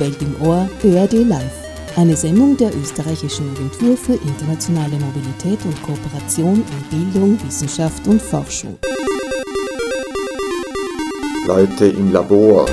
Welt 0.00 0.22
im 0.22 0.34
Ohr 0.40 0.66
ÖRD 0.82 1.28
Live. 1.28 1.68
Eine 1.96 2.16
Sendung 2.16 2.56
der 2.56 2.74
österreichischen 2.74 3.50
Agentur 3.50 3.96
für 3.96 4.14
internationale 4.14 4.96
Mobilität 4.96 5.62
und 5.66 5.82
Kooperation 5.82 6.64
in 6.64 7.12
Bildung, 7.12 7.46
Wissenschaft 7.46 8.06
und 8.06 8.22
Forschung. 8.22 8.78
Leute 11.46 11.86
im 11.86 12.12
Labor. 12.12 12.66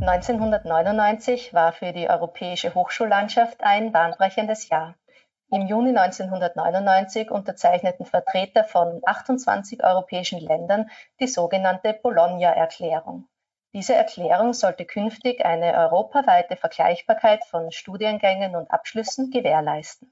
(1999) 0.00 1.54
war 1.54 1.72
für 1.72 1.92
die 1.92 2.10
europäische 2.10 2.74
Hochschullandschaft 2.74 3.62
ein 3.62 3.92
bahnbrechendes 3.92 4.68
Jahr. 4.68 4.96
Im 5.54 5.66
Juni 5.66 5.90
1999 5.90 7.30
unterzeichneten 7.30 8.06
Vertreter 8.06 8.64
von 8.64 9.02
28 9.04 9.84
europäischen 9.84 10.40
Ländern 10.40 10.88
die 11.20 11.26
sogenannte 11.26 11.92
Bologna-Erklärung. 11.92 13.28
Diese 13.74 13.94
Erklärung 13.94 14.54
sollte 14.54 14.86
künftig 14.86 15.44
eine 15.44 15.74
europaweite 15.74 16.56
Vergleichbarkeit 16.56 17.44
von 17.44 17.70
Studiengängen 17.70 18.56
und 18.56 18.70
Abschlüssen 18.70 19.30
gewährleisten. 19.30 20.10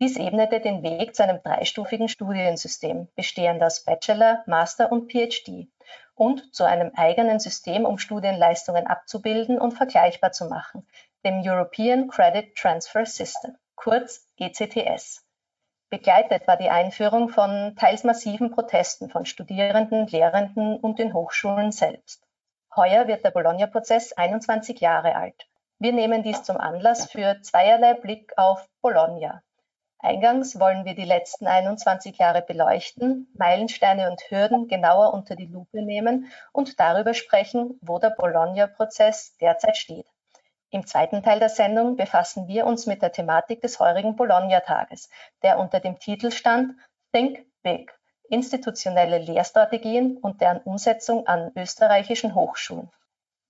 Dies 0.00 0.16
ebnete 0.16 0.58
den 0.58 0.82
Weg 0.82 1.14
zu 1.14 1.22
einem 1.22 1.40
dreistufigen 1.40 2.08
Studiensystem, 2.08 3.06
bestehend 3.14 3.62
aus 3.62 3.84
Bachelor, 3.84 4.42
Master 4.46 4.90
und 4.90 5.12
PhD, 5.12 5.68
und 6.16 6.52
zu 6.52 6.64
einem 6.64 6.90
eigenen 6.96 7.38
System, 7.38 7.84
um 7.84 7.98
Studienleistungen 7.98 8.88
abzubilden 8.88 9.60
und 9.60 9.70
vergleichbar 9.70 10.32
zu 10.32 10.46
machen, 10.46 10.84
dem 11.24 11.42
European 11.46 12.08
Credit 12.08 12.56
Transfer 12.56 13.06
System 13.06 13.56
kurz 13.80 14.29
ECTS. 14.40 15.22
Begleitet 15.90 16.46
war 16.46 16.56
die 16.56 16.70
Einführung 16.70 17.28
von 17.28 17.76
teils 17.76 18.04
massiven 18.04 18.50
Protesten 18.50 19.10
von 19.10 19.26
Studierenden, 19.26 20.06
Lehrenden 20.06 20.76
und 20.76 20.98
den 20.98 21.12
Hochschulen 21.12 21.72
selbst. 21.72 22.22
Heuer 22.74 23.06
wird 23.06 23.24
der 23.24 23.32
Bologna-Prozess 23.32 24.12
21 24.12 24.80
Jahre 24.80 25.16
alt. 25.16 25.48
Wir 25.78 25.92
nehmen 25.92 26.22
dies 26.22 26.42
zum 26.42 26.56
Anlass 26.56 27.10
für 27.10 27.42
zweierlei 27.42 27.94
Blick 27.94 28.32
auf 28.36 28.68
Bologna. 28.80 29.42
Eingangs 29.98 30.58
wollen 30.58 30.86
wir 30.86 30.94
die 30.94 31.04
letzten 31.04 31.46
21 31.46 32.16
Jahre 32.16 32.40
beleuchten, 32.40 33.28
Meilensteine 33.36 34.10
und 34.10 34.22
Hürden 34.30 34.68
genauer 34.68 35.12
unter 35.12 35.36
die 35.36 35.46
Lupe 35.46 35.82
nehmen 35.82 36.32
und 36.52 36.80
darüber 36.80 37.12
sprechen, 37.12 37.78
wo 37.82 37.98
der 37.98 38.10
Bologna-Prozess 38.10 39.36
derzeit 39.38 39.76
steht. 39.76 40.06
Im 40.72 40.86
zweiten 40.86 41.24
Teil 41.24 41.40
der 41.40 41.48
Sendung 41.48 41.96
befassen 41.96 42.46
wir 42.46 42.64
uns 42.64 42.86
mit 42.86 43.02
der 43.02 43.10
Thematik 43.10 43.60
des 43.60 43.80
heurigen 43.80 44.14
Bologna-Tages, 44.14 45.10
der 45.42 45.58
unter 45.58 45.80
dem 45.80 45.98
Titel 45.98 46.30
stand 46.30 46.74
Think 47.12 47.44
Big– 47.62 47.92
institutionelle 48.30 49.18
Lehrstrategien 49.18 50.16
und 50.18 50.40
deren 50.40 50.60
Umsetzung 50.60 51.26
an 51.26 51.50
österreichischen 51.56 52.36
Hochschulen. 52.36 52.88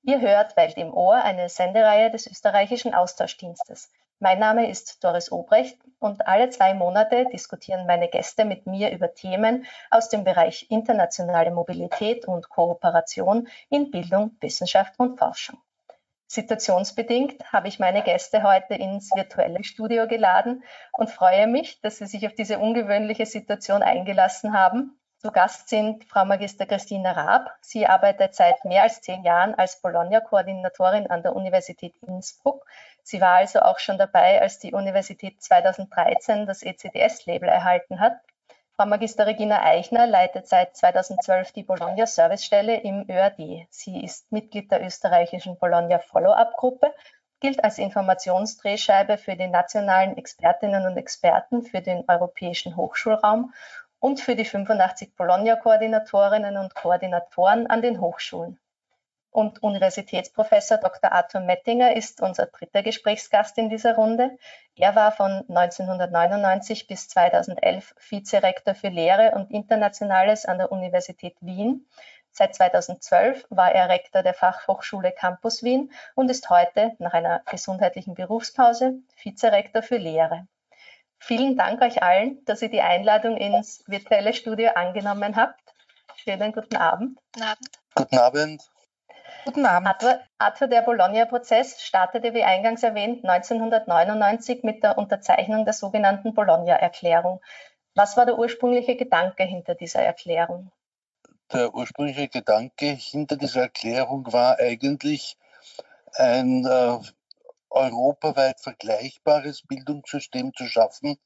Ihr 0.03 0.23
hört 0.23 0.57
Welt 0.57 0.79
im 0.79 0.95
Ohr, 0.95 1.17
eine 1.17 1.51
Sendereihe 1.51 2.11
des 2.11 2.27
österreichischen 2.27 2.95
Austauschdienstes. 2.95 3.93
Mein 4.19 4.39
Name 4.39 4.71
ist 4.71 5.05
Doris 5.05 5.31
Obrecht 5.31 5.79
und 5.99 6.27
alle 6.27 6.49
zwei 6.49 6.73
Monate 6.73 7.27
diskutieren 7.31 7.87
meine 7.87 8.09
Gäste 8.09 8.47
mit 8.47 8.67
mir 8.67 8.93
über 8.93 9.13
Themen 9.13 9.67
aus 9.91 10.09
dem 10.09 10.25
Bereich 10.25 10.71
internationale 10.71 11.51
Mobilität 11.51 12.27
und 12.27 12.49
Kooperation 12.49 13.47
in 13.69 13.91
Bildung, 13.91 14.39
Wissenschaft 14.41 14.99
und 14.99 15.19
Forschung. 15.19 15.59
Situationsbedingt 16.31 17.53
habe 17.53 17.67
ich 17.67 17.81
meine 17.81 18.05
Gäste 18.05 18.45
heute 18.45 18.75
ins 18.75 19.11
virtuelle 19.17 19.65
Studio 19.65 20.07
geladen 20.07 20.63
und 20.93 21.11
freue 21.11 21.49
mich, 21.49 21.81
dass 21.81 21.99
Sie 21.99 22.07
sich 22.07 22.25
auf 22.25 22.35
diese 22.37 22.61
ungewöhnliche 22.61 23.27
Situation 23.27 23.83
eingelassen 23.83 24.57
haben. 24.57 24.97
Zu 25.19 25.33
Gast 25.33 25.69
sind 25.69 26.05
Frau 26.05 26.25
Magister 26.25 26.67
Christina 26.67 27.11
Raab. 27.11 27.53
Sie 27.63 27.85
arbeitet 27.85 28.37
seit 28.37 28.65
mehr 28.65 28.85
als 28.85 29.03
zehn 29.03 29.25
Jahren 29.25 29.57
als 29.57 29.83
Bologna-Koordinatorin 29.83 31.09
an 31.09 31.25
der 31.25 31.35
Universität 31.35 31.97
Innsbruck. 32.07 32.65
Sie 33.03 33.21
war 33.21 33.39
also 33.39 33.59
auch 33.63 33.81
schon 33.81 33.99
dabei, 33.99 34.41
als 34.41 34.61
die 34.61 34.73
Universität 34.73 35.43
2013 35.43 36.47
das 36.47 36.63
ECDS-Label 36.63 37.49
erhalten 37.49 37.99
hat. 37.99 38.13
Frau 38.81 38.87
Magister 38.87 39.27
Regina 39.27 39.63
Eichner 39.63 40.07
leitet 40.07 40.49
seit 40.49 40.75
2012 40.75 41.53
die 41.53 41.65
Bologna 41.65 42.07
Servicestelle 42.07 42.81
im 42.81 43.05
ÖAD. 43.11 43.67
Sie 43.69 44.03
ist 44.03 44.33
Mitglied 44.33 44.73
der 44.73 44.83
österreichischen 44.83 45.59
Bologna 45.59 45.99
Follow-up-Gruppe, 45.99 46.95
gilt 47.41 47.63
als 47.63 47.77
Informationsdrehscheibe 47.77 49.19
für 49.19 49.37
die 49.37 49.49
nationalen 49.49 50.17
Expertinnen 50.17 50.87
und 50.87 50.97
Experten 50.97 51.63
für 51.63 51.83
den 51.83 52.05
europäischen 52.09 52.75
Hochschulraum 52.75 53.53
und 53.99 54.19
für 54.19 54.35
die 54.35 54.47
85 54.47 55.15
Bologna-Koordinatorinnen 55.15 56.57
und 56.57 56.75
Koordinatoren 56.75 57.67
an 57.67 57.83
den 57.83 58.01
Hochschulen 58.01 58.59
und 59.31 59.63
Universitätsprofessor 59.63 60.79
Dr. 60.79 61.13
Arthur 61.13 61.41
Mettinger 61.41 61.97
ist 61.97 62.21
unser 62.21 62.47
dritter 62.47 62.83
Gesprächsgast 62.83 63.57
in 63.59 63.69
dieser 63.69 63.95
Runde. 63.95 64.37
Er 64.77 64.95
war 64.97 65.13
von 65.13 65.45
1999 65.49 66.87
bis 66.87 67.09
2011 67.09 67.95
Vizerektor 68.09 68.75
für 68.75 68.89
Lehre 68.89 69.33
und 69.33 69.51
Internationales 69.51 70.47
an 70.47 70.59
der 70.59 70.73
Universität 70.73 71.37
Wien. 71.41 71.87
Seit 72.33 72.55
2012 72.55 73.47
war 73.51 73.73
er 73.73 73.89
Rektor 73.89 74.23
der 74.23 74.35
Fachhochschule 74.35 75.13
Campus 75.13 75.63
Wien 75.63 75.93
und 76.15 76.31
ist 76.31 76.49
heute 76.51 76.93
nach 76.99 77.13
einer 77.13 77.43
gesundheitlichen 77.51 78.15
Berufspause 78.15 78.95
Vizerektor 79.23 79.83
für 79.83 79.97
Lehre. 79.97 80.47
Vielen 81.19 81.57
Dank 81.57 81.83
euch 81.83 82.03
allen, 82.03 82.43
dass 82.47 82.63
ihr 82.63 82.71
die 82.71 82.81
Einladung 82.81 83.37
ins 83.37 83.85
virtuelle 83.87 84.33
Studio 84.33 84.71
angenommen 84.75 85.37
habt. 85.37 85.61
Schönen 86.17 86.53
guten 86.53 86.77
Abend. 86.77 87.19
Guten 87.33 87.47
Abend. 87.47 87.71
Guten 87.95 88.19
Abend. 88.19 88.70
Guten 89.45 89.65
Abend. 89.65 89.89
Arthur, 89.89 90.21
Arthur 90.39 90.69
der 90.69 90.83
Bologna-Prozess 90.83 91.83
startete, 91.83 92.35
wie 92.35 92.43
eingangs 92.43 92.83
erwähnt, 92.83 93.25
1999 93.25 94.63
mit 94.65 94.83
der 94.83 94.99
Unterzeichnung 94.99 95.65
der 95.65 95.73
sogenannten 95.73 96.35
Bologna-Erklärung. 96.35 97.41
Was 97.95 98.17
war 98.17 98.27
der 98.27 98.39
ursprüngliche 98.39 98.97
Gedanke 98.97 99.45
hinter 99.45 99.75
dieser 99.75 100.03
Erklärung? 100.03 100.71
Der 101.53 101.75
ursprüngliche 101.75 102.29
Gedanke 102.29 102.87
hinter 102.87 103.37
dieser 103.37 103.63
Erklärung 103.63 104.31
war 104.33 104.59
eigentlich 104.59 105.39
ein 106.15 106.67
äh, 106.67 106.99
europaweit 107.71 108.61
vergleichbares 108.61 109.63
Bildungssystem 109.67 110.53
zu 110.55 110.67
schaffen, 110.67 111.17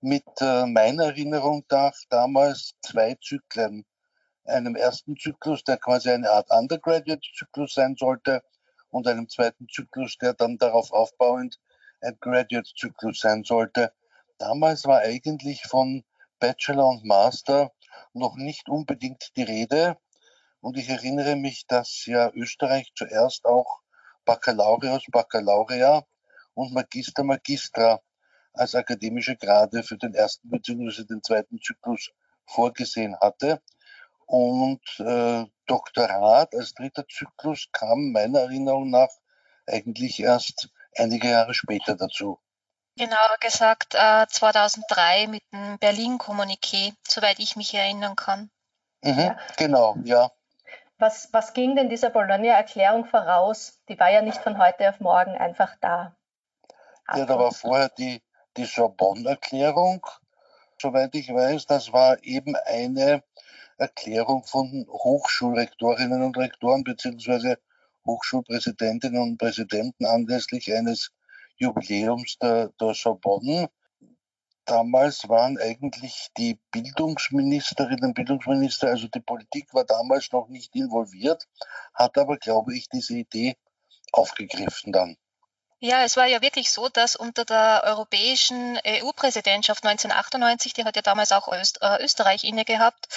mit 0.00 0.24
äh, 0.40 0.66
meiner 0.66 1.04
Erinnerung 1.04 1.64
nach 1.70 1.94
damals 2.10 2.74
zwei 2.82 3.16
Zyklen 3.20 3.86
einem 4.48 4.76
ersten 4.76 5.16
Zyklus, 5.16 5.64
der 5.64 5.78
quasi 5.78 6.10
eine 6.10 6.30
Art 6.30 6.50
Undergraduate-Zyklus 6.50 7.74
sein 7.74 7.96
sollte, 7.98 8.42
und 8.90 9.06
einem 9.06 9.28
zweiten 9.28 9.68
Zyklus, 9.68 10.16
der 10.18 10.32
dann 10.34 10.58
darauf 10.58 10.92
aufbauend 10.92 11.58
ein 12.00 12.16
Graduate-Zyklus 12.20 13.20
sein 13.20 13.44
sollte. 13.44 13.92
Damals 14.38 14.84
war 14.84 15.00
eigentlich 15.00 15.62
von 15.62 16.04
Bachelor 16.38 16.88
und 16.88 17.04
Master 17.04 17.72
noch 18.12 18.36
nicht 18.36 18.68
unbedingt 18.68 19.32
die 19.36 19.42
Rede. 19.42 19.96
Und 20.60 20.76
ich 20.78 20.88
erinnere 20.88 21.36
mich, 21.36 21.66
dass 21.66 22.06
ja 22.06 22.30
Österreich 22.32 22.92
zuerst 22.94 23.44
auch 23.44 23.80
Baccalaureus, 24.24 25.04
Baccalaurea 25.10 26.04
und 26.54 26.72
Magister, 26.72 27.22
Magistra 27.22 28.00
als 28.52 28.74
akademische 28.74 29.36
Grade 29.36 29.82
für 29.82 29.98
den 29.98 30.14
ersten 30.14 30.48
bzw. 30.48 31.04
den 31.04 31.22
zweiten 31.22 31.60
Zyklus 31.60 32.10
vorgesehen 32.46 33.16
hatte. 33.20 33.60
Und 34.26 34.82
äh, 34.98 35.44
Doktorat 35.66 36.54
als 36.54 36.74
dritter 36.74 37.06
Zyklus 37.08 37.68
kam 37.72 38.12
meiner 38.12 38.40
Erinnerung 38.40 38.90
nach 38.90 39.10
eigentlich 39.66 40.20
erst 40.20 40.68
einige 40.96 41.30
Jahre 41.30 41.54
später 41.54 41.96
dazu. 41.96 42.38
Genauer 42.96 43.36
gesagt 43.40 43.94
äh, 43.94 44.26
2003 44.26 45.26
mit 45.28 45.42
dem 45.52 45.78
Berlin-Kommuniqué, 45.78 46.94
soweit 47.06 47.38
ich 47.38 47.56
mich 47.56 47.74
erinnern 47.74 48.16
kann. 48.16 48.50
Mhm, 49.02 49.18
ja. 49.18 49.36
Genau, 49.58 49.96
ja. 50.04 50.30
Was, 50.98 51.28
was 51.32 51.52
ging 51.52 51.76
denn 51.76 51.90
dieser 51.90 52.10
Bologna-Erklärung 52.10 53.04
voraus? 53.04 53.80
Die 53.88 53.98
war 54.00 54.10
ja 54.10 54.22
nicht 54.22 54.38
von 54.38 54.58
heute 54.58 54.88
auf 54.88 55.00
morgen 55.00 55.36
einfach 55.36 55.76
da. 55.80 56.16
Ja, 57.14 57.26
da 57.26 57.38
war 57.38 57.52
vorher 57.52 57.90
die, 57.90 58.22
die 58.56 58.64
Sorbonne-Erklärung, 58.64 60.06
soweit 60.80 61.14
ich 61.14 61.28
weiß. 61.28 61.66
Das 61.66 61.92
war 61.92 62.22
eben 62.24 62.56
eine 62.56 63.22
Erklärung 63.78 64.44
von 64.44 64.86
Hochschulrektorinnen 64.88 66.22
und 66.22 66.36
Rektoren 66.36 66.84
beziehungsweise 66.84 67.58
Hochschulpräsidentinnen 68.06 69.20
und 69.20 69.38
Präsidenten 69.38 70.06
anlässlich 70.06 70.72
eines 70.72 71.10
Jubiläums 71.56 72.38
der, 72.38 72.70
der 72.80 72.94
Sorbonne. 72.94 73.68
Damals 74.64 75.28
waren 75.28 75.58
eigentlich 75.58 76.28
die 76.36 76.58
Bildungsministerinnen 76.72 78.04
und 78.04 78.14
Bildungsminister, 78.14 78.88
also 78.88 79.06
die 79.08 79.20
Politik 79.20 79.72
war 79.72 79.84
damals 79.84 80.32
noch 80.32 80.48
nicht 80.48 80.74
involviert, 80.74 81.46
hat 81.94 82.18
aber, 82.18 82.36
glaube 82.36 82.74
ich, 82.74 82.88
diese 82.88 83.14
Idee 83.14 83.56
aufgegriffen 84.12 84.92
dann. 84.92 85.16
Ja, 85.78 86.02
es 86.04 86.16
war 86.16 86.26
ja 86.26 86.40
wirklich 86.40 86.72
so, 86.72 86.88
dass 86.88 87.16
unter 87.16 87.44
der 87.44 87.82
europäischen 87.84 88.78
EU-Präsidentschaft 88.84 89.84
1998, 89.84 90.72
die 90.72 90.84
hat 90.84 90.96
ja 90.96 91.02
damals 91.02 91.32
auch 91.32 91.52
äh, 91.52 92.02
Österreich 92.02 92.44
inne 92.44 92.64
gehabt, 92.64 93.08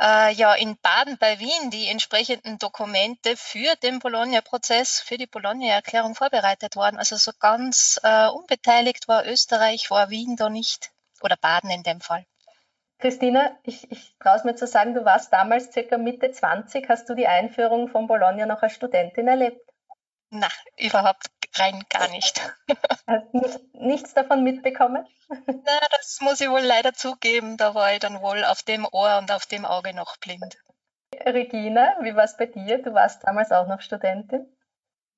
äh, 0.00 0.32
ja 0.32 0.54
in 0.54 0.76
Baden 0.78 1.18
bei 1.18 1.38
Wien 1.38 1.70
die 1.70 1.88
entsprechenden 1.88 2.58
Dokumente 2.58 3.36
für 3.36 3.74
den 3.76 3.98
Bologna-Prozess, 3.98 5.00
für 5.00 5.18
die 5.18 5.26
Bologna-Erklärung 5.26 6.14
vorbereitet 6.14 6.76
worden. 6.76 6.98
Also 6.98 7.16
so 7.16 7.32
ganz 7.38 8.00
äh, 8.02 8.28
unbeteiligt 8.28 9.08
war 9.08 9.26
Österreich, 9.26 9.90
war 9.90 10.10
Wien 10.10 10.36
da 10.36 10.48
nicht 10.48 10.92
oder 11.22 11.36
Baden 11.36 11.70
in 11.70 11.82
dem 11.82 12.00
Fall. 12.00 12.24
Christina, 12.98 13.58
ich, 13.62 13.90
ich 13.90 14.16
traue 14.18 14.36
es 14.36 14.44
mir 14.44 14.56
zu 14.56 14.66
sagen, 14.66 14.94
du 14.94 15.04
warst 15.04 15.32
damals 15.32 15.72
circa 15.72 15.98
Mitte 15.98 16.30
20. 16.30 16.88
Hast 16.88 17.08
du 17.08 17.14
die 17.14 17.26
Einführung 17.26 17.88
von 17.88 18.06
Bologna 18.06 18.46
noch 18.46 18.62
als 18.62 18.72
Studentin 18.72 19.28
erlebt? 19.28 19.60
Na, 20.30 20.48
überhaupt 20.78 21.26
rein 21.58 21.84
gar 21.88 22.08
nicht. 22.08 22.40
Hast 23.06 23.34
nicht, 23.34 23.74
nichts 23.74 24.14
davon 24.14 24.42
mitbekommen? 24.42 25.06
Na, 25.28 25.80
das 25.96 26.18
muss 26.20 26.40
ich 26.40 26.48
wohl 26.48 26.60
leider 26.60 26.92
zugeben. 26.92 27.56
Da 27.56 27.74
war 27.74 27.92
ich 27.92 28.00
dann 28.00 28.20
wohl 28.20 28.44
auf 28.44 28.62
dem 28.62 28.86
Ohr 28.90 29.18
und 29.18 29.32
auf 29.32 29.46
dem 29.46 29.64
Auge 29.64 29.94
noch 29.94 30.16
blind. 30.18 30.58
Regina, 31.24 31.96
wie 32.02 32.14
war 32.14 32.24
es 32.24 32.36
bei 32.36 32.46
dir? 32.46 32.82
Du 32.82 32.94
warst 32.94 33.24
damals 33.24 33.52
auch 33.52 33.66
noch 33.66 33.80
Studentin. 33.80 34.46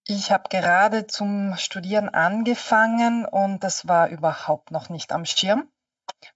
Ich 0.07 0.33
habe 0.33 0.49
gerade 0.49 1.07
zum 1.07 1.57
Studieren 1.57 2.09
angefangen 2.09 3.27
und 3.27 3.63
das 3.63 3.89
war 3.89 4.09
überhaupt 4.09 4.71
noch 4.71 4.89
nicht 4.89 5.13
am 5.13 5.27
Schirm. 5.27 5.71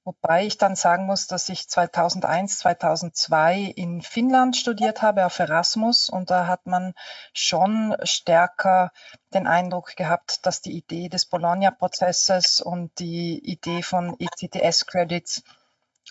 Wobei 0.05 0.47
ich 0.47 0.59
dann 0.59 0.75
sagen 0.75 1.07
muss, 1.07 1.27
dass 1.27 1.49
ich 1.49 1.69
2001, 1.69 2.59
2002 2.59 3.73
in 3.77 4.03
Finnland 4.03 4.57
studiert 4.57 5.03
habe 5.03 5.27
auf 5.27 5.39
Erasmus 5.39 6.09
und 6.09 6.31
da 6.31 6.47
hat 6.47 6.67
man 6.67 6.95
schon 7.33 7.97
stärker 8.03 8.93
den 9.33 9.47
Eindruck 9.47 9.97
gehabt, 9.97 10.45
dass 10.47 10.61
die 10.61 10.73
Idee 10.73 11.09
des 11.09 11.27
Bologna-Prozesses 11.27 12.61
und 12.61 12.99
die 12.99 13.39
Idee 13.45 13.83
von 13.83 14.17
ECTS-Credits 14.19 15.43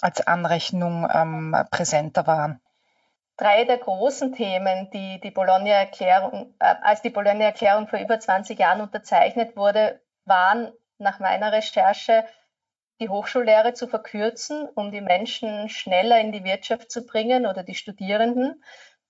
als 0.01 0.25
Anrechnung 0.25 1.07
ähm, 1.13 1.55
präsenter 1.69 2.27
waren. 2.27 2.61
Drei 3.37 3.65
der 3.65 3.77
großen 3.77 4.33
Themen, 4.33 4.89
die 4.91 5.19
die 5.19 5.31
Bologna-Erklärung, 5.31 6.53
äh, 6.59 6.75
als 6.81 7.01
die 7.01 7.09
Bologna-Erklärung 7.09 7.87
vor 7.87 7.99
über 7.99 8.19
20 8.19 8.59
Jahren 8.59 8.81
unterzeichnet 8.81 9.55
wurde, 9.55 10.01
waren 10.25 10.71
nach 10.97 11.19
meiner 11.19 11.51
Recherche 11.51 12.25
die 13.01 13.09
Hochschullehre 13.09 13.73
zu 13.73 13.87
verkürzen, 13.87 14.69
um 14.75 14.91
die 14.91 15.01
Menschen 15.01 15.67
schneller 15.69 16.21
in 16.21 16.31
die 16.31 16.43
Wirtschaft 16.43 16.91
zu 16.91 17.03
bringen 17.05 17.47
oder 17.47 17.63
die 17.63 17.73
Studierenden, 17.73 18.63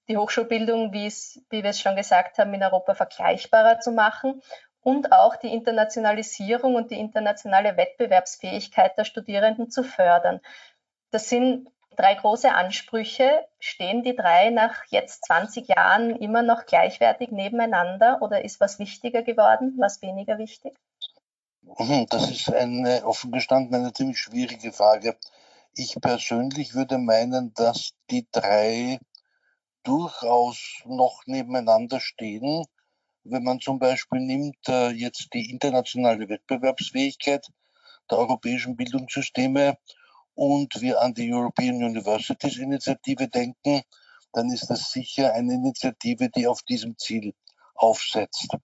die 0.08 0.18
Hochschulbildung, 0.18 0.94
wie, 0.94 1.06
es, 1.06 1.44
wie 1.50 1.62
wir 1.62 1.72
es 1.72 1.82
schon 1.82 1.98
gesagt 1.98 2.38
haben, 2.40 2.54
in 2.54 2.64
Europa 2.64 2.96
vergleichbarer 2.96 3.80
zu 3.80 3.92
machen 3.92 4.42
und 4.80 5.12
auch 5.12 5.36
die 5.36 5.54
Internationalisierung 5.54 6.76
und 6.76 6.90
die 6.90 7.00
internationale 7.00 7.76
Wettbewerbsfähigkeit 7.76 8.98
der 8.98 9.04
Studierenden 9.04 9.70
zu 9.70 9.84
fördern. 9.84 10.40
Das 11.12 11.28
sind 11.28 11.68
drei 11.98 12.16
große 12.16 12.50
Ansprüche. 12.50 13.46
Stehen 13.60 14.04
die 14.04 14.16
drei 14.16 14.52
nach 14.52 14.86
jetzt 14.88 15.26
20 15.26 15.68
Jahren 15.68 16.16
immer 16.16 16.44
noch 16.44 16.66
gleichwertig 16.66 17.32
nebeneinander 17.32 18.22
oder 18.22 18.46
ist 18.46 18.62
was 18.62 18.80
wichtiger 18.80 19.22
geworden, 19.22 19.76
was 19.78 20.02
weniger 20.02 20.38
wichtig? 20.38 20.74
Mhm, 21.64 22.06
das 22.10 22.30
ist 22.30 22.52
eine 22.52 23.06
offen 23.06 23.32
gestanden 23.32 23.76
eine 23.76 23.94
ziemlich 23.94 24.20
schwierige 24.20 24.72
Frage. 24.72 25.18
Ich 25.74 25.96
persönlich 26.02 26.74
würde 26.74 26.98
meinen, 26.98 27.54
dass 27.54 27.94
die 28.10 28.28
drei 28.32 29.00
durchaus 29.84 30.82
noch 30.86 31.22
nebeneinander 31.26 32.00
stehen. 32.00 32.66
Wenn 33.24 33.44
man 33.44 33.60
zum 33.60 33.80
Beispiel 33.80 34.20
nimmt 34.20 34.58
äh, 34.68 34.90
jetzt 34.90 35.30
die 35.34 35.50
internationale 35.50 36.30
Wettbewerbsfähigkeit 36.30 37.48
der 38.10 38.18
europäischen 38.18 38.76
Bildungssysteme 38.76 39.78
und 40.36 40.82
wir 40.82 41.02
an 41.02 41.14
die 41.14 41.32
European 41.34 41.84
Universities 41.84 42.58
Initiative 42.58 43.28
denken, 43.28 43.82
dann 44.34 44.52
ist 44.52 44.70
das 44.70 44.92
sicher 44.92 45.34
eine 45.34 45.54
Initiative, 45.54 46.30
die 46.30 46.48
auf 46.48 46.64
diesem 46.64 46.98
Ziel 46.98 47.34
aufsetzt. 47.82 48.56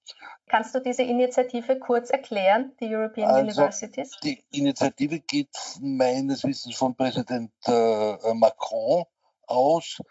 Kannst 0.48 0.76
du 0.76 0.80
diese 0.80 1.04
Initiative 1.04 1.80
kurz 1.80 2.10
erklären, 2.10 2.74
die 2.80 2.96
European 2.96 3.32
also, 3.32 3.42
Universities? 3.42 4.12
Die 4.24 4.44
Initiative 4.52 5.20
geht 5.20 5.50
meines 5.82 6.44
Wissens 6.44 6.76
von 6.76 6.96
Präsident 6.96 7.52
äh, 7.66 8.34
Macron 8.34 9.06
aus, 9.46 10.02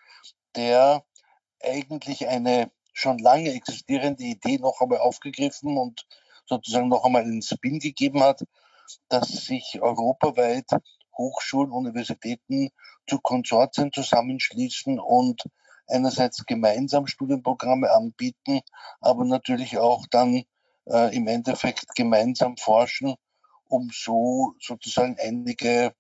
der 0.56 1.04
eigentlich 1.62 2.26
eine 2.26 2.70
schon 2.92 3.18
lange 3.18 3.52
existierende 3.52 4.24
Idee 4.24 4.58
noch 4.58 4.80
einmal 4.80 4.98
aufgegriffen 4.98 5.76
und 5.76 6.06
sozusagen 6.46 6.88
noch 6.88 7.04
einmal 7.04 7.22
einen 7.22 7.42
Spin 7.42 7.78
gegeben 7.78 8.22
hat, 8.22 8.44
dass 9.08 9.28
sich 9.28 9.80
europaweit 9.80 10.70
Hochschulen, 11.16 11.72
Universitäten 11.72 12.70
zu 13.06 13.18
Konsortien 13.20 13.92
zusammenschließen 13.92 14.98
und 14.98 15.42
einerseits 15.88 16.44
gemeinsam 16.46 17.06
Studienprogramme 17.06 17.90
anbieten, 17.90 18.60
aber 19.00 19.24
natürlich 19.24 19.78
auch 19.78 20.06
dann 20.10 20.44
äh, 20.86 21.14
im 21.16 21.26
Endeffekt 21.26 21.94
gemeinsam 21.94 22.56
forschen, 22.56 23.14
um 23.68 23.90
so 23.92 24.54
sozusagen 24.60 25.16
einige 25.18 25.94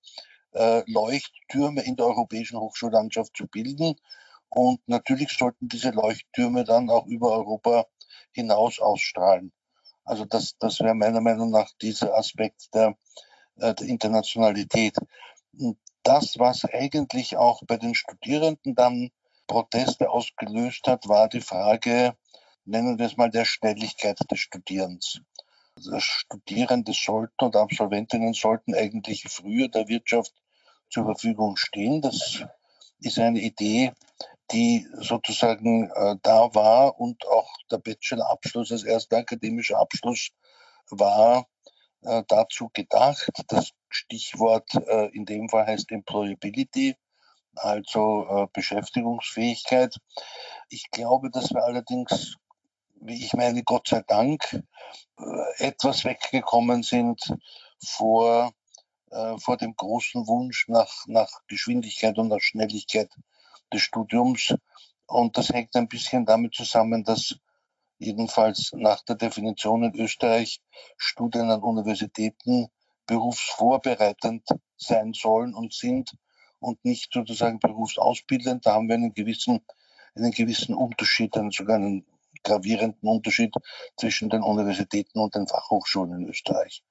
äh, 0.52 0.82
Leuchttürme 0.86 1.82
in 1.82 1.96
der 1.96 2.06
europäischen 2.06 2.58
Hochschullandschaft 2.58 3.36
zu 3.36 3.46
bilden. 3.46 3.96
Und 4.48 4.80
natürlich 4.86 5.36
sollten 5.36 5.68
diese 5.68 5.90
Leuchttürme 5.90 6.64
dann 6.64 6.88
auch 6.88 7.06
über 7.06 7.32
Europa 7.32 7.86
hinaus 8.32 8.78
ausstrahlen. 8.78 9.52
Also 10.04 10.24
das, 10.24 10.56
das 10.58 10.80
wäre 10.80 10.94
meiner 10.94 11.20
Meinung 11.20 11.50
nach 11.50 11.70
dieser 11.82 12.14
Aspekt 12.16 12.72
der, 12.74 12.96
äh, 13.56 13.74
der 13.74 13.86
Internationalität. 13.88 14.96
Und 15.58 15.78
das, 16.04 16.38
was 16.38 16.64
eigentlich 16.64 17.36
auch 17.36 17.62
bei 17.66 17.76
den 17.76 17.94
Studierenden 17.94 18.76
dann 18.76 19.10
Proteste 19.46 20.10
ausgelöst 20.10 20.86
hat, 20.86 21.08
war 21.08 21.28
die 21.28 21.40
Frage, 21.40 22.16
nennen 22.64 22.98
wir 22.98 23.06
es 23.06 23.16
mal, 23.16 23.30
der 23.30 23.44
Schnelligkeit 23.44 24.18
des 24.30 24.40
Studierens. 24.40 25.20
Also 25.76 26.00
Studierende 26.00 26.92
sollten 26.92 27.44
und 27.44 27.56
Absolventinnen 27.56 28.32
sollten 28.32 28.74
eigentlich 28.74 29.24
früher 29.28 29.68
der 29.68 29.88
Wirtschaft 29.88 30.32
zur 30.88 31.04
Verfügung 31.04 31.56
stehen. 31.56 32.00
Das 32.00 32.44
ist 33.00 33.18
eine 33.18 33.40
Idee, 33.40 33.92
die 34.52 34.86
sozusagen 34.94 35.90
äh, 35.90 36.16
da 36.22 36.54
war 36.54 36.98
und 36.98 37.26
auch 37.26 37.50
der 37.70 37.78
Bachelorabschluss 37.78 38.72
als 38.72 38.84
erster 38.84 39.18
akademischer 39.18 39.78
Abschluss 39.78 40.30
war 40.88 41.46
äh, 42.02 42.22
dazu 42.28 42.70
gedacht. 42.72 43.30
Das 43.48 43.72
Stichwort 43.88 44.72
äh, 44.74 45.06
in 45.08 45.26
dem 45.26 45.48
Fall 45.48 45.66
heißt 45.66 45.90
Employability 45.90 46.96
also 47.56 48.26
äh, 48.28 48.46
Beschäftigungsfähigkeit. 48.52 49.96
Ich 50.68 50.90
glaube, 50.90 51.30
dass 51.30 51.50
wir 51.52 51.64
allerdings, 51.64 52.36
wie 53.00 53.24
ich 53.24 53.32
meine, 53.34 53.62
Gott 53.62 53.88
sei 53.88 54.02
Dank, 54.06 54.62
äh, 55.18 55.64
etwas 55.64 56.04
weggekommen 56.04 56.82
sind 56.82 57.20
vor, 57.82 58.52
äh, 59.10 59.38
vor 59.38 59.56
dem 59.56 59.74
großen 59.76 60.26
Wunsch 60.26 60.68
nach, 60.68 60.92
nach 61.06 61.30
Geschwindigkeit 61.48 62.18
und 62.18 62.28
nach 62.28 62.40
Schnelligkeit 62.40 63.10
des 63.72 63.82
Studiums. 63.82 64.54
Und 65.06 65.36
das 65.36 65.50
hängt 65.50 65.74
ein 65.76 65.88
bisschen 65.88 66.26
damit 66.26 66.54
zusammen, 66.54 67.04
dass 67.04 67.36
jedenfalls 67.98 68.72
nach 68.74 69.02
der 69.02 69.16
Definition 69.16 69.84
in 69.84 69.94
Österreich 69.94 70.60
Studien 70.96 71.50
an 71.50 71.62
Universitäten 71.62 72.68
berufsvorbereitend 73.06 74.48
sein 74.76 75.12
sollen 75.14 75.54
und 75.54 75.72
sind 75.72 76.12
und 76.60 76.84
nicht 76.84 77.12
sozusagen 77.12 77.58
berufsausbildend. 77.58 78.66
Da 78.66 78.74
haben 78.74 78.88
wir 78.88 78.94
einen 78.94 79.14
gewissen, 79.14 79.60
einen 80.14 80.32
gewissen 80.32 80.74
Unterschied, 80.74 81.36
einen 81.36 81.50
sogar 81.50 81.76
einen 81.76 82.06
gravierenden 82.42 83.08
Unterschied 83.08 83.54
zwischen 83.96 84.30
den 84.30 84.42
Universitäten 84.42 85.18
und 85.18 85.34
den 85.34 85.46
Fachhochschulen 85.46 86.20
in 86.20 86.28
Österreich. 86.28 86.82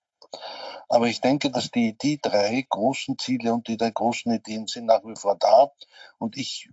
Aber 0.90 1.08
ich 1.08 1.22
denke, 1.22 1.52
dass 1.52 1.72
die, 1.72 1.98
die 1.98 2.20
drei 2.22 2.66
großen 2.70 3.18
Ziele 3.18 3.54
und 3.54 3.68
die 3.68 3.78
drei 3.78 3.92
großen 3.92 4.32
Ideen 4.32 4.68
sind 4.68 4.86
nach 4.86 5.04
wie 5.04 5.16
vor 5.16 5.36
da. 5.40 5.72
Und 6.18 6.38
ich, 6.38 6.70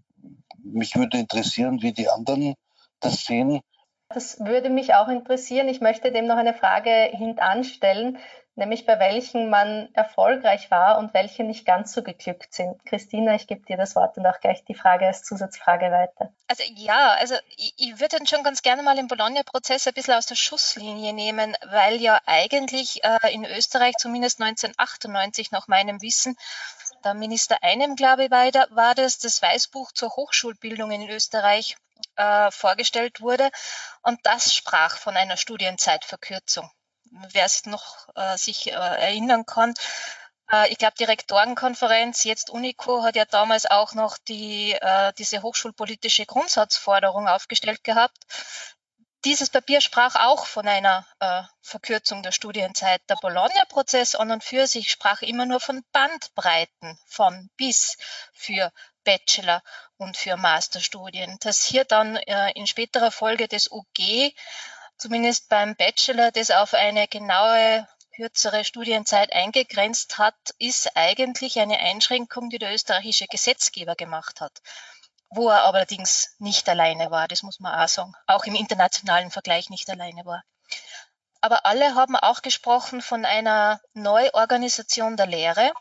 mich 0.63 0.97
würde 0.97 1.19
interessieren, 1.19 1.83
wie 1.83 1.93
die 1.93 2.09
anderen 2.09 2.55
das 3.01 3.25
sehen. 3.25 3.61
Das 4.09 4.41
würde 4.41 4.69
mich 4.69 4.95
auch 4.95 5.09
interessieren. 5.09 5.69
Ich 5.69 5.81
möchte 5.81 6.13
dem 6.13 6.27
noch 6.27 6.37
eine 6.37 6.55
Frage 6.55 6.91
hintanstellen 6.91 8.19
nämlich 8.55 8.85
bei 8.85 8.99
welchen 8.99 9.49
man 9.49 9.89
erfolgreich 9.95 10.71
war 10.71 10.99
und 10.99 11.15
welche 11.15 11.43
nicht 11.43 11.65
ganz 11.65 11.93
so 11.93 12.03
geglückt 12.03 12.53
sind. 12.53 12.85
Christina, 12.85 13.35
ich 13.35 13.47
gebe 13.47 13.65
dir 13.65 13.77
das 13.77 13.97
Wort 13.97 14.19
und 14.19 14.27
auch 14.27 14.41
gleich 14.41 14.65
die 14.65 14.75
Frage 14.75 15.07
als 15.07 15.23
Zusatzfrage 15.23 15.91
weiter. 15.91 16.33
Also 16.49 16.63
ja, 16.75 17.13
also 17.19 17.35
ich, 17.57 17.75
ich 17.79 18.01
würde 18.01 18.19
dann 18.19 18.27
schon 18.27 18.43
ganz 18.43 18.63
gerne 18.63 18.83
mal 18.83 18.97
den 18.97 19.09
Bologna-Prozess 19.09 19.87
ein 19.87 19.95
bisschen 19.95 20.15
aus 20.15 20.27
der 20.27 20.35
Schusslinie 20.35 21.13
nehmen, 21.13 21.57
weil 21.71 21.97
ja 21.97 22.21
eigentlich 22.27 23.03
äh, 23.05 23.33
in 23.33 23.45
Österreich 23.45 23.95
zumindest 23.97 24.41
1998 24.41 25.51
nach 25.51 25.69
meinem 25.69 26.03
Wissen 26.03 26.37
der 27.05 27.15
Minister 27.15 27.63
Einem, 27.63 27.97
glaube 27.97 28.25
ich, 28.25 28.31
war, 28.31 28.47
war 28.71 28.95
das, 28.95 29.19
das 29.19 29.43
Weißbuch 29.43 29.93
zur 29.93 30.15
Hochschulbildung 30.15 30.91
in 30.93 31.09
Österreich 31.09 31.77
äh, 32.17 32.51
vorgestellt 32.51 33.21
wurde. 33.21 33.51
Und 34.03 34.21
das 34.25 34.55
sprach 34.55 34.99
von 34.99 35.17
einer 35.17 35.37
Studienzeitverkürzung 35.37 36.71
wer 37.33 37.45
es 37.45 37.67
noch 37.67 38.09
äh, 38.15 38.37
sich 38.37 38.69
äh, 38.69 38.73
erinnern 38.73 39.47
kann. 39.47 39.75
Äh, 40.53 40.71
ich 40.71 40.79
glaube, 40.79 40.95
die 40.99 41.05
Rektorenkonferenz, 41.05 42.25
jetzt 42.25 42.51
UNICO, 42.51 43.03
hat 43.03 43.17
ja 43.17 43.25
damals 43.25 43.67
auch 43.67 43.95
noch 43.95 44.19
die, 44.19 44.73
äh, 44.73 45.13
diese 45.19 45.43
hochschulpolitische 45.43 46.27
Grundsatzforderung 46.27 47.29
aufgestellt 47.29 47.83
gehabt. 47.85 48.19
Dieses 49.25 49.51
Papier 49.51 49.81
sprach 49.81 50.17
auch 50.17 50.47
von 50.47 50.67
einer 50.67 51.07
äh, 51.21 51.43
Verkürzung 51.61 52.25
der 52.25 52.33
Studienzeit. 52.33 53.01
Der 53.09 53.15
Bologna-Prozess 53.17 54.17
an 54.17 54.33
und 54.33 54.43
für 54.43 54.67
sich 54.67 54.91
sprach 54.91 55.23
immer 55.23 55.47
nur 55.47 55.61
von 55.61 55.85
Bandbreiten 55.93 56.99
von 57.07 57.49
bis 57.57 57.97
für 58.33 58.73
Bachelor 59.05 59.63
und 59.97 60.17
für 60.17 60.37
Masterstudien. 60.37 61.37
Dass 61.41 61.65
hier 61.65 61.85
dann 61.85 62.17
in 62.17 62.67
späterer 62.67 63.13
Folge 63.13 63.47
des 63.47 63.71
UG, 63.71 64.35
zumindest 64.99 65.49
beim 65.49 65.75
Bachelor, 65.77 66.31
das 66.31 66.51
auf 66.51 66.75
eine 66.75 67.09
genaue 67.09 67.87
kürzere 68.15 68.65
Studienzeit 68.65 69.33
eingegrenzt 69.33 70.19
hat, 70.19 70.35
ist 70.59 70.97
eigentlich 70.97 71.59
eine 71.59 71.79
Einschränkung, 71.79 72.51
die 72.51 72.59
der 72.59 72.75
österreichische 72.75 73.27
Gesetzgeber 73.27 73.95
gemacht 73.95 74.41
hat 74.41 74.61
wo 75.35 75.49
er 75.49 75.65
allerdings 75.65 76.35
nicht 76.39 76.69
alleine 76.69 77.11
war, 77.11 77.27
das 77.27 77.43
muss 77.43 77.59
man 77.59 77.75
auch 77.79 77.89
sagen, 77.89 78.13
auch 78.27 78.45
im 78.45 78.55
internationalen 78.55 79.31
Vergleich 79.31 79.71
nicht 79.71 79.89
alleine 79.89 80.25
war. 80.25 80.45
Aber 81.41 81.67
alle 81.67 81.95
haben 81.95 82.17
auch 82.17 82.43
gesprochen 82.43 83.03
von 83.03 83.25
einer 83.25 83.81
Neuorganisation 83.95 85.17
der 85.17 85.27
Lehre. 85.27 85.73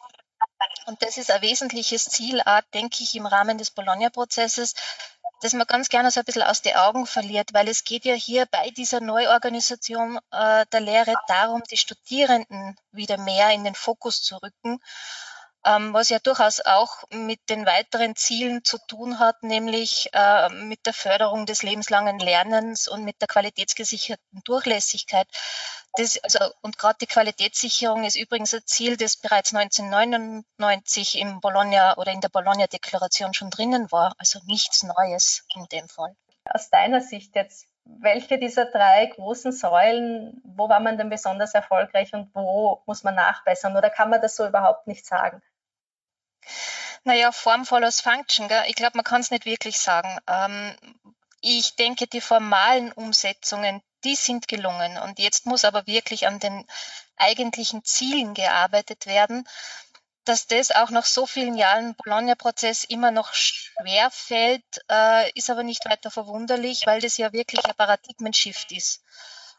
Und 0.87 1.03
das 1.03 1.17
ist 1.17 1.29
ein 1.29 1.41
wesentliches 1.41 2.05
Ziel, 2.05 2.41
denke 2.73 3.03
ich, 3.03 3.13
im 3.15 3.25
Rahmen 3.25 3.57
des 3.57 3.71
Bologna-Prozesses, 3.71 4.73
das 5.41 5.53
man 5.53 5.67
ganz 5.67 5.89
gerne 5.89 6.11
so 6.11 6.19
ein 6.19 6.25
bisschen 6.25 6.43
aus 6.43 6.61
den 6.61 6.75
Augen 6.75 7.05
verliert, 7.05 7.53
weil 7.53 7.67
es 7.67 7.83
geht 7.83 8.05
ja 8.05 8.13
hier 8.13 8.45
bei 8.45 8.69
dieser 8.71 9.01
Neuorganisation 9.01 10.19
äh, 10.31 10.65
der 10.71 10.81
Lehre 10.81 11.15
darum, 11.27 11.63
die 11.69 11.77
Studierenden 11.77 12.75
wieder 12.91 13.17
mehr 13.17 13.51
in 13.51 13.63
den 13.63 13.75
Fokus 13.75 14.21
zu 14.21 14.37
rücken 14.37 14.79
was 15.63 16.09
ja 16.09 16.19
durchaus 16.19 16.61
auch 16.61 17.03
mit 17.11 17.39
den 17.49 17.65
weiteren 17.65 18.15
Zielen 18.15 18.63
zu 18.63 18.77
tun 18.87 19.19
hat, 19.19 19.43
nämlich 19.43 20.09
äh, 20.13 20.49
mit 20.49 20.85
der 20.85 20.93
Förderung 20.93 21.45
des 21.45 21.63
lebenslangen 21.63 22.19
Lernens 22.19 22.87
und 22.87 23.03
mit 23.03 23.21
der 23.21 23.27
qualitätsgesicherten 23.27 24.41
Durchlässigkeit. 24.43 25.27
Das, 25.95 26.17
also, 26.23 26.39
und 26.61 26.77
gerade 26.77 26.99
die 27.01 27.07
Qualitätssicherung 27.07 28.05
ist 28.05 28.15
übrigens 28.15 28.53
ein 28.53 28.65
Ziel, 28.65 28.95
das 28.95 29.17
bereits 29.17 29.53
1999 29.53 31.19
im 31.19 31.41
Bologna 31.41 31.97
oder 31.97 32.11
in 32.11 32.21
der 32.21 32.29
Bologna-Deklaration 32.29 33.33
schon 33.33 33.49
drinnen 33.49 33.91
war. 33.91 34.13
Also 34.17 34.39
nichts 34.45 34.83
Neues 34.83 35.45
in 35.53 35.65
dem 35.65 35.89
Fall. 35.89 36.15
Aus 36.45 36.69
deiner 36.69 37.01
Sicht 37.01 37.35
jetzt, 37.35 37.67
welche 37.83 38.39
dieser 38.39 38.65
drei 38.65 39.05
großen 39.07 39.51
Säulen, 39.51 40.41
wo 40.43 40.69
war 40.69 40.79
man 40.79 40.97
denn 40.97 41.09
besonders 41.09 41.53
erfolgreich 41.53 42.13
und 42.13 42.33
wo 42.33 42.81
muss 42.85 43.03
man 43.03 43.15
nachbessern? 43.15 43.75
Oder 43.75 43.89
kann 43.89 44.09
man 44.09 44.21
das 44.21 44.35
so 44.37 44.47
überhaupt 44.47 44.87
nicht 44.87 45.05
sagen? 45.05 45.41
Naja, 47.03 47.31
Form 47.31 47.65
follows 47.65 48.01
Function. 48.01 48.47
Gell? 48.47 48.63
Ich 48.67 48.75
glaube, 48.75 48.97
man 48.97 49.03
kann 49.03 49.21
es 49.21 49.31
nicht 49.31 49.45
wirklich 49.45 49.79
sagen. 49.79 50.19
Ähm, 50.27 50.75
ich 51.41 51.75
denke, 51.75 52.07
die 52.07 52.21
formalen 52.21 52.91
Umsetzungen, 52.91 53.81
die 54.03 54.15
sind 54.15 54.47
gelungen. 54.47 54.97
Und 54.97 55.19
jetzt 55.19 55.45
muss 55.45 55.65
aber 55.65 55.87
wirklich 55.87 56.27
an 56.27 56.39
den 56.39 56.65
eigentlichen 57.17 57.83
Zielen 57.83 58.33
gearbeitet 58.33 59.05
werden. 59.07 59.47
Dass 60.23 60.45
das 60.45 60.69
auch 60.69 60.91
nach 60.91 61.05
so 61.05 61.25
vielen 61.25 61.55
Jahren 61.55 61.95
Bologna-Prozess 61.95 62.83
immer 62.83 63.09
noch 63.09 63.33
schwer 63.33 64.11
fällt, 64.11 64.63
äh, 64.89 65.31
ist 65.31 65.49
aber 65.49 65.63
nicht 65.63 65.83
weiter 65.85 66.11
verwunderlich, 66.11 66.85
weil 66.85 67.01
das 67.01 67.17
ja 67.17 67.33
wirklich 67.33 67.65
ein 67.65 67.75
Paradigmenshift 67.75 68.71
ist. 68.71 69.01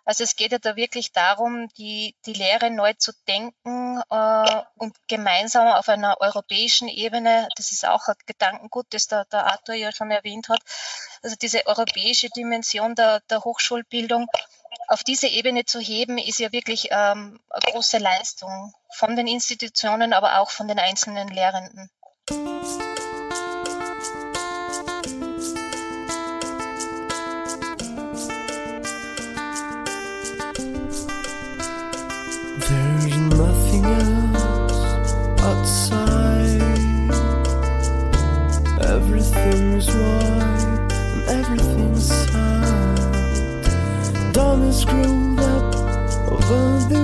Also 0.04 0.24
es 0.24 0.34
geht 0.34 0.52
ja 0.52 0.58
da 0.58 0.74
wirklich 0.74 1.12
darum, 1.12 1.68
die, 1.78 2.16
die 2.26 2.32
Lehre 2.32 2.70
neu 2.70 2.92
zu 2.94 3.12
denken 3.28 4.02
äh, 4.10 4.62
und 4.76 4.96
gemeinsam 5.08 5.68
auf 5.68 5.88
einer 5.88 6.16
europäischen 6.20 6.88
Ebene, 6.88 7.48
das 7.56 7.70
ist 7.70 7.86
auch 7.86 8.08
ein 8.08 8.16
Gedankengut, 8.26 8.86
das 8.90 9.06
der, 9.06 9.26
der 9.26 9.46
Arthur 9.46 9.76
ja 9.76 9.92
schon 9.92 10.10
erwähnt 10.10 10.48
hat, 10.48 10.60
also 11.22 11.36
diese 11.40 11.66
europäische 11.66 12.28
Dimension 12.30 12.96
der, 12.96 13.20
der 13.30 13.44
Hochschulbildung 13.44 14.26
auf 14.88 15.04
diese 15.04 15.28
Ebene 15.28 15.64
zu 15.64 15.78
heben, 15.78 16.18
ist 16.18 16.38
ja 16.38 16.50
wirklich 16.50 16.88
ähm, 16.90 17.38
eine 17.50 17.72
große 17.72 17.98
Leistung 17.98 18.74
von 18.90 19.14
den 19.14 19.26
Institutionen, 19.26 20.12
aber 20.12 20.40
auch 20.40 20.50
von 20.50 20.66
den 20.66 20.78
einzelnen 20.78 21.28
Lehrenden. 21.28 21.90
is 39.82 39.94
white 39.94 40.90
and 40.90 41.28
everything's 41.28 42.10
fine. 42.30 42.94
Diamonds 44.32 44.84
growed 44.84 45.40
up 45.40 45.74
over 46.32 46.78
the 46.88 47.01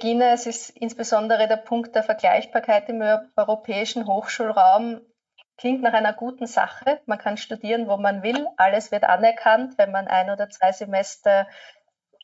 Regine, 0.00 0.32
es 0.32 0.46
ist 0.46 0.70
insbesondere 0.70 1.46
der 1.46 1.58
Punkt 1.58 1.94
der 1.94 2.02
Vergleichbarkeit 2.02 2.88
im 2.88 3.02
europäischen 3.36 4.06
Hochschulraum. 4.06 5.02
Klingt 5.58 5.82
nach 5.82 5.92
einer 5.92 6.14
guten 6.14 6.46
Sache. 6.46 7.02
Man 7.04 7.18
kann 7.18 7.36
studieren, 7.36 7.86
wo 7.86 7.98
man 7.98 8.22
will. 8.22 8.46
Alles 8.56 8.92
wird 8.92 9.04
anerkannt, 9.04 9.76
wenn 9.76 9.90
man 9.90 10.08
ein 10.08 10.30
oder 10.30 10.48
zwei 10.48 10.72
Semester 10.72 11.46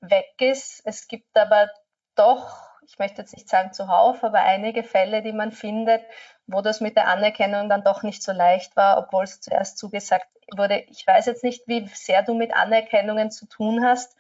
weg 0.00 0.33
ist. 0.38 0.80
Es 0.87 1.06
gibt 1.06 1.37
aber 1.37 1.68
doch, 2.14 2.66
ich 2.87 2.99
möchte 2.99 3.21
jetzt 3.21 3.35
nicht 3.35 3.47
sagen 3.47 3.75
zuhauf, 3.75 4.25
aber 4.25 4.38
einige 4.38 4.83
Fälle, 4.83 5.21
die 5.21 5.35
man 5.35 5.52
findet, 5.52 6.02
wo 6.47 6.62
das 6.62 6.80
mit 6.80 6.97
der 6.97 7.09
Anerkennung 7.09 7.68
dann 7.68 7.85
doch 7.85 8.02
nicht 8.02 8.23
so 8.23 8.33
leicht 8.33 8.75
war, 8.75 8.97
obwohl 8.97 9.25
es 9.25 9.42
zuerst 9.42 9.76
zugesagt 9.76 10.28
wurde. 10.56 10.78
Ich 10.88 11.06
weiß 11.06 11.26
jetzt 11.26 11.45
nicht, 11.45 11.68
wie 11.68 11.87
sehr 11.88 12.23
du 12.23 12.33
mit 12.33 12.56
Anerkennungen 12.56 13.30
zu 13.30 13.47
tun 13.47 13.85
hast. 13.85 14.16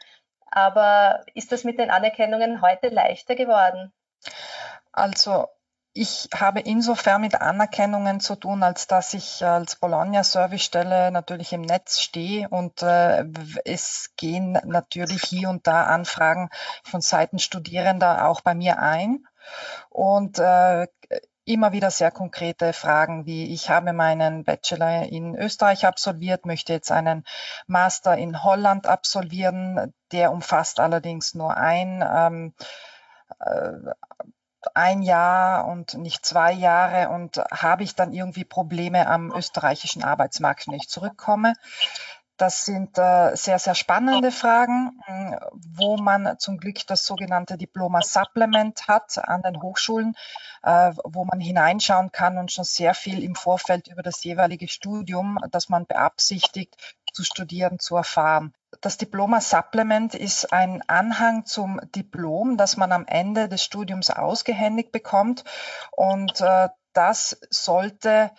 Aber 0.56 1.22
ist 1.34 1.52
das 1.52 1.64
mit 1.64 1.78
den 1.78 1.90
Anerkennungen 1.90 2.62
heute 2.62 2.88
leichter 2.88 3.34
geworden? 3.34 3.92
Also 4.90 5.48
ich 5.92 6.30
habe 6.34 6.60
insofern 6.60 7.20
mit 7.20 7.38
Anerkennungen 7.38 8.20
zu 8.20 8.36
tun, 8.36 8.62
als 8.62 8.86
dass 8.86 9.12
ich 9.12 9.44
als 9.44 9.76
Bologna-Servicestelle 9.76 11.10
natürlich 11.10 11.52
im 11.52 11.60
Netz 11.60 12.00
stehe 12.00 12.48
und 12.48 12.80
äh, 12.82 13.26
es 13.66 14.12
gehen 14.16 14.58
natürlich 14.64 15.24
hier 15.24 15.50
und 15.50 15.66
da 15.66 15.84
Anfragen 15.84 16.48
von 16.84 17.02
Seiten 17.02 17.38
Studierender 17.38 18.26
auch 18.26 18.40
bei 18.40 18.54
mir 18.54 18.78
ein. 18.78 19.26
Und 19.90 20.38
äh, 20.38 20.86
immer 21.46 21.72
wieder 21.72 21.90
sehr 21.90 22.10
konkrete 22.10 22.72
Fragen 22.72 23.24
wie 23.24 23.54
ich 23.54 23.70
habe 23.70 23.92
meinen 23.92 24.44
Bachelor 24.44 25.04
in 25.04 25.36
Österreich 25.36 25.86
absolviert, 25.86 26.44
möchte 26.44 26.72
jetzt 26.72 26.90
einen 26.90 27.24
Master 27.66 28.16
in 28.18 28.42
Holland 28.42 28.86
absolvieren. 28.86 29.94
Der 30.12 30.32
umfasst 30.32 30.80
allerdings 30.80 31.34
nur 31.34 31.56
ein, 31.56 32.04
ähm, 32.06 32.54
äh, 33.38 33.72
ein 34.74 35.02
Jahr 35.02 35.66
und 35.66 35.94
nicht 35.94 36.26
zwei 36.26 36.52
Jahre 36.52 37.10
und 37.10 37.38
habe 37.52 37.84
ich 37.84 37.94
dann 37.94 38.12
irgendwie 38.12 38.44
Probleme 38.44 39.06
am 39.06 39.32
österreichischen 39.32 40.02
Arbeitsmarkt, 40.02 40.66
wenn 40.66 40.74
ich 40.74 40.88
zurückkomme. 40.88 41.54
Das 42.36 42.66
sind 42.66 42.98
äh, 42.98 43.34
sehr, 43.34 43.58
sehr 43.58 43.74
spannende 43.74 44.30
Fragen, 44.30 45.00
äh, 45.06 45.36
wo 45.54 45.96
man 45.96 46.38
zum 46.38 46.58
Glück 46.58 46.86
das 46.86 47.06
sogenannte 47.06 47.56
Diploma 47.56 48.02
Supplement 48.02 48.88
hat 48.88 49.18
an 49.26 49.40
den 49.40 49.62
Hochschulen, 49.62 50.14
äh, 50.62 50.92
wo 51.04 51.24
man 51.24 51.40
hineinschauen 51.40 52.12
kann 52.12 52.36
und 52.36 52.52
schon 52.52 52.64
sehr 52.64 52.92
viel 52.92 53.22
im 53.22 53.34
Vorfeld 53.34 53.88
über 53.88 54.02
das 54.02 54.22
jeweilige 54.22 54.68
Studium, 54.68 55.38
das 55.50 55.70
man 55.70 55.86
beabsichtigt 55.86 56.76
zu 57.12 57.24
studieren, 57.24 57.78
zu 57.78 57.96
erfahren. 57.96 58.52
Das 58.82 58.98
Diploma 58.98 59.40
Supplement 59.40 60.14
ist 60.14 60.52
ein 60.52 60.82
Anhang 60.86 61.46
zum 61.46 61.80
Diplom, 61.94 62.58
das 62.58 62.76
man 62.76 62.92
am 62.92 63.06
Ende 63.06 63.48
des 63.48 63.64
Studiums 63.64 64.10
ausgehändigt 64.10 64.92
bekommt 64.92 65.44
und 65.92 66.40
äh, 66.42 66.68
das 66.92 67.38
sollte 67.50 68.30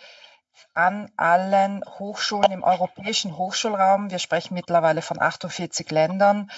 an 0.74 1.10
allen 1.16 1.84
Hochschulen 1.98 2.52
im 2.52 2.62
europäischen 2.62 3.36
Hochschulraum, 3.36 4.10
wir 4.10 4.18
sprechen 4.18 4.54
mittlerweile 4.54 5.02
von 5.02 5.20
48 5.20 5.90
Ländern, 5.90 6.50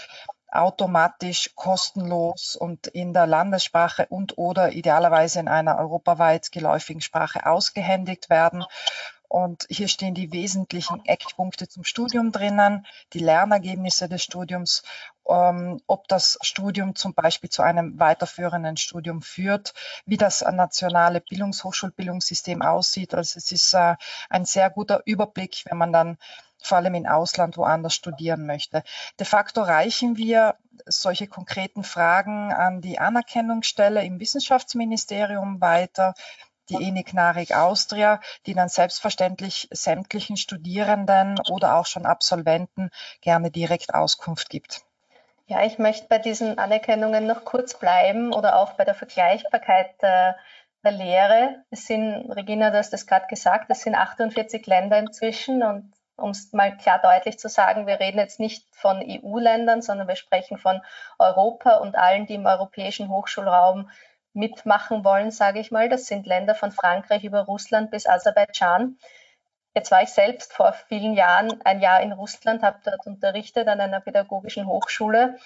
automatisch 0.50 1.50
kostenlos 1.54 2.56
und 2.56 2.86
in 2.88 3.12
der 3.12 3.26
Landessprache 3.26 4.06
und 4.06 4.36
oder 4.38 4.72
idealerweise 4.72 5.40
in 5.40 5.48
einer 5.48 5.78
europaweit 5.78 6.50
geläufigen 6.50 7.00
Sprache 7.00 7.46
ausgehändigt 7.46 8.30
werden. 8.30 8.64
Und 9.28 9.66
hier 9.70 9.86
stehen 9.86 10.14
die 10.14 10.32
wesentlichen 10.32 11.04
Eckpunkte 11.04 11.68
zum 11.68 11.84
Studium 11.84 12.32
drinnen, 12.32 12.84
die 13.12 13.20
Lernergebnisse 13.20 14.08
des 14.08 14.24
Studiums, 14.24 14.82
ähm, 15.30 15.80
ob 15.86 16.08
das 16.08 16.38
Studium 16.42 16.94
zum 16.94 17.14
Beispiel 17.14 17.50
zu 17.50 17.62
einem 17.62 17.98
weiterführenden 17.98 18.76
Studium 18.76 19.22
führt, 19.22 19.74
wie 20.06 20.16
das 20.16 20.42
nationale 20.42 21.20
Bildungshochschulbildungssystem 21.20 22.62
aussieht. 22.62 23.14
Also 23.14 23.38
es 23.38 23.52
ist 23.52 23.74
äh, 23.74 23.96
ein 24.28 24.44
sehr 24.44 24.70
guter 24.70 25.02
Überblick, 25.04 25.64
wenn 25.66 25.78
man 25.78 25.92
dann 25.92 26.18
vor 26.62 26.78
allem 26.78 26.94
im 26.94 27.06
Ausland 27.06 27.56
woanders 27.56 27.94
studieren 27.94 28.46
möchte. 28.46 28.82
De 29.18 29.26
facto 29.26 29.62
reichen 29.62 30.16
wir 30.16 30.56
solche 30.86 31.26
konkreten 31.26 31.84
Fragen 31.84 32.52
an 32.52 32.80
die 32.80 32.98
Anerkennungsstelle 32.98 34.04
im 34.04 34.20
Wissenschaftsministerium 34.20 35.60
weiter 35.60 36.14
die 36.68 36.84
ENIC 36.84 37.14
NARIC 37.14 37.52
Austria, 37.56 38.20
die 38.46 38.54
dann 38.54 38.68
selbstverständlich 38.68 39.68
sämtlichen 39.72 40.36
Studierenden 40.36 41.38
oder 41.50 41.76
auch 41.76 41.86
schon 41.86 42.06
Absolventen 42.06 42.90
gerne 43.20 43.50
direkt 43.50 43.92
Auskunft 43.92 44.48
gibt. 44.50 44.84
Ja, 45.50 45.64
ich 45.64 45.80
möchte 45.80 46.06
bei 46.06 46.18
diesen 46.18 46.60
Anerkennungen 46.60 47.26
noch 47.26 47.44
kurz 47.44 47.76
bleiben 47.76 48.32
oder 48.32 48.60
auch 48.60 48.74
bei 48.74 48.84
der 48.84 48.94
Vergleichbarkeit 48.94 50.00
der, 50.00 50.36
der 50.84 50.92
Lehre. 50.92 51.64
Es 51.70 51.88
sind, 51.88 52.30
Regina, 52.30 52.70
du 52.70 52.78
hast 52.78 52.92
das 52.92 53.04
gerade 53.04 53.26
gesagt, 53.26 53.68
es 53.68 53.80
sind 53.82 53.96
48 53.96 54.64
Länder 54.68 54.96
inzwischen 55.00 55.64
und 55.64 55.92
um 56.14 56.30
es 56.30 56.52
mal 56.52 56.76
klar 56.76 57.00
deutlich 57.02 57.40
zu 57.40 57.48
sagen, 57.48 57.88
wir 57.88 57.98
reden 57.98 58.18
jetzt 58.18 58.38
nicht 58.38 58.64
von 58.72 59.02
EU-Ländern, 59.04 59.82
sondern 59.82 60.06
wir 60.06 60.14
sprechen 60.14 60.56
von 60.56 60.82
Europa 61.18 61.78
und 61.78 61.96
allen, 61.96 62.26
die 62.26 62.34
im 62.34 62.46
europäischen 62.46 63.08
Hochschulraum 63.08 63.90
mitmachen 64.32 65.02
wollen, 65.02 65.32
sage 65.32 65.58
ich 65.58 65.72
mal. 65.72 65.88
Das 65.88 66.06
sind 66.06 66.28
Länder 66.28 66.54
von 66.54 66.70
Frankreich 66.70 67.24
über 67.24 67.40
Russland 67.40 67.90
bis 67.90 68.06
Aserbaidschan. 68.06 68.98
Jetzt 69.74 69.90
war 69.90 70.02
ich 70.02 70.10
selbst 70.10 70.52
vor 70.52 70.72
vielen 70.88 71.14
Jahren 71.14 71.60
ein 71.64 71.80
Jahr 71.80 72.00
in 72.00 72.12
Russland, 72.12 72.62
habe 72.62 72.80
dort 72.84 73.06
unterrichtet 73.06 73.68
an 73.68 73.80
einer 73.80 74.00
pädagogischen 74.00 74.66
Hochschule. 74.66 75.38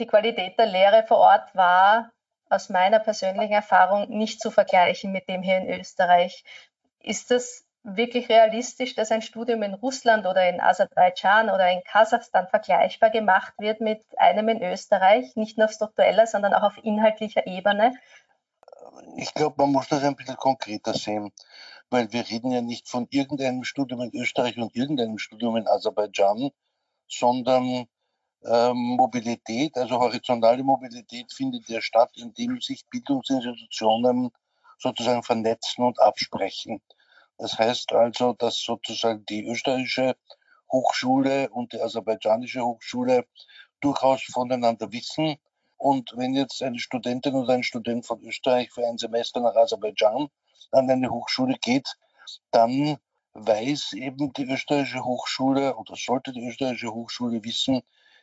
Die 0.00 0.06
Qualität 0.06 0.58
der 0.58 0.66
Lehre 0.66 1.04
vor 1.06 1.18
Ort 1.18 1.54
war 1.54 2.10
aus 2.48 2.70
meiner 2.70 2.98
persönlichen 2.98 3.52
Erfahrung 3.52 4.08
nicht 4.08 4.40
zu 4.40 4.50
vergleichen 4.50 5.12
mit 5.12 5.28
dem 5.28 5.42
hier 5.42 5.58
in 5.58 5.68
Österreich. 5.68 6.44
Ist 7.00 7.30
das 7.30 7.66
wirklich 7.82 8.28
realistisch, 8.28 8.94
dass 8.94 9.10
ein 9.10 9.22
Studium 9.22 9.62
in 9.62 9.74
Russland 9.74 10.26
oder 10.26 10.48
in 10.48 10.60
Aserbaidschan 10.60 11.50
oder 11.50 11.70
in 11.70 11.82
Kasachstan 11.84 12.46
vergleichbar 12.48 13.10
gemacht 13.10 13.52
wird 13.58 13.80
mit 13.80 14.02
einem 14.18 14.48
in 14.48 14.62
Österreich, 14.62 15.34
nicht 15.34 15.58
nur 15.58 15.66
auf 15.66 15.72
struktureller, 15.72 16.26
sondern 16.26 16.54
auch 16.54 16.62
auf 16.62 16.78
inhaltlicher 16.82 17.46
Ebene? 17.46 17.94
Ich 19.16 19.34
glaube, 19.34 19.56
man 19.58 19.72
muss 19.72 19.88
das 19.88 20.04
ein 20.04 20.14
bisschen 20.14 20.36
konkreter 20.36 20.94
sehen, 20.94 21.32
weil 21.92 22.12
wir 22.12 22.28
reden 22.28 22.50
ja 22.50 22.62
nicht 22.62 22.88
von 22.88 23.06
irgendeinem 23.10 23.64
Studium 23.64 24.00
in 24.00 24.14
Österreich 24.14 24.56
und 24.56 24.74
irgendeinem 24.74 25.18
Studium 25.18 25.56
in 25.56 25.68
Aserbaidschan, 25.68 26.50
sondern 27.06 27.86
ähm, 28.44 28.76
Mobilität, 28.76 29.76
also 29.76 30.00
horizontale 30.00 30.64
Mobilität 30.64 31.32
findet 31.32 31.68
ja 31.68 31.80
statt, 31.82 32.10
indem 32.16 32.60
sich 32.60 32.86
Bildungsinstitutionen 32.88 34.30
sozusagen 34.78 35.22
vernetzen 35.22 35.84
und 35.84 36.00
absprechen. 36.00 36.80
Das 37.38 37.58
heißt 37.58 37.92
also, 37.92 38.32
dass 38.32 38.58
sozusagen 38.58 39.24
die 39.26 39.46
österreichische 39.46 40.16
Hochschule 40.70 41.50
und 41.50 41.72
die 41.72 41.80
aserbaidschanische 41.80 42.62
Hochschule 42.62 43.26
durchaus 43.80 44.22
voneinander 44.24 44.90
wissen. 44.92 45.36
Und 45.76 46.12
wenn 46.16 46.34
jetzt 46.34 46.62
eine 46.62 46.78
Studentin 46.78 47.34
oder 47.34 47.54
ein 47.54 47.62
Student 47.62 48.06
von 48.06 48.22
Österreich 48.22 48.70
für 48.70 48.86
ein 48.86 48.98
Semester 48.98 49.40
nach 49.40 49.54
Aserbaidschan 49.54 50.28
an 50.70 50.90
eine 50.90 51.10
Hochschule 51.10 51.56
geht, 51.60 51.88
dann 52.50 52.96
weiß 53.34 53.94
eben 53.94 54.32
die 54.32 54.44
österreichische 54.44 55.04
Hochschule 55.04 55.76
oder 55.76 55.94
sollte 55.96 56.32
die 56.32 56.46
österreichische 56.46 56.92
Hochschule 56.92 57.42
wissen, 57.44 57.82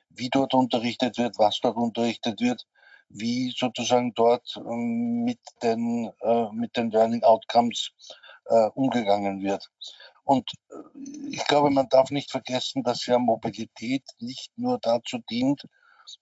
wie 0.10 0.30
dort 0.30 0.54
unterrichtet 0.54 1.18
wird, 1.18 1.38
was 1.38 1.60
dort 1.62 1.78
unterrichtet 1.78 2.42
wird, 2.42 2.66
wie 3.10 3.54
sozusagen 3.58 4.14
dort 4.14 4.56
ähm, 4.58 5.24
mit 5.24 5.40
den, 5.64 6.12
äh, 6.22 6.52
mit 6.52 6.78
den 6.78 6.92
Learning 6.92 7.24
Outcomes 7.24 7.92
äh, 8.46 8.70
umgegangen 8.76 9.42
wird. 9.42 9.70
Und 10.24 10.52
äh, 10.70 10.76
ich 11.32 11.44
glaube, 11.46 11.72
man 11.72 11.90
darf 11.90 12.12
nicht 12.12 12.32
vergessen, 12.32 12.84
dass 12.84 13.06
ja 13.06 13.18
Mobilität 13.18 14.04
nicht 14.20 14.52
nur 14.58 14.80
dazu 14.80 15.18
dient, 15.30 15.64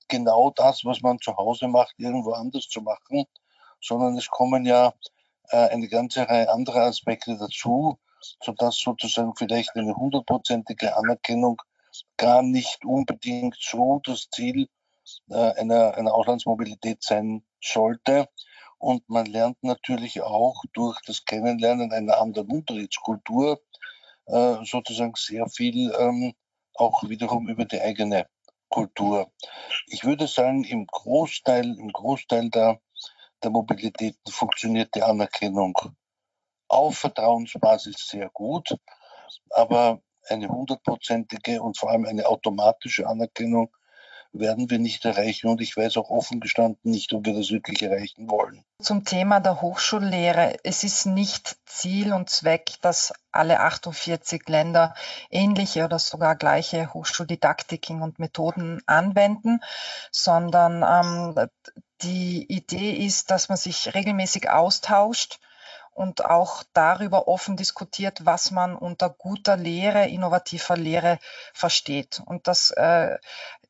genau 0.08 0.52
das, 0.56 0.84
was 0.86 1.02
man 1.02 1.20
zu 1.20 1.36
Hause 1.36 1.68
macht, 1.68 1.94
irgendwo 1.98 2.32
anders 2.32 2.68
zu 2.68 2.82
machen, 2.82 3.26
sondern 3.82 4.18
es 4.18 4.28
kommen 4.28 4.66
ja 4.66 4.94
eine 5.56 5.88
ganze 5.88 6.28
Reihe 6.28 6.50
anderer 6.50 6.86
Aspekte 6.86 7.38
dazu, 7.38 7.98
sodass 8.44 8.78
sozusagen 8.78 9.36
vielleicht 9.36 9.76
eine 9.76 9.96
hundertprozentige 9.96 10.96
Anerkennung 10.96 11.62
gar 12.18 12.42
nicht 12.42 12.84
unbedingt 12.86 13.58
so 13.60 14.02
das 14.04 14.30
Ziel 14.30 14.68
äh, 15.30 15.36
einer, 15.36 15.96
einer 15.96 16.14
Auslandsmobilität 16.14 17.04
sein 17.04 17.44
sollte. 17.64 18.28
Und 18.80 19.08
man 19.10 19.26
lernt 19.26 19.58
natürlich 19.64 20.22
auch 20.22 20.64
durch 20.74 21.00
das 21.06 21.26
Kennenlernen 21.26 21.92
einer 21.92 22.20
anderen 22.20 22.52
Unterrichtskultur 22.52 23.60
äh, 24.28 24.56
sozusagen 24.64 25.14
sehr 25.16 25.48
viel 25.48 25.92
ähm, 25.98 26.34
auch 26.76 27.04
wiederum 27.10 27.48
über 27.48 27.66
die 27.66 27.82
eigene 27.82 28.28
Kultur. 28.70 29.32
Ich 29.88 30.04
würde 30.04 30.28
sagen, 30.28 30.64
im 30.64 30.86
Großteil, 30.86 31.78
im 31.80 31.92
Großteil 31.92 32.50
der, 32.50 32.80
der 33.44 33.52
Mobilitäten 33.52 34.32
funktioniert 34.32 34.94
die 34.96 35.04
Anerkennung 35.04 35.78
auf 36.68 36.98
Vertrauensbasis 36.98 38.08
sehr 38.08 38.30
gut, 38.30 38.76
aber 39.52 40.02
eine 40.28 40.50
hundertprozentige 40.50 41.62
und 41.62 41.78
vor 41.78 41.92
allem 41.92 42.06
eine 42.06 42.28
automatische 42.28 43.08
Anerkennung 43.08 43.70
werden 44.34 44.70
wir 44.70 44.80
nicht 44.80 45.06
erreichen 45.06 45.48
und 45.48 45.62
ich 45.62 45.76
weiß 45.76 45.98
auch 45.98 46.10
offen 46.10 46.40
gestanden 46.40 46.92
nicht, 46.92 47.14
ob 47.14 47.26
wir 47.26 47.34
das 47.34 47.50
wirklich 47.50 47.82
erreichen 47.82 48.30
wollen. 48.30 48.64
Zum 48.82 49.06
Thema 49.06 49.40
der 49.40 49.62
Hochschullehre. 49.62 50.58
Es 50.64 50.84
ist 50.84 51.06
nicht 51.06 51.58
Ziel 51.66 52.14
und 52.14 52.30
Zweck, 52.30 52.74
dass 52.82 53.14
alle 53.32 53.62
48 53.62 54.48
Länder 54.48 54.94
ähnliche 55.30 55.86
oder 55.86 55.98
sogar 55.98 56.36
gleiche 56.36 56.94
Hochschuldidaktiken 56.94 58.02
und 58.02 58.20
Methoden 58.20 58.82
anwenden, 58.86 59.62
sondern 60.12 60.84
ähm, 60.84 61.50
die 62.02 62.46
Idee 62.52 62.92
ist, 63.06 63.32
dass 63.32 63.50
man 63.50 63.58
sich 63.58 63.94
regelmäßig 63.94 64.50
austauscht 64.50 65.40
und 65.94 66.24
auch 66.26 66.64
darüber 66.74 67.28
offen 67.28 67.58
diskutiert, 67.58 68.26
was 68.26 68.52
man 68.52 68.76
unter 68.76 69.10
guter 69.10 69.58
Lehre, 69.58 70.08
innovativer 70.08 70.78
Lehre 70.78 71.18
versteht. 71.54 72.22
Und 72.26 72.48
das 72.48 72.70
äh, 72.72 73.18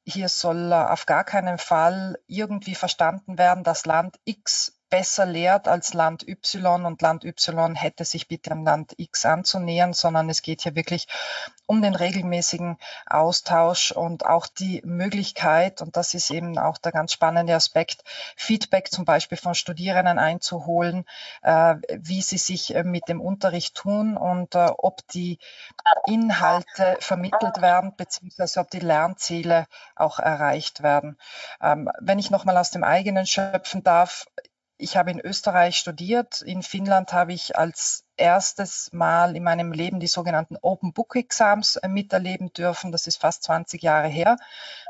hier 0.06 0.30
soll 0.30 0.74
auf 0.74 1.06
gar 1.06 1.24
keinen 1.24 1.58
Fall 1.58 2.20
irgendwie 2.28 2.76
verstanden 2.76 3.38
werden, 3.38 3.64
dass 3.64 3.86
Land 3.86 4.20
X 4.26 4.77
besser 4.90 5.26
lehrt 5.26 5.68
als 5.68 5.94
Land 5.94 6.28
Y 6.28 6.86
und 6.86 7.02
Land 7.02 7.24
Y 7.24 7.76
hätte 7.76 8.06
sich 8.06 8.28
bitte 8.28 8.52
am 8.52 8.64
Land 8.64 8.94
X 8.98 9.26
anzunähern, 9.26 9.94
sondern 9.94 10.30
es 10.30 10.42
geht 10.42 10.62
hier 10.62 10.76
wirklich 10.76 11.08
um 11.66 11.82
den 11.82 11.96
regelmäßigen 11.96 12.78
Austausch 13.06 13.92
und 13.92 14.26
auch 14.26 14.48
die 14.48 14.82
Möglichkeit, 14.86 15.82
und 15.82 15.98
das 15.98 16.14
ist 16.14 16.32
eben 16.32 16.58
auch 16.58 16.78
der 16.78 16.94
ganz 16.94 17.12
spannende 17.12 17.54
Aspekt, 17.54 18.04
Feedback 18.38 18.90
zum 18.90 19.04
Beispiel 19.04 19.38
von 19.38 19.54
Studierenden 19.54 20.18
einzuholen, 20.18 21.06
äh, 21.42 21.76
wie 21.90 22.22
sie 22.22 22.38
sich 22.38 22.74
äh, 22.74 22.84
mit 22.84 23.10
dem 23.10 23.20
Unterricht 23.20 23.76
tun 23.76 24.16
und 24.16 24.56
äh, 24.56 24.70
ob 24.78 25.06
die 25.10 25.40
Inhalte 26.06 26.98
vermittelt 27.00 27.62
werden, 27.62 27.94
beziehungsweise 27.98 28.62
ob 28.62 28.70
die 28.72 28.80
Lernziele 28.80 29.68
auch 29.96 30.20
erreicht 30.20 30.84
werden. 30.84 31.18
Ähm, 31.62 31.90
wenn 32.00 32.20
ich 32.20 32.32
nochmal 32.32 32.58
aus 32.58 32.72
dem 32.72 32.86
eigenen 32.86 33.26
schöpfen 33.26 33.84
darf, 33.84 34.26
ich 34.80 34.96
habe 34.96 35.12
in 35.12 35.20
Österreich 35.20 35.78
studiert. 35.78 36.42
In 36.42 36.62
Finnland 36.62 37.12
habe 37.12 37.34
ich 37.34 37.58
als 37.58 38.06
erstes 38.16 38.92
Mal 38.94 39.36
in 39.36 39.44
meinem 39.44 39.72
Leben 39.72 40.00
die 40.00 40.08
sogenannten 40.08 40.58
Open 40.62 40.94
Book 40.94 41.16
Exams 41.16 41.78
äh, 41.78 41.88
miterleben 41.88 42.54
dürfen. 42.54 42.92
Das 42.92 43.08
ist 43.08 43.20
fast 43.20 43.44
20 43.44 43.82
Jahre 43.82 44.08
her. 44.08 44.38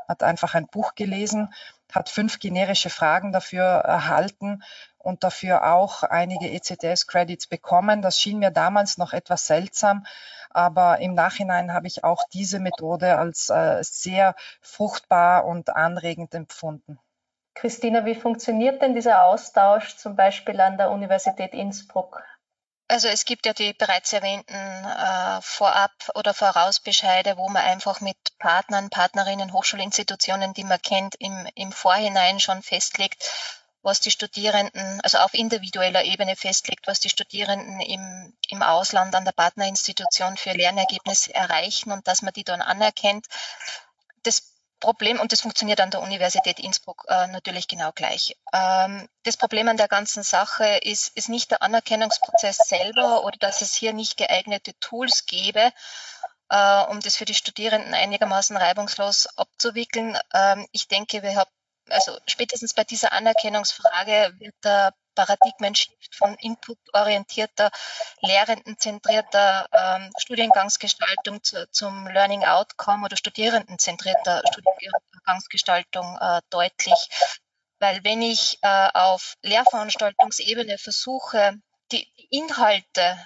Hat 0.06 0.22
einfach 0.22 0.54
ein 0.54 0.66
Buch 0.66 0.94
gelesen, 0.94 1.52
hat 1.90 2.10
fünf 2.10 2.38
generische 2.38 2.90
Fragen 2.90 3.32
dafür 3.32 3.64
erhalten 3.64 4.62
und 4.98 5.24
dafür 5.24 5.72
auch 5.72 6.02
einige 6.02 6.50
ECTS-Credits 6.50 7.46
bekommen. 7.46 8.02
Das 8.02 8.20
schien 8.20 8.38
mir 8.38 8.50
damals 8.50 8.98
noch 8.98 9.14
etwas 9.14 9.46
seltsam, 9.46 10.04
aber 10.50 10.98
im 10.98 11.14
Nachhinein 11.14 11.72
habe 11.72 11.86
ich 11.86 12.04
auch 12.04 12.24
diese 12.32 12.60
Methode 12.60 13.16
als 13.16 13.48
äh, 13.48 13.82
sehr 13.82 14.34
fruchtbar 14.60 15.46
und 15.46 15.74
anregend 15.74 16.34
empfunden. 16.34 16.98
Christina, 17.60 18.04
wie 18.04 18.14
funktioniert 18.14 18.80
denn 18.82 18.94
dieser 18.94 19.24
Austausch 19.24 19.96
zum 19.96 20.14
Beispiel 20.14 20.60
an 20.60 20.78
der 20.78 20.90
Universität 20.90 21.52
Innsbruck? 21.54 22.22
Also 22.86 23.08
es 23.08 23.24
gibt 23.24 23.44
ja 23.46 23.52
die 23.52 23.74
bereits 23.74 24.12
erwähnten 24.12 24.54
äh, 24.54 25.42
Vorab- 25.42 26.10
oder 26.14 26.32
Vorausbescheide, 26.32 27.36
wo 27.36 27.48
man 27.48 27.62
einfach 27.62 28.00
mit 28.00 28.16
Partnern, 28.38 28.88
Partnerinnen, 28.88 29.52
Hochschulinstitutionen, 29.52 30.54
die 30.54 30.64
man 30.64 30.80
kennt, 30.80 31.16
im, 31.16 31.46
im 31.54 31.72
Vorhinein 31.72 32.40
schon 32.40 32.62
festlegt, 32.62 33.28
was 33.82 34.00
die 34.00 34.10
Studierenden, 34.10 35.00
also 35.02 35.18
auf 35.18 35.34
individueller 35.34 36.04
Ebene 36.04 36.36
festlegt, 36.36 36.86
was 36.86 37.00
die 37.00 37.10
Studierenden 37.10 37.80
im, 37.80 38.34
im 38.48 38.62
Ausland 38.62 39.14
an 39.14 39.24
der 39.24 39.32
Partnerinstitution 39.32 40.36
für 40.36 40.52
Lernergebnisse 40.52 41.34
erreichen 41.34 41.92
und 41.92 42.06
dass 42.06 42.22
man 42.22 42.32
die 42.32 42.44
dann 42.44 42.62
anerkennt. 42.62 43.26
Problem, 44.80 45.20
und 45.20 45.32
das 45.32 45.40
funktioniert 45.40 45.80
an 45.80 45.90
der 45.90 46.02
Universität 46.02 46.58
Innsbruck 46.60 47.04
äh, 47.08 47.26
natürlich 47.26 47.68
genau 47.68 47.92
gleich. 47.92 48.36
Ähm, 48.52 49.08
das 49.24 49.36
Problem 49.36 49.68
an 49.68 49.76
der 49.76 49.88
ganzen 49.88 50.22
Sache 50.22 50.78
ist, 50.82 51.16
ist 51.16 51.28
nicht 51.28 51.50
der 51.50 51.62
Anerkennungsprozess 51.62 52.58
selber 52.58 53.24
oder 53.24 53.36
dass 53.38 53.60
es 53.60 53.74
hier 53.74 53.92
nicht 53.92 54.16
geeignete 54.16 54.78
Tools 54.80 55.26
gäbe, 55.26 55.72
äh, 56.50 56.82
um 56.84 57.00
das 57.00 57.16
für 57.16 57.24
die 57.24 57.34
Studierenden 57.34 57.94
einigermaßen 57.94 58.56
reibungslos 58.56 59.26
abzuwickeln. 59.36 60.16
Ähm, 60.32 60.66
ich 60.72 60.88
denke, 60.88 61.22
wir 61.22 61.36
haben 61.36 61.50
also 61.90 62.18
spätestens 62.26 62.74
bei 62.74 62.84
dieser 62.84 63.12
Anerkennungsfrage 63.12 64.34
wird 64.38 64.54
der 64.64 64.94
Paradigmen-Shift 65.14 66.14
von 66.14 66.36
inputorientierter, 66.36 67.70
lehrendenzentrierter 68.20 69.66
ähm, 69.72 70.10
Studiengangsgestaltung 70.16 71.42
zu, 71.42 71.68
zum 71.70 72.06
Learning 72.06 72.44
Outcome 72.44 73.04
oder 73.04 73.16
studierendenzentrierter 73.16 74.42
Studiengangsgestaltung 74.52 76.16
äh, 76.20 76.40
deutlich. 76.50 77.08
Weil 77.80 78.04
wenn 78.04 78.22
ich 78.22 78.58
äh, 78.62 78.88
auf 78.94 79.34
Lehrveranstaltungsebene 79.42 80.78
versuche, 80.78 81.54
die 81.90 82.06
Inhalte 82.30 83.18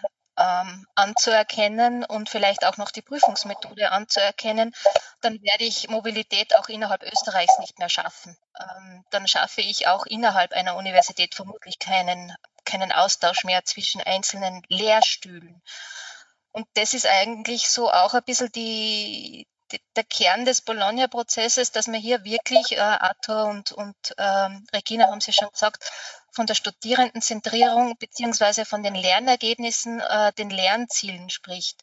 ähm, 0.42 0.86
anzuerkennen 0.94 2.04
und 2.04 2.28
vielleicht 2.28 2.64
auch 2.64 2.76
noch 2.76 2.90
die 2.90 3.02
Prüfungsmethode 3.02 3.92
anzuerkennen, 3.92 4.74
dann 5.20 5.40
werde 5.42 5.64
ich 5.64 5.88
Mobilität 5.88 6.56
auch 6.56 6.68
innerhalb 6.68 7.02
Österreichs 7.02 7.58
nicht 7.60 7.78
mehr 7.78 7.88
schaffen. 7.88 8.36
Ähm, 8.58 9.04
dann 9.10 9.28
schaffe 9.28 9.60
ich 9.60 9.86
auch 9.86 10.04
innerhalb 10.06 10.52
einer 10.52 10.76
Universität 10.76 11.34
vermutlich 11.34 11.78
keinen, 11.78 12.34
keinen 12.64 12.92
Austausch 12.92 13.44
mehr 13.44 13.64
zwischen 13.64 14.00
einzelnen 14.00 14.62
Lehrstühlen. 14.68 15.62
Und 16.50 16.66
das 16.74 16.92
ist 16.92 17.06
eigentlich 17.06 17.68
so 17.68 17.90
auch 17.90 18.14
ein 18.14 18.24
bisschen 18.24 18.50
die, 18.52 19.46
der 19.96 20.04
Kern 20.04 20.44
des 20.44 20.60
Bologna-Prozesses, 20.60 21.72
dass 21.72 21.86
man 21.86 22.00
hier 22.00 22.24
wirklich, 22.24 22.72
äh, 22.72 22.80
Arthur 22.80 23.44
und, 23.44 23.72
und 23.72 23.96
ähm, 24.18 24.66
Regina 24.74 25.06
haben 25.06 25.20
Sie 25.20 25.32
schon 25.32 25.50
gesagt, 25.50 25.90
von 26.32 26.46
der 26.46 26.54
Studierendenzentrierung 26.54 27.96
beziehungsweise 27.98 28.64
von 28.64 28.82
den 28.82 28.94
Lernergebnissen, 28.94 30.00
äh, 30.00 30.32
den 30.32 30.50
Lernzielen 30.50 31.30
spricht. 31.30 31.80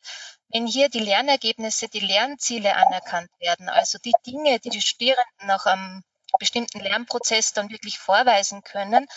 Wenn 0.49 0.65
hier 0.65 0.89
die 0.89 0.99
Lernergebnisse, 0.99 1.87
die 1.87 1.99
Lernziele 1.99 2.75
anerkannt 2.75 3.29
werden, 3.39 3.69
also 3.69 3.99
die 3.99 4.15
Dinge, 4.25 4.59
die 4.59 4.69
die 4.69 4.81
Studierenden 4.81 5.47
nach 5.47 5.67
einem 5.67 6.03
bestimmten 6.37 6.79
Lernprozess 6.79 7.53
dann 7.53 7.69
wirklich 7.69 7.97
vorweisen 7.97 8.63
können, 8.63 9.07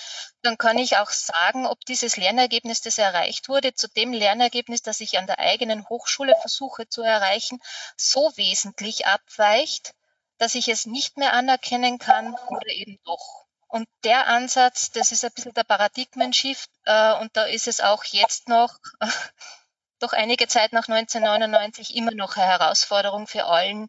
dann 0.42 0.56
kann 0.56 0.78
ich 0.78 0.96
auch 0.96 1.10
sagen, 1.10 1.66
ob 1.66 1.80
dieses 1.84 2.16
Lernergebnis, 2.16 2.80
das 2.80 2.98
erreicht 2.98 3.48
wurde, 3.48 3.74
zu 3.74 3.88
dem 3.88 4.12
Lernergebnis, 4.12 4.82
das 4.82 5.00
ich 5.00 5.18
an 5.18 5.26
der 5.26 5.38
eigenen 5.38 5.88
Hochschule 5.88 6.34
versuche 6.40 6.88
zu 6.88 7.02
erreichen, 7.02 7.60
so 7.96 8.32
wesentlich 8.36 9.06
abweicht, 9.06 9.94
dass 10.38 10.54
ich 10.54 10.68
es 10.68 10.86
nicht 10.86 11.16
mehr 11.18 11.34
anerkennen 11.34 11.98
kann 11.98 12.34
oder 12.48 12.68
eben 12.68 12.98
doch. 13.04 13.46
Und 13.72 13.88
der 14.04 14.26
Ansatz, 14.26 14.90
das 14.90 15.12
ist 15.12 15.24
ein 15.24 15.32
bisschen 15.32 15.54
der 15.54 15.64
Paradigmen-Shift 15.64 16.68
äh, 16.84 17.14
und 17.14 17.34
da 17.34 17.44
ist 17.44 17.66
es 17.66 17.80
auch 17.80 18.04
jetzt 18.04 18.46
noch, 18.50 18.78
doch 19.98 20.12
einige 20.12 20.46
Zeit 20.46 20.74
nach 20.74 20.88
1999 20.88 21.96
immer 21.96 22.10
noch 22.10 22.36
eine 22.36 22.44
Herausforderung 22.44 23.26
für 23.26 23.46
allen, 23.46 23.88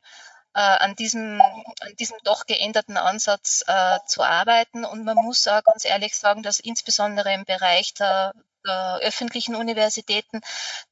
äh, 0.53 0.61
an, 0.61 0.95
diesem, 0.95 1.41
an 1.41 1.95
diesem 1.99 2.15
doch 2.23 2.45
geänderten 2.45 2.95
Ansatz 2.95 3.65
äh, 3.67 3.99
zu 4.07 4.23
arbeiten. 4.23 4.85
Und 4.85 5.03
man 5.03 5.17
muss 5.17 5.45
auch 5.49 5.61
ganz 5.65 5.83
ehrlich 5.83 6.15
sagen, 6.15 6.43
dass 6.43 6.61
insbesondere 6.61 7.33
im 7.33 7.43
Bereich 7.43 7.93
der, 7.93 8.33
der 8.65 8.99
öffentlichen 9.01 9.53
Universitäten 9.53 10.39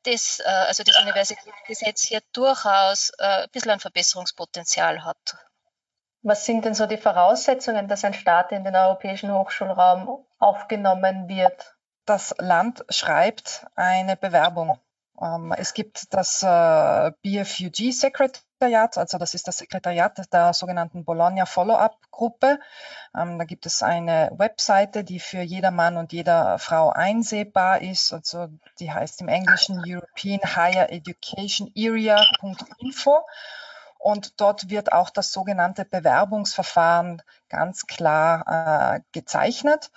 das, 0.03 0.41
äh, 0.41 0.49
also 0.49 0.83
das 0.83 0.99
Universitätsgesetz 0.99 2.03
hier 2.03 2.21
durchaus 2.33 3.11
äh, 3.19 3.43
ein 3.43 3.49
bisschen 3.51 3.71
ein 3.71 3.79
Verbesserungspotenzial 3.79 5.05
hat. 5.05 5.37
Was 6.23 6.45
sind 6.45 6.65
denn 6.65 6.75
so 6.75 6.85
die 6.85 6.97
Voraussetzungen, 6.97 7.87
dass 7.87 8.05
ein 8.05 8.13
Staat 8.13 8.51
in 8.51 8.63
den 8.63 8.75
europäischen 8.75 9.33
Hochschulraum 9.33 10.23
aufgenommen 10.37 11.27
wird? 11.27 11.75
Das 12.05 12.35
Land 12.37 12.85
schreibt 12.89 13.65
eine 13.75 14.17
Bewerbung. 14.17 14.77
Ähm, 15.19 15.53
es 15.57 15.73
gibt 15.73 16.13
das 16.13 16.43
äh, 16.43 17.11
BFUG 17.23 17.91
Sekretariat, 17.91 18.97
also 18.97 19.17
das 19.17 19.33
ist 19.33 19.47
das 19.47 19.57
Sekretariat 19.57 20.31
der 20.31 20.53
sogenannten 20.53 21.05
Bologna 21.05 21.45
Follow-up-Gruppe. 21.45 22.59
Ähm, 23.15 23.39
da 23.39 23.45
gibt 23.45 23.65
es 23.65 23.81
eine 23.81 24.31
Webseite, 24.35 25.03
die 25.03 25.19
für 25.19 25.41
jeder 25.41 25.71
Mann 25.71 25.97
und 25.97 26.13
jeder 26.13 26.59
Frau 26.59 26.89
einsehbar 26.89 27.81
ist. 27.81 28.13
Also 28.13 28.47
die 28.79 28.91
heißt 28.91 29.21
im 29.21 29.27
Englischen 29.27 29.83
European 29.85 30.41
Higher 30.55 30.91
Education 30.91 31.71
Area.info. 31.75 33.21
Und 34.01 34.41
dort 34.41 34.71
wird 34.71 34.93
auch 34.93 35.11
das 35.11 35.31
sogenannte 35.31 35.85
Bewerbungsverfahren 35.85 37.21
ganz 37.49 37.85
klar 37.85 38.95
äh, 38.95 39.01
gezeichnet. 39.11 39.91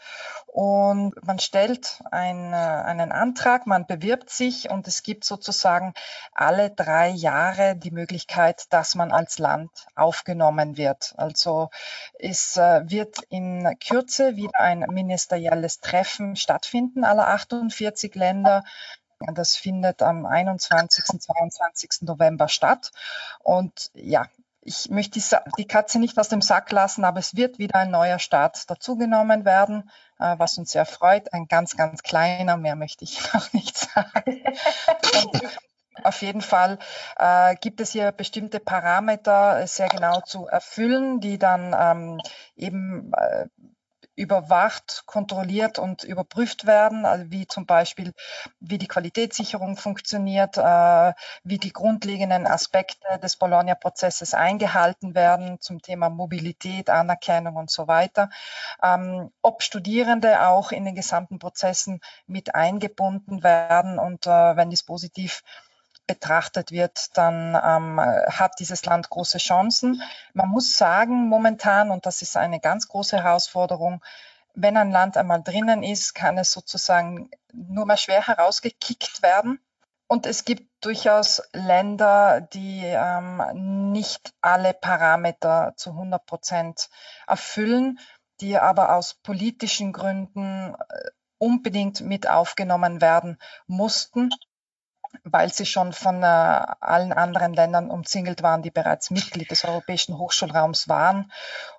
Und 0.47 1.15
man 1.25 1.39
stellt 1.39 2.03
ein, 2.11 2.53
äh, 2.53 2.57
einen 2.57 3.13
Antrag, 3.13 3.67
man 3.67 3.87
bewirbt 3.87 4.29
sich 4.29 4.69
und 4.69 4.87
es 4.89 5.03
gibt 5.05 5.25
sozusagen 5.25 5.95
alle 6.35 6.69
drei 6.71 7.09
Jahre 7.09 7.77
die 7.77 7.93
Möglichkeit, 7.93 8.67
dass 8.75 8.95
man 8.95 9.11
als 9.11 9.39
Land 9.39 9.71
aufgenommen 9.95 10.77
wird. 10.77 11.15
Also 11.17 11.71
es 12.19 12.59
äh, 12.59 12.83
wird 12.85 13.21
in 13.31 13.75
Kürze 13.81 14.37
wieder 14.37 14.61
ein 14.61 14.81
ministerielles 14.81 15.81
Treffen 15.81 16.37
stattfinden 16.37 17.05
aller 17.05 17.29
48 17.29 18.15
Länder 18.15 18.65
das 19.35 19.57
findet 19.57 20.03
am 20.03 20.27
21. 20.27 21.21
22. 21.21 22.03
November 22.03 22.49
statt. 22.49 22.91
Und 23.43 23.91
ja, 23.95 24.27
ich 24.61 24.89
möchte 24.91 25.21
die 25.59 25.67
Katze 25.67 25.99
nicht 25.99 26.19
aus 26.19 26.29
dem 26.29 26.41
Sack 26.41 26.73
lassen, 26.73 27.05
aber 27.05 27.19
es 27.19 27.37
wird 27.37 27.59
wieder 27.59 27.81
ein 27.81 27.91
neuer 27.91 28.19
Start 28.19 28.71
dazugenommen 28.71 29.45
werden, 29.45 29.91
äh, 30.19 30.39
was 30.39 30.57
uns 30.59 30.73
sehr 30.73 30.87
freut. 30.87 31.33
Ein 31.33 31.47
ganz, 31.47 31.77
ganz 31.77 32.03
kleiner, 32.03 32.57
mehr 32.57 32.77
möchte 32.77 33.05
ich 33.05 33.21
noch 33.35 33.53
nicht 33.53 33.77
sagen. 33.77 34.43
Und 35.23 35.59
auf 36.03 36.23
jeden 36.23 36.41
Fall 36.41 36.79
äh, 37.19 37.55
gibt 37.57 37.81
es 37.81 37.93
hier 37.93 38.11
bestimmte 38.13 38.59
Parameter 38.59 39.67
sehr 39.67 39.89
genau 39.89 40.21
zu 40.23 40.47
erfüllen, 40.47 41.21
die 41.21 41.39
dann 41.39 41.75
ähm, 41.79 42.21
eben 42.57 43.13
äh, 43.13 43.47
überwacht, 44.17 45.03
kontrolliert 45.07 45.79
und 45.79 46.05
überprüft 46.05 46.67
werden, 46.67 47.05
also 47.05 47.31
wie 47.31 47.47
zum 47.47 47.67
Beispiel, 47.67 48.13
wie 48.61 48.79
die 48.79 48.87
Qualitätssicherung 48.87 49.77
funktioniert, 49.77 50.57
äh, 50.57 51.13
wie 51.43 51.59
die 51.59 51.73
grundlegenden 51.73 52.47
Aspekte 52.47 53.19
des 53.23 53.37
Bologna-Prozesses 53.37 54.35
eingehalten 54.35 55.15
werden 55.15 55.61
zum 55.61 55.83
Thema 55.83 56.11
Mobilität, 56.11 56.91
Anerkennung 56.91 57.57
und 57.57 57.71
so 57.71 57.89
weiter, 57.89 58.31
ähm, 58.83 59.31
ob 59.43 59.63
Studierende 59.63 60.47
auch 60.49 60.71
in 60.71 60.85
den 60.85 60.95
gesamten 60.95 61.39
Prozessen 61.39 62.01
mit 62.27 62.55
eingebunden 62.55 63.43
werden 63.43 63.99
und 63.99 64.27
äh, 64.27 64.57
wenn 64.57 64.71
dies 64.71 64.83
positiv 64.83 65.43
betrachtet 66.07 66.71
wird, 66.71 67.17
dann 67.17 67.55
ähm, 67.55 68.01
hat 68.01 68.59
dieses 68.59 68.85
Land 68.85 69.11
große 69.11 69.39
Chancen. 69.39 70.03
Man 70.33 70.49
muss 70.49 70.77
sagen, 70.77 71.29
momentan, 71.29 71.91
und 71.91 72.07
das 72.07 72.23
ist 72.23 72.37
eine 72.37 72.61
ganz 72.61 72.89
große 72.89 73.23
Herausforderung, 73.23 74.03
wenn 74.55 74.77
ein 74.77 74.91
Land 74.91 75.17
einmal 75.17 75.43
drinnen 75.43 75.83
ist, 75.83 76.15
kann 76.15 76.39
es 76.39 76.53
sozusagen 76.53 77.31
nur 77.53 77.87
mal 77.87 77.97
schwer 77.97 78.27
herausgekickt 78.27 79.23
werden. 79.23 79.59
Und 80.07 80.27
es 80.27 80.45
gibt 80.45 80.85
durchaus 80.85 81.43
Länder, 81.53 82.41
die 82.41 82.83
ähm, 82.85 83.91
nicht 83.91 84.33
alle 84.43 84.75
Parameter 84.75 85.73
zu 85.77 85.91
100 85.91 86.25
Prozent 86.27 86.89
erfüllen, 87.27 87.99
die 88.41 88.59
aber 88.59 88.95
aus 88.95 89.15
politischen 89.15 89.93
Gründen 89.93 90.75
äh, 90.75 91.11
unbedingt 91.39 92.01
mit 92.01 92.29
aufgenommen 92.29 93.01
werden 93.01 93.39
mussten 93.67 94.31
weil 95.23 95.53
sie 95.53 95.67
schon 95.67 95.93
von 95.93 96.23
äh, 96.23 96.27
allen 96.27 97.13
anderen 97.13 97.55
Ländern 97.55 97.91
umzingelt 97.91 98.43
waren, 98.43 98.63
die 98.63 98.71
bereits 98.71 99.11
Mitglied 99.11 99.51
des 99.51 99.65
europäischen 99.65 100.19
Hochschulraums 100.19 100.89
waren. 100.89 101.31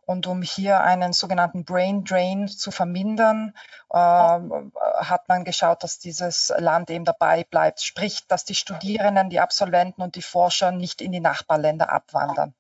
Und 0.06 0.28
um 0.28 0.42
hier 0.42 0.82
einen 0.82 1.14
sogenannten 1.14 1.66
Brain 1.66 2.04
Drain 2.04 2.48
zu 2.48 2.72
vermindern, 2.72 3.54
äh, 3.90 3.98
hat 3.98 5.28
man 5.28 5.44
geschaut, 5.44 5.84
dass 5.84 6.00
dieses 6.00 6.54
Land 6.58 6.90
eben 6.90 7.06
dabei 7.06 7.44
bleibt, 7.44 7.82
sprich, 7.82 8.28
dass 8.28 8.46
die 8.46 8.56
Studierenden, 8.56 9.30
die 9.30 9.40
Absolventen 9.40 10.02
und 10.02 10.16
die 10.16 10.22
Forscher 10.22 10.72
nicht 10.72 11.02
in 11.02 11.12
die 11.12 11.20
Nachbarländer 11.20 11.92
abwandern. 11.92 12.54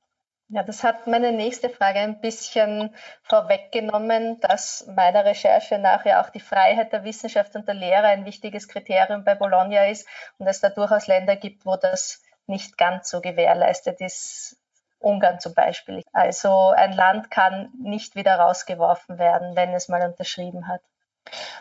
Ja, 0.49 0.61
das 0.61 0.83
hat 0.83 1.07
meine 1.07 1.31
nächste 1.31 1.69
Frage 1.69 1.99
ein 1.99 2.21
bisschen 2.21 2.95
vorweggenommen, 3.23 4.39
dass 4.41 4.85
meiner 4.87 5.25
Recherche 5.25 5.79
nach 5.79 6.05
ja 6.05 6.21
auch 6.21 6.29
die 6.29 6.39
Freiheit 6.39 6.93
der 6.93 7.03
Wissenschaft 7.03 7.55
und 7.55 7.67
der 7.67 7.73
Lehre 7.73 8.05
ein 8.07 8.25
wichtiges 8.25 8.67
Kriterium 8.67 9.23
bei 9.23 9.33
Bologna 9.33 9.87
ist 9.87 10.07
und 10.37 10.45
es 10.47 10.61
da 10.61 10.69
durchaus 10.69 11.07
Länder 11.07 11.35
gibt, 11.35 11.65
wo 11.65 11.77
das 11.77 12.21
nicht 12.45 12.77
ganz 12.77 13.09
so 13.09 13.21
gewährleistet 13.21 14.01
ist. 14.01 14.57
Ungarn 14.99 15.39
zum 15.39 15.53
Beispiel. 15.53 16.03
Also 16.13 16.69
ein 16.75 16.93
Land 16.93 17.31
kann 17.31 17.71
nicht 17.81 18.15
wieder 18.15 18.35
rausgeworfen 18.35 19.19
werden, 19.19 19.55
wenn 19.55 19.73
es 19.73 19.87
mal 19.87 20.01
unterschrieben 20.03 20.67
hat. 20.67 20.81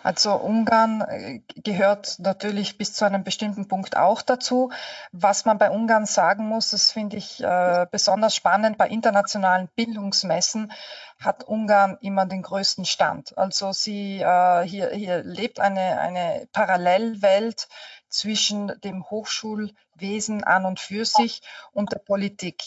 Also 0.03 0.35
Ungarn 0.35 1.01
äh, 1.01 1.41
gehört 1.63 2.19
natürlich 2.19 2.77
bis 2.77 2.93
zu 2.93 3.05
einem 3.05 3.25
bestimmten 3.25 3.69
Punkt 3.69 3.97
auch 3.97 4.23
dazu. 4.23 4.71
Was 5.13 5.45
man 5.45 5.59
bei 5.59 5.71
Ungarn 5.71 6.07
sagen 6.07 6.47
muss, 6.47 6.71
das 6.71 6.93
finde 6.93 7.17
ich 7.17 7.43
äh, 7.43 7.87
besonders 7.91 8.35
spannend, 8.35 8.79
bei 8.79 8.89
internationalen 8.89 9.69
Bildungsmessen 9.75 10.73
hat 11.19 11.45
Ungarn 11.45 11.97
immer 12.01 12.27
den 12.27 12.43
größten 12.43 12.85
Stand. 12.85 13.37
Also 13.39 13.73
sie, 13.73 14.21
äh, 14.21 14.63
hier, 14.63 14.91
hier 14.91 15.23
lebt 15.23 15.61
eine, 15.61 16.01
eine 16.01 16.47
Parallelwelt 16.53 17.69
zwischen 18.09 18.73
dem 18.83 19.09
Hochschulwesen 19.11 20.45
an 20.45 20.67
und 20.67 20.79
für 20.79 21.05
sich 21.05 21.43
und 21.73 21.93
der 21.93 21.99
Politik. 21.99 22.63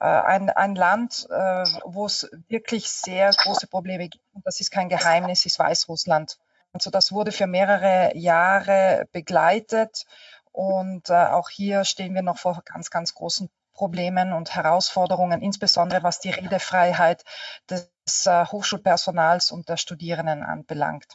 Äh, 0.00 0.06
ein, 0.06 0.50
ein 0.50 0.74
Land, 0.74 1.26
äh, 1.30 1.64
wo 1.84 2.06
es 2.06 2.30
wirklich 2.48 2.88
sehr 2.88 3.30
große 3.30 3.66
Probleme 3.66 4.08
gibt. 4.08 4.24
Und 4.32 4.46
das 4.46 4.60
ist 4.60 4.70
kein 4.70 4.88
Geheimnis, 4.88 5.44
ist 5.44 5.58
Weißrussland. 5.58 6.38
Also 6.72 6.90
das 6.90 7.12
wurde 7.12 7.32
für 7.32 7.46
mehrere 7.46 8.16
Jahre 8.16 9.06
begleitet. 9.12 10.04
Und 10.52 11.10
äh, 11.10 11.14
auch 11.14 11.50
hier 11.50 11.84
stehen 11.84 12.14
wir 12.14 12.22
noch 12.22 12.38
vor 12.38 12.62
ganz, 12.64 12.90
ganz 12.90 13.14
großen 13.14 13.50
Problemen 13.72 14.32
und 14.32 14.54
Herausforderungen, 14.54 15.40
insbesondere 15.40 16.02
was 16.02 16.18
die 16.18 16.30
Redefreiheit 16.30 17.24
des 17.70 17.88
Hochschulpersonals 18.26 19.52
und 19.52 19.68
der 19.68 19.76
Studierenden 19.76 20.42
anbelangt. 20.42 21.06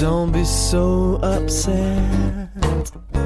Don't 0.00 0.32
be 0.32 0.44
so 0.44 1.20
upset 1.22 3.19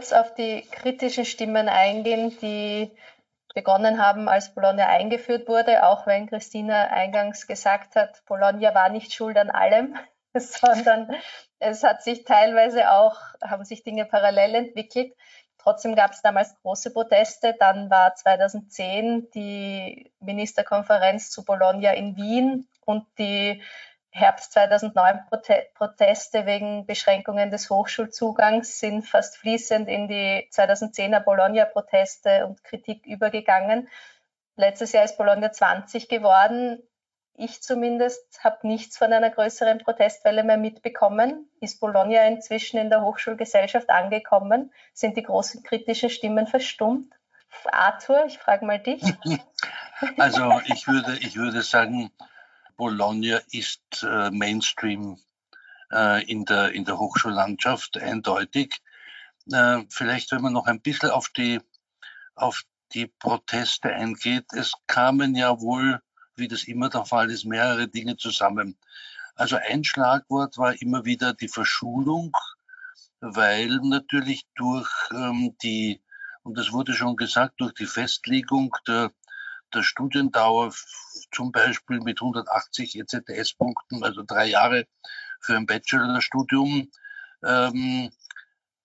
kurz 0.00 0.12
auf 0.14 0.34
die 0.34 0.62
kritischen 0.62 1.26
Stimmen 1.26 1.68
eingehen, 1.68 2.34
die 2.40 2.90
begonnen 3.54 4.02
haben, 4.02 4.30
als 4.30 4.54
Bologna 4.54 4.86
eingeführt 4.86 5.46
wurde, 5.46 5.86
auch 5.86 6.06
wenn 6.06 6.26
Christina 6.26 6.84
eingangs 6.86 7.46
gesagt 7.46 7.96
hat, 7.96 8.24
Bologna 8.24 8.74
war 8.74 8.88
nicht 8.88 9.12
schuld 9.12 9.36
an 9.36 9.50
allem, 9.50 9.98
sondern 10.34 11.14
es 11.58 11.82
hat 11.82 12.02
sich 12.02 12.24
teilweise 12.24 12.90
auch, 12.92 13.14
haben 13.42 13.66
sich 13.66 13.82
Dinge 13.82 14.06
parallel 14.06 14.54
entwickelt. 14.54 15.12
Trotzdem 15.58 15.94
gab 15.94 16.12
es 16.12 16.22
damals 16.22 16.56
große 16.62 16.94
Proteste. 16.94 17.54
Dann 17.60 17.90
war 17.90 18.14
2010 18.14 19.28
die 19.34 20.10
Ministerkonferenz 20.20 21.30
zu 21.30 21.44
Bologna 21.44 21.92
in 21.92 22.16
Wien 22.16 22.66
und 22.86 23.04
die 23.18 23.62
Herbst 24.12 24.52
2009 24.52 25.20
Proteste 25.74 26.44
wegen 26.44 26.84
Beschränkungen 26.84 27.50
des 27.50 27.70
Hochschulzugangs 27.70 28.80
sind 28.80 29.06
fast 29.06 29.36
fließend 29.36 29.88
in 29.88 30.08
die 30.08 30.48
2010er 30.50 31.20
Bologna-Proteste 31.20 32.46
und 32.46 32.64
Kritik 32.64 33.06
übergegangen. 33.06 33.88
Letztes 34.56 34.92
Jahr 34.92 35.04
ist 35.04 35.16
Bologna 35.16 35.52
20 35.52 36.08
geworden. 36.08 36.82
Ich 37.34 37.62
zumindest 37.62 38.44
habe 38.44 38.66
nichts 38.66 38.98
von 38.98 39.12
einer 39.12 39.30
größeren 39.30 39.78
Protestwelle 39.78 40.42
mehr 40.44 40.58
mitbekommen. 40.58 41.48
Ist 41.60 41.80
Bologna 41.80 42.26
inzwischen 42.26 42.78
in 42.78 42.90
der 42.90 43.02
Hochschulgesellschaft 43.02 43.88
angekommen? 43.88 44.72
Sind 44.92 45.16
die 45.16 45.22
großen 45.22 45.62
kritischen 45.62 46.10
Stimmen 46.10 46.46
verstummt? 46.46 47.14
Arthur, 47.72 48.26
ich 48.26 48.38
frage 48.38 48.66
mal 48.66 48.78
dich. 48.78 49.02
Also 50.16 50.58
ich 50.64 50.88
würde, 50.88 51.18
ich 51.20 51.36
würde 51.36 51.60
sagen, 51.60 52.10
Bologna 52.80 53.42
ist 53.50 54.02
äh, 54.02 54.30
Mainstream 54.30 55.18
äh, 55.92 56.24
in, 56.24 56.46
der, 56.46 56.72
in 56.72 56.86
der 56.86 56.98
Hochschullandschaft 56.98 57.98
eindeutig. 57.98 58.80
Äh, 59.52 59.82
vielleicht, 59.90 60.32
wenn 60.32 60.40
man 60.40 60.54
noch 60.54 60.66
ein 60.66 60.80
bisschen 60.80 61.10
auf 61.10 61.28
die, 61.28 61.60
auf 62.34 62.64
die 62.94 63.06
Proteste 63.06 63.92
eingeht, 63.92 64.46
es 64.54 64.72
kamen 64.86 65.34
ja 65.34 65.60
wohl, 65.60 66.00
wie 66.36 66.48
das 66.48 66.64
immer 66.64 66.88
der 66.88 67.04
Fall 67.04 67.30
ist, 67.30 67.44
mehrere 67.44 67.86
Dinge 67.86 68.16
zusammen. 68.16 68.78
Also 69.34 69.56
ein 69.56 69.84
Schlagwort 69.84 70.56
war 70.56 70.80
immer 70.80 71.04
wieder 71.04 71.34
die 71.34 71.48
Verschulung, 71.48 72.32
weil 73.20 73.76
natürlich 73.82 74.46
durch 74.54 74.88
ähm, 75.12 75.54
die, 75.62 76.00
und 76.44 76.56
das 76.56 76.72
wurde 76.72 76.94
schon 76.94 77.16
gesagt, 77.16 77.60
durch 77.60 77.74
die 77.74 77.84
Festlegung 77.84 78.74
der 78.86 79.12
der 79.74 79.82
Studiendauer 79.82 80.72
zum 81.32 81.52
Beispiel 81.52 82.00
mit 82.00 82.20
180 82.20 82.98
ECTS-Punkten, 82.98 84.04
also 84.04 84.22
drei 84.22 84.46
Jahre 84.46 84.86
für 85.40 85.56
ein 85.56 85.66
Bachelorstudium, 85.66 86.90
ähm, 87.44 88.10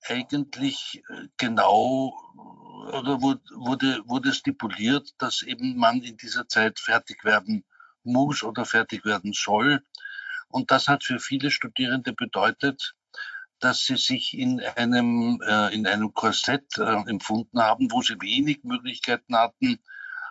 eigentlich 0.08 1.04
äh, 1.10 1.28
genau 1.38 2.14
oder 2.94 3.22
wurde, 3.22 4.02
wurde 4.06 4.34
stipuliert, 4.34 5.10
dass 5.18 5.42
eben 5.42 5.76
man 5.78 6.02
in 6.02 6.18
dieser 6.18 6.48
Zeit 6.48 6.80
fertig 6.80 7.24
werden 7.26 7.66
muss 8.04 8.44
oder 8.44 8.66
fertig 8.66 9.06
werden 9.06 9.34
soll. 9.34 9.82
Und 10.50 10.72
das 10.72 10.88
hat 10.88 11.04
für 11.04 11.20
viele 11.20 11.50
Studierende 11.50 12.14
bedeutet, 12.14 12.94
dass 13.60 13.86
sie 13.86 13.98
sich 13.98 14.38
in 14.38 14.62
einem, 14.62 15.42
äh, 15.46 15.74
in 15.74 15.88
einem 15.88 16.14
Korsett 16.14 16.78
äh, 16.78 16.82
empfunden 16.82 17.62
haben, 17.62 17.92
wo 17.92 18.02
sie 18.02 18.22
wenig 18.22 18.64
Möglichkeiten 18.64 19.36
hatten, 19.36 19.80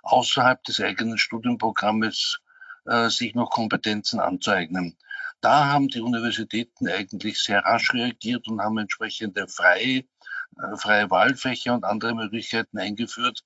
außerhalb 0.05 0.63
des 0.65 0.81
eigenen 0.81 1.19
Studienprogrammes 1.19 2.41
äh, 2.87 3.09
sich 3.09 3.35
noch 3.35 3.51
Kompetenzen 3.51 4.21
anzueignen. 4.21 4.97
Da 5.41 5.67
haben 5.67 5.89
die 5.89 6.01
Universitäten 6.01 6.89
eigentlich 6.89 7.39
sehr 7.39 7.65
rasch 7.65 7.93
reagiert 7.93 8.49
und 8.49 8.61
haben 8.61 8.79
entsprechende 8.79 9.49
freie, 9.49 9.99
äh, 9.99 10.77
freie 10.77 11.11
Wahlfächer 11.11 11.75
und 11.75 11.85
andere 11.85 12.15
Möglichkeiten 12.15 12.79
eingeführt. 12.79 13.45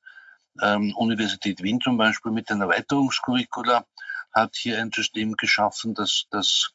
Ähm, 0.61 0.95
Universität 0.97 1.63
Wien 1.63 1.81
zum 1.81 1.97
Beispiel 1.97 2.33
mit 2.33 2.51
den 2.51 2.61
Erweiterungskurricula 2.61 3.87
hat 4.33 4.57
hier 4.57 4.81
ein 4.81 4.93
System 4.93 5.35
geschaffen, 5.35 5.95
dass, 5.95 6.27
dass 6.31 6.71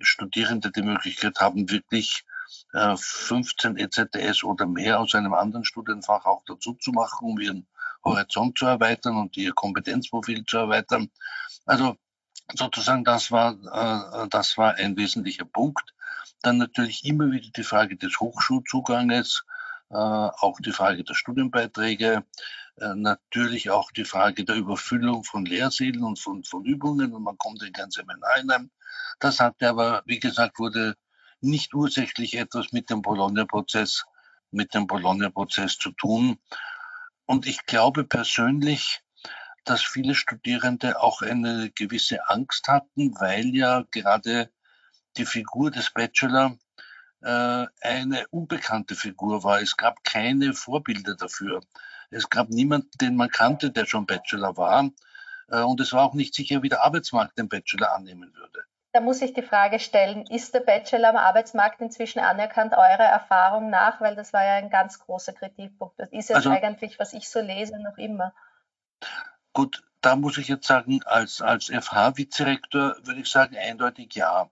Studierende 0.00 0.70
die 0.70 0.82
Möglichkeit 0.82 1.40
haben, 1.40 1.70
wirklich 1.70 2.24
äh, 2.72 2.96
15 2.96 3.76
EZTS 3.76 4.44
oder 4.44 4.66
mehr 4.66 5.00
aus 5.00 5.14
einem 5.14 5.34
anderen 5.34 5.64
Studienfach 5.64 6.24
auch 6.26 6.42
dazu 6.46 6.74
zu 6.74 6.92
machen, 6.92 7.26
um 7.26 7.40
ihren 7.40 7.66
Horizont 8.04 8.58
zu 8.58 8.66
erweitern 8.66 9.16
und 9.16 9.36
ihr 9.36 9.52
Kompetenzprofil 9.52 10.44
zu 10.46 10.58
erweitern. 10.58 11.10
Also 11.66 11.96
sozusagen 12.54 13.04
das 13.04 13.30
war, 13.30 13.52
äh, 14.24 14.28
das 14.28 14.56
war 14.58 14.74
ein 14.74 14.96
wesentlicher 14.96 15.44
Punkt. 15.44 15.94
Dann 16.42 16.58
natürlich 16.58 17.04
immer 17.04 17.30
wieder 17.30 17.48
die 17.54 17.62
Frage 17.62 17.96
des 17.96 18.18
Hochschulzuganges, 18.18 19.44
äh, 19.90 19.94
auch 19.94 20.58
die 20.60 20.72
Frage 20.72 21.04
der 21.04 21.14
Studienbeiträge, 21.14 22.24
äh, 22.76 22.94
natürlich 22.94 23.70
auch 23.70 23.92
die 23.92 24.04
Frage 24.04 24.44
der 24.44 24.56
Überfüllung 24.56 25.24
von 25.24 25.44
Lehrsälen 25.44 26.02
und 26.02 26.18
von, 26.18 26.44
von 26.44 26.64
Übungen 26.64 27.12
und 27.12 27.22
man 27.22 27.36
kommt 27.36 27.62
in 27.62 27.72
kein 27.72 27.90
Seminar 27.90 28.36
hinein. 28.36 28.70
Das 29.18 29.40
hatte 29.40 29.68
aber, 29.68 30.02
wie 30.06 30.18
gesagt, 30.18 30.58
wurde 30.58 30.94
nicht 31.40 31.74
ursächlich 31.74 32.36
etwas 32.36 32.72
mit 32.72 32.90
dem 32.90 33.02
Bologna-Prozess, 33.02 34.04
mit 34.50 34.74
dem 34.74 34.86
Bologna-Prozess 34.86 35.78
zu 35.78 35.90
tun. 35.92 36.38
Und 37.30 37.46
ich 37.46 37.64
glaube 37.64 38.02
persönlich, 38.02 39.04
dass 39.64 39.84
viele 39.84 40.16
Studierende 40.16 41.00
auch 41.00 41.22
eine 41.22 41.70
gewisse 41.70 42.28
Angst 42.28 42.66
hatten, 42.66 43.14
weil 43.20 43.54
ja 43.54 43.84
gerade 43.92 44.50
die 45.16 45.26
Figur 45.26 45.70
des 45.70 45.90
Bachelor 45.90 46.58
äh, 47.20 47.66
eine 47.82 48.26
unbekannte 48.30 48.96
Figur 48.96 49.44
war. 49.44 49.60
Es 49.60 49.76
gab 49.76 50.02
keine 50.02 50.54
Vorbilder 50.54 51.14
dafür. 51.14 51.60
Es 52.10 52.28
gab 52.30 52.48
niemanden, 52.50 52.90
den 53.00 53.14
man 53.14 53.30
kannte, 53.30 53.70
der 53.70 53.86
schon 53.86 54.06
Bachelor 54.06 54.56
war. 54.56 54.90
Äh, 55.46 55.60
und 55.60 55.80
es 55.80 55.92
war 55.92 56.02
auch 56.02 56.14
nicht 56.14 56.34
sicher, 56.34 56.64
wie 56.64 56.68
der 56.68 56.82
Arbeitsmarkt 56.82 57.38
den 57.38 57.48
Bachelor 57.48 57.94
annehmen 57.94 58.34
würde. 58.34 58.64
Da 58.92 59.00
muss 59.00 59.22
ich 59.22 59.32
die 59.34 59.42
Frage 59.42 59.78
stellen, 59.78 60.26
ist 60.26 60.52
der 60.52 60.60
Bachelor 60.60 61.10
am 61.10 61.16
Arbeitsmarkt 61.16 61.80
inzwischen 61.80 62.18
anerkannt, 62.18 62.72
eurer 62.72 63.04
Erfahrung 63.04 63.70
nach? 63.70 64.00
Weil 64.00 64.16
das 64.16 64.32
war 64.32 64.44
ja 64.44 64.54
ein 64.54 64.70
ganz 64.70 64.98
großer 64.98 65.32
Kritikpunkt. 65.32 65.94
Das 65.98 66.10
ist 66.10 66.28
jetzt 66.28 66.36
also, 66.36 66.50
eigentlich, 66.50 66.98
was 66.98 67.12
ich 67.12 67.28
so 67.28 67.40
lese, 67.40 67.80
noch 67.80 67.98
immer. 67.98 68.32
Gut, 69.52 69.84
da 70.00 70.16
muss 70.16 70.38
ich 70.38 70.48
jetzt 70.48 70.66
sagen, 70.66 71.00
als, 71.04 71.40
als 71.40 71.66
FH-Vizerektor 71.66 72.96
würde 73.04 73.20
ich 73.20 73.30
sagen, 73.30 73.56
eindeutig 73.56 74.14
ja. 74.14 74.50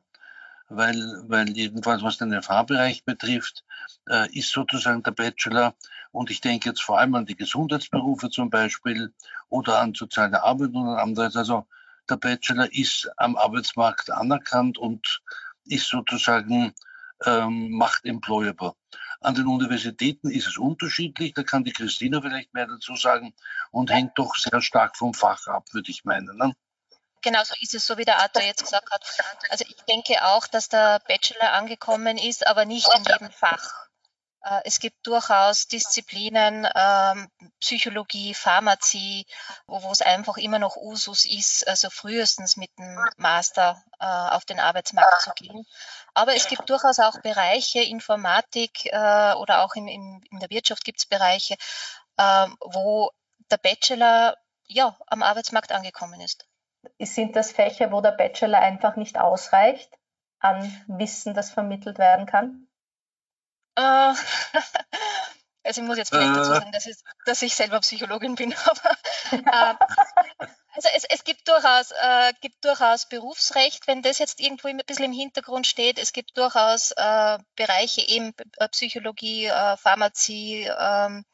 Weil, 0.68 1.22
weil 1.26 1.48
jedenfalls, 1.50 2.02
was 2.02 2.18
den 2.18 2.40
FH-Bereich 2.40 3.04
betrifft, 3.04 3.64
äh, 4.08 4.30
ist 4.38 4.50
sozusagen 4.50 5.02
der 5.02 5.12
Bachelor, 5.12 5.74
und 6.12 6.30
ich 6.30 6.40
denke 6.40 6.68
jetzt 6.68 6.82
vor 6.82 6.98
allem 6.98 7.14
an 7.14 7.26
die 7.26 7.36
Gesundheitsberufe 7.36 8.30
zum 8.30 8.50
Beispiel 8.50 9.12
oder 9.48 9.78
an 9.78 9.94
soziale 9.94 10.42
Arbeit 10.42 10.70
und 10.74 10.88
an 10.88 10.98
anderes. 10.98 11.36
Also 11.36 11.66
der 12.08 12.16
Bachelor 12.16 12.72
ist 12.72 13.10
am 13.16 13.36
Arbeitsmarkt 13.36 14.10
anerkannt 14.10 14.78
und 14.78 15.20
ist 15.64 15.88
sozusagen 15.88 16.74
ähm, 17.24 17.70
macht 17.70 18.04
employable. 18.04 18.74
An 19.20 19.34
den 19.34 19.46
Universitäten 19.46 20.30
ist 20.30 20.46
es 20.46 20.56
unterschiedlich, 20.56 21.34
da 21.34 21.42
kann 21.42 21.64
die 21.64 21.72
Christina 21.72 22.20
vielleicht 22.20 22.54
mehr 22.54 22.66
dazu 22.66 22.94
sagen 22.94 23.34
und 23.72 23.90
hängt 23.90 24.16
doch 24.16 24.36
sehr 24.36 24.60
stark 24.62 24.96
vom 24.96 25.12
Fach 25.12 25.46
ab, 25.48 25.64
würde 25.72 25.90
ich 25.90 26.04
meinen. 26.04 26.36
Ne? 26.36 26.54
Genau 27.22 27.42
so 27.42 27.54
ist 27.60 27.74
es, 27.74 27.84
so 27.84 27.98
wie 27.98 28.04
der 28.04 28.20
Arthur 28.20 28.42
jetzt 28.42 28.62
gesagt 28.62 28.90
hat. 28.92 29.04
Also 29.50 29.64
ich 29.68 29.82
denke 29.88 30.24
auch, 30.24 30.46
dass 30.46 30.68
der 30.68 31.00
Bachelor 31.08 31.52
angekommen 31.52 32.16
ist, 32.16 32.46
aber 32.46 32.64
nicht 32.64 32.88
in 32.96 33.04
jedem 33.04 33.30
Fach. 33.30 33.87
Äh, 34.42 34.60
es 34.64 34.78
gibt 34.80 35.06
durchaus 35.06 35.66
Disziplinen, 35.66 36.66
ähm, 36.74 37.28
Psychologie, 37.60 38.34
Pharmazie, 38.34 39.26
wo, 39.66 39.90
es 39.90 40.02
einfach 40.02 40.36
immer 40.36 40.58
noch 40.58 40.76
Usus 40.76 41.24
ist, 41.24 41.66
also 41.66 41.90
frühestens 41.90 42.56
mit 42.56 42.70
dem 42.78 42.98
Master 43.16 43.82
äh, 43.98 44.04
auf 44.06 44.44
den 44.44 44.60
Arbeitsmarkt 44.60 45.22
zu 45.22 45.30
gehen. 45.34 45.66
Aber 46.14 46.34
es 46.34 46.48
gibt 46.48 46.68
durchaus 46.70 46.98
auch 47.00 47.20
Bereiche, 47.20 47.80
Informatik 47.80 48.86
äh, 48.86 49.32
oder 49.34 49.64
auch 49.64 49.74
in, 49.74 50.22
der 50.32 50.50
Wirtschaft 50.50 50.84
gibt 50.84 51.00
es 51.00 51.06
Bereiche, 51.06 51.56
äh, 52.16 52.46
wo 52.60 53.10
der 53.50 53.58
Bachelor 53.58 54.36
ja 54.66 54.96
am 55.06 55.22
Arbeitsmarkt 55.22 55.72
angekommen 55.72 56.20
ist. 56.20 56.46
Sind 57.00 57.34
das 57.34 57.50
Fächer, 57.50 57.90
wo 57.90 58.00
der 58.00 58.12
Bachelor 58.12 58.60
einfach 58.60 58.96
nicht 58.96 59.18
ausreicht 59.18 59.90
an 60.38 60.84
Wissen, 60.86 61.34
das 61.34 61.50
vermittelt 61.50 61.98
werden 61.98 62.26
kann? 62.26 62.67
Äh, 63.78 64.14
also 65.64 65.80
ich 65.80 65.86
muss 65.86 65.98
jetzt 65.98 66.10
vielleicht 66.10 66.36
dazu 66.36 66.50
äh. 66.50 66.54
sagen, 66.54 66.72
dass 66.72 66.86
ich, 66.86 66.96
dass 67.26 67.42
ich 67.42 67.54
selber 67.54 67.80
Psychologin 67.80 68.34
bin, 68.34 68.54
aber 69.32 69.76
äh, 69.80 69.86
also 70.74 70.88
es, 70.94 71.04
es 71.08 71.24
gibt, 71.24 71.48
durchaus, 71.48 71.90
äh, 71.90 72.32
gibt 72.40 72.64
durchaus 72.64 73.08
Berufsrecht, 73.08 73.88
wenn 73.88 74.02
das 74.02 74.18
jetzt 74.18 74.38
irgendwo 74.38 74.68
ein 74.68 74.80
bisschen 74.86 75.06
im 75.06 75.12
Hintergrund 75.12 75.66
steht. 75.66 75.98
Es 75.98 76.12
gibt 76.12 76.36
durchaus 76.38 76.92
äh, 76.92 77.38
Bereiche 77.56 78.00
eben 78.02 78.32
äh, 78.58 78.68
Psychologie, 78.68 79.46
äh, 79.46 79.76
Pharmazie, 79.76 80.70
ähm, 80.78 81.24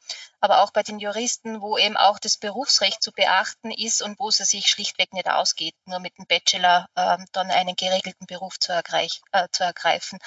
aber 0.40 0.62
auch 0.62 0.70
bei 0.72 0.82
den 0.82 0.98
Juristen, 0.98 1.60
wo 1.60 1.76
eben 1.76 1.96
auch 1.96 2.18
das 2.18 2.38
Berufsrecht 2.38 3.02
zu 3.02 3.12
beachten 3.12 3.70
ist 3.70 4.02
und 4.02 4.18
wo 4.18 4.28
es 4.28 4.38
sich 4.38 4.66
schlichtweg 4.66 5.12
nicht 5.12 5.28
ausgeht, 5.28 5.74
nur 5.84 6.00
mit 6.00 6.16
dem 6.16 6.26
Bachelor 6.26 6.88
ähm, 6.96 7.26
dann 7.32 7.50
einen 7.50 7.76
geregelten 7.76 8.26
Beruf 8.26 8.58
zu, 8.58 8.72
ergreich, 8.72 9.20
äh, 9.32 9.48
zu 9.52 9.64
ergreifen. 9.64 10.18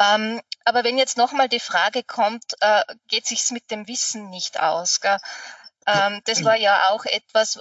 Ähm, 0.00 0.40
aber 0.64 0.82
wenn 0.84 0.98
jetzt 0.98 1.18
nochmal 1.18 1.48
die 1.48 1.60
Frage 1.60 2.02
kommt, 2.02 2.54
äh, 2.60 2.82
geht 3.08 3.26
sich's 3.26 3.50
mit 3.50 3.70
dem 3.70 3.86
Wissen 3.86 4.30
nicht 4.30 4.58
aus? 4.58 5.00
Ähm, 5.86 6.22
das 6.24 6.44
war 6.44 6.56
ja 6.56 6.88
auch 6.90 7.04
etwas, 7.04 7.58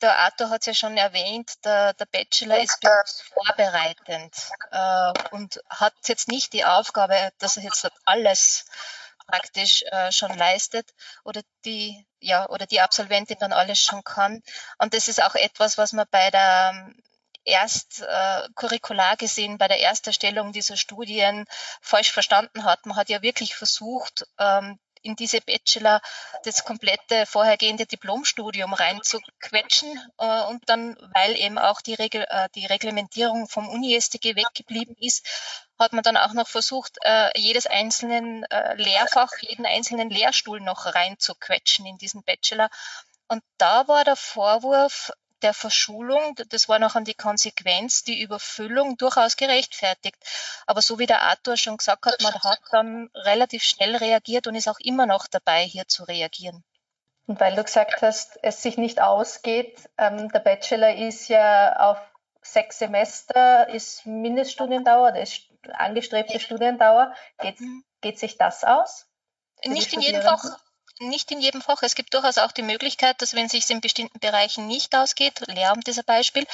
der 0.00 0.18
Arthur 0.18 0.50
hat 0.50 0.60
es 0.60 0.66
ja 0.66 0.74
schon 0.74 0.96
erwähnt, 0.96 1.64
der, 1.64 1.94
der 1.94 2.06
Bachelor 2.06 2.58
ist 2.58 2.80
berufsvorbereitend 2.80 4.34
äh, 4.70 5.12
und 5.30 5.60
hat 5.70 5.94
jetzt 6.06 6.28
nicht 6.28 6.52
die 6.52 6.64
Aufgabe, 6.64 7.32
dass 7.38 7.56
er 7.56 7.64
jetzt 7.64 7.90
alles 8.04 8.66
praktisch 9.26 9.82
äh, 9.90 10.12
schon 10.12 10.36
leistet 10.36 10.92
oder 11.24 11.42
die, 11.64 12.06
ja, 12.20 12.48
oder 12.48 12.66
die 12.66 12.80
Absolventin 12.80 13.38
dann 13.40 13.52
alles 13.52 13.78
schon 13.78 14.04
kann. 14.04 14.42
Und 14.78 14.94
das 14.94 15.08
ist 15.08 15.22
auch 15.22 15.34
etwas, 15.34 15.78
was 15.78 15.92
man 15.92 16.06
bei 16.10 16.30
der 16.30 16.92
erst 17.44 18.02
äh, 18.02 18.48
curricular 18.54 19.16
gesehen 19.16 19.58
bei 19.58 19.68
der 19.68 19.80
Ersterstellung 19.80 20.52
dieser 20.52 20.76
Studien 20.76 21.44
falsch 21.80 22.12
verstanden 22.12 22.64
hat. 22.64 22.86
Man 22.86 22.96
hat 22.96 23.08
ja 23.08 23.22
wirklich 23.22 23.54
versucht, 23.54 24.26
ähm, 24.38 24.78
in 25.04 25.16
diese 25.16 25.40
Bachelor 25.40 26.00
das 26.44 26.64
komplette 26.64 27.26
vorhergehende 27.26 27.86
Diplomstudium 27.86 28.72
reinzuquetschen 28.72 30.00
äh, 30.18 30.42
und 30.44 30.62
dann, 30.66 30.96
weil 31.14 31.36
eben 31.36 31.58
auch 31.58 31.80
die, 31.82 31.94
Regel, 31.94 32.26
äh, 32.28 32.48
die 32.54 32.66
Reglementierung 32.66 33.46
vom 33.46 33.68
Uni-StG 33.68 34.34
weggeblieben 34.34 34.96
ist, 34.98 35.26
hat 35.78 35.92
man 35.92 36.02
dann 36.02 36.16
auch 36.16 36.32
noch 36.32 36.48
versucht, 36.48 36.96
äh, 37.02 37.38
jedes 37.38 37.66
einzelnen 37.66 38.44
äh, 38.44 38.74
Lehrfach, 38.76 39.30
jeden 39.40 39.66
einzelnen 39.66 40.08
Lehrstuhl 40.08 40.60
noch 40.60 40.86
reinzuquetschen 40.86 41.84
in 41.84 41.98
diesen 41.98 42.22
Bachelor. 42.22 42.70
Und 43.28 43.42
da 43.58 43.86
war 43.88 44.04
der 44.04 44.16
Vorwurf, 44.16 45.12
der 45.44 45.54
Verschulung, 45.54 46.34
das 46.48 46.68
war 46.68 46.78
noch 46.78 46.96
an 46.96 47.04
die 47.04 47.14
Konsequenz, 47.14 48.02
die 48.02 48.20
Überfüllung 48.20 48.96
durchaus 48.96 49.36
gerechtfertigt. 49.36 50.16
Aber 50.66 50.82
so 50.82 50.98
wie 50.98 51.06
der 51.06 51.22
Arthur 51.22 51.56
schon 51.56 51.76
gesagt 51.76 52.06
hat, 52.06 52.20
man 52.22 52.34
hat 52.34 52.60
dann 52.72 53.10
relativ 53.14 53.62
schnell 53.62 53.94
reagiert 53.96 54.46
und 54.46 54.56
ist 54.56 54.68
auch 54.68 54.80
immer 54.80 55.06
noch 55.06 55.26
dabei, 55.28 55.64
hier 55.64 55.86
zu 55.86 56.04
reagieren. 56.04 56.64
Und 57.26 57.40
weil 57.40 57.54
du 57.54 57.62
gesagt 57.62 58.02
hast, 58.02 58.38
es 58.42 58.62
sich 58.62 58.76
nicht 58.76 59.00
ausgeht, 59.00 59.78
ähm, 59.96 60.30
der 60.30 60.40
Bachelor 60.40 60.94
ist 60.94 61.28
ja 61.28 61.76
auf 61.76 61.98
sechs 62.42 62.78
Semester, 62.78 63.68
ist 63.68 64.04
Mindeststudiendauer, 64.04 65.12
das 65.12 65.30
ist 65.30 65.42
angestrebte 65.72 66.40
Studiendauer. 66.40 67.14
Geht, 67.38 67.60
mhm. 67.60 67.84
geht 68.00 68.18
sich 68.18 68.36
das 68.36 68.64
aus? 68.64 69.06
Nicht 69.64 69.94
in 69.94 70.00
jedem 70.00 70.22
Fach 70.22 70.44
nicht 71.00 71.30
in 71.30 71.40
jedem 71.40 71.60
Fach. 71.60 71.82
Es 71.82 71.94
gibt 71.94 72.14
durchaus 72.14 72.38
auch 72.38 72.52
die 72.52 72.62
Möglichkeit, 72.62 73.20
dass 73.20 73.34
wenn 73.34 73.46
es 73.46 73.52
sich 73.52 73.68
in 73.70 73.80
bestimmten 73.80 74.18
Bereichen 74.20 74.66
nicht 74.66 74.94
ausgeht, 74.94 75.40
Lehramt 75.46 75.88
ist 75.88 75.98
ein 75.98 76.04
Beispiel, 76.04 76.46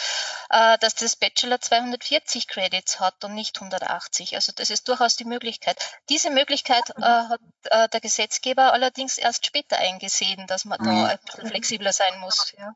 äh, 0.51 0.79
dass 0.79 0.95
das 0.95 1.17
Bachelor 1.17 1.61
240 1.61 2.49
Credits 2.49 3.01
hat 3.01 3.23
und 3.25 3.35
nicht 3.35 3.61
180. 3.61 4.35
Also 4.35 4.53
das 4.55 4.71
ist 4.71 4.89
durchaus 4.89 5.17
die 5.17 5.25
Möglichkeit. 5.25 5.77
Diese 6.09 6.31
Möglichkeit 6.31 6.91
äh, 6.97 7.03
hat 7.03 7.41
äh, 7.65 7.89
der 7.89 8.01
Gesetzgeber 8.01 8.73
allerdings 8.73 9.19
erst 9.19 9.47
später 9.47 9.79
eingesehen, 9.79 10.47
dass 10.47 10.65
man 10.65 10.79
da 10.83 10.91
mhm. 10.91 11.05
ein 11.05 11.19
bisschen 11.25 11.49
flexibler 11.49 11.93
sein 11.93 12.19
muss. 12.21 12.55
Ja. 12.59 12.75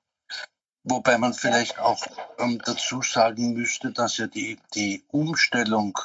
Wobei 0.82 1.16
man 1.16 1.32
vielleicht 1.32 1.78
auch 1.78 2.06
ähm, 2.38 2.60
dazu 2.62 3.00
sagen 3.00 3.54
müsste, 3.54 3.90
dass 3.90 4.18
ja 4.18 4.26
die, 4.26 4.58
die 4.74 5.02
Umstellung 5.08 5.98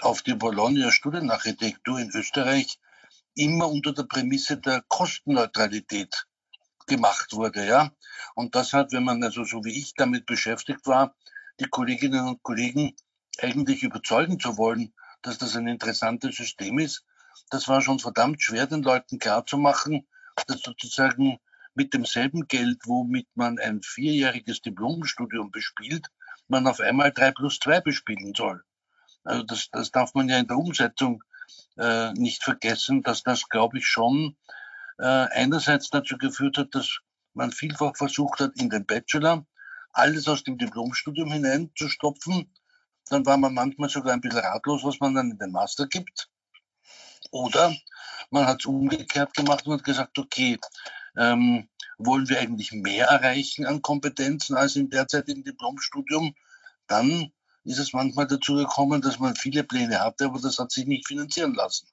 auf 0.00 0.22
die 0.22 0.34
Bologna 0.34 0.92
Studienarchitektur 0.92 1.98
in 1.98 2.10
Österreich 2.10 2.78
immer 3.34 3.68
unter 3.68 3.92
der 3.92 4.04
Prämisse 4.04 4.58
der 4.58 4.82
Kostenneutralität 4.88 6.26
gemacht 6.86 7.32
wurde, 7.32 7.66
ja. 7.66 7.92
Und 8.34 8.54
das 8.54 8.72
hat, 8.72 8.92
wenn 8.92 9.04
man 9.04 9.22
also 9.22 9.44
so 9.44 9.64
wie 9.64 9.78
ich 9.78 9.94
damit 9.94 10.26
beschäftigt 10.26 10.86
war, 10.86 11.14
die 11.60 11.66
Kolleginnen 11.66 12.26
und 12.26 12.42
Kollegen 12.42 12.94
eigentlich 13.40 13.82
überzeugen 13.82 14.40
zu 14.40 14.58
wollen, 14.58 14.92
dass 15.22 15.38
das 15.38 15.56
ein 15.56 15.68
interessantes 15.68 16.36
System 16.36 16.78
ist, 16.78 17.04
das 17.50 17.68
war 17.68 17.80
schon 17.80 17.98
verdammt 17.98 18.42
schwer, 18.42 18.66
den 18.66 18.82
Leuten 18.82 19.18
klarzumachen, 19.18 20.06
dass 20.46 20.60
sozusagen 20.62 21.38
mit 21.74 21.94
demselben 21.94 22.46
Geld, 22.48 22.80
womit 22.84 23.28
man 23.34 23.58
ein 23.58 23.82
vierjähriges 23.82 24.60
Diplomstudium 24.60 25.50
bespielt, 25.50 26.08
man 26.48 26.66
auf 26.66 26.80
einmal 26.80 27.12
drei 27.12 27.30
plus 27.30 27.58
zwei 27.58 27.80
bespielen 27.80 28.34
soll. 28.34 28.62
Also 29.24 29.44
das, 29.44 29.68
das 29.70 29.90
darf 29.90 30.14
man 30.14 30.28
ja 30.28 30.38
in 30.38 30.46
der 30.46 30.58
Umsetzung 30.58 31.22
äh, 31.76 32.12
nicht 32.12 32.42
vergessen, 32.42 33.02
dass 33.02 33.22
das, 33.22 33.48
glaube 33.48 33.78
ich, 33.78 33.86
schon 33.86 34.36
äh, 34.98 35.04
einerseits 35.04 35.90
dazu 35.90 36.18
geführt 36.18 36.58
hat, 36.58 36.74
dass 36.74 36.98
man 37.34 37.52
vielfach 37.52 37.96
versucht 37.96 38.40
hat, 38.40 38.52
in 38.56 38.70
den 38.70 38.86
Bachelor 38.86 39.46
alles 39.92 40.28
aus 40.28 40.42
dem 40.42 40.58
Diplomstudium 40.58 41.30
hineinzustopfen. 41.30 42.52
Dann 43.08 43.26
war 43.26 43.36
man 43.36 43.54
manchmal 43.54 43.88
sogar 43.88 44.12
ein 44.12 44.20
bisschen 44.20 44.40
ratlos, 44.40 44.84
was 44.84 45.00
man 45.00 45.14
dann 45.14 45.30
in 45.32 45.38
den 45.38 45.52
Master 45.52 45.86
gibt. 45.86 46.28
Oder 47.30 47.74
man 48.30 48.46
hat 48.46 48.60
es 48.60 48.66
umgekehrt 48.66 49.34
gemacht 49.34 49.66
und 49.66 49.74
hat 49.74 49.84
gesagt, 49.84 50.18
okay, 50.18 50.58
ähm, 51.16 51.68
wollen 51.98 52.28
wir 52.28 52.40
eigentlich 52.40 52.72
mehr 52.72 53.06
erreichen 53.06 53.66
an 53.66 53.82
Kompetenzen 53.82 54.56
als 54.56 54.76
im 54.76 54.90
derzeitigen 54.90 55.44
Diplomstudium, 55.44 56.34
dann 56.86 57.32
ist 57.64 57.78
es 57.78 57.92
manchmal 57.92 58.26
dazu 58.26 58.54
gekommen, 58.54 59.00
dass 59.00 59.18
man 59.18 59.36
viele 59.36 59.64
Pläne 59.64 60.00
hatte, 60.00 60.26
aber 60.26 60.40
das 60.40 60.58
hat 60.58 60.70
sich 60.72 60.86
nicht 60.86 61.06
finanzieren 61.06 61.54
lassen. 61.54 61.86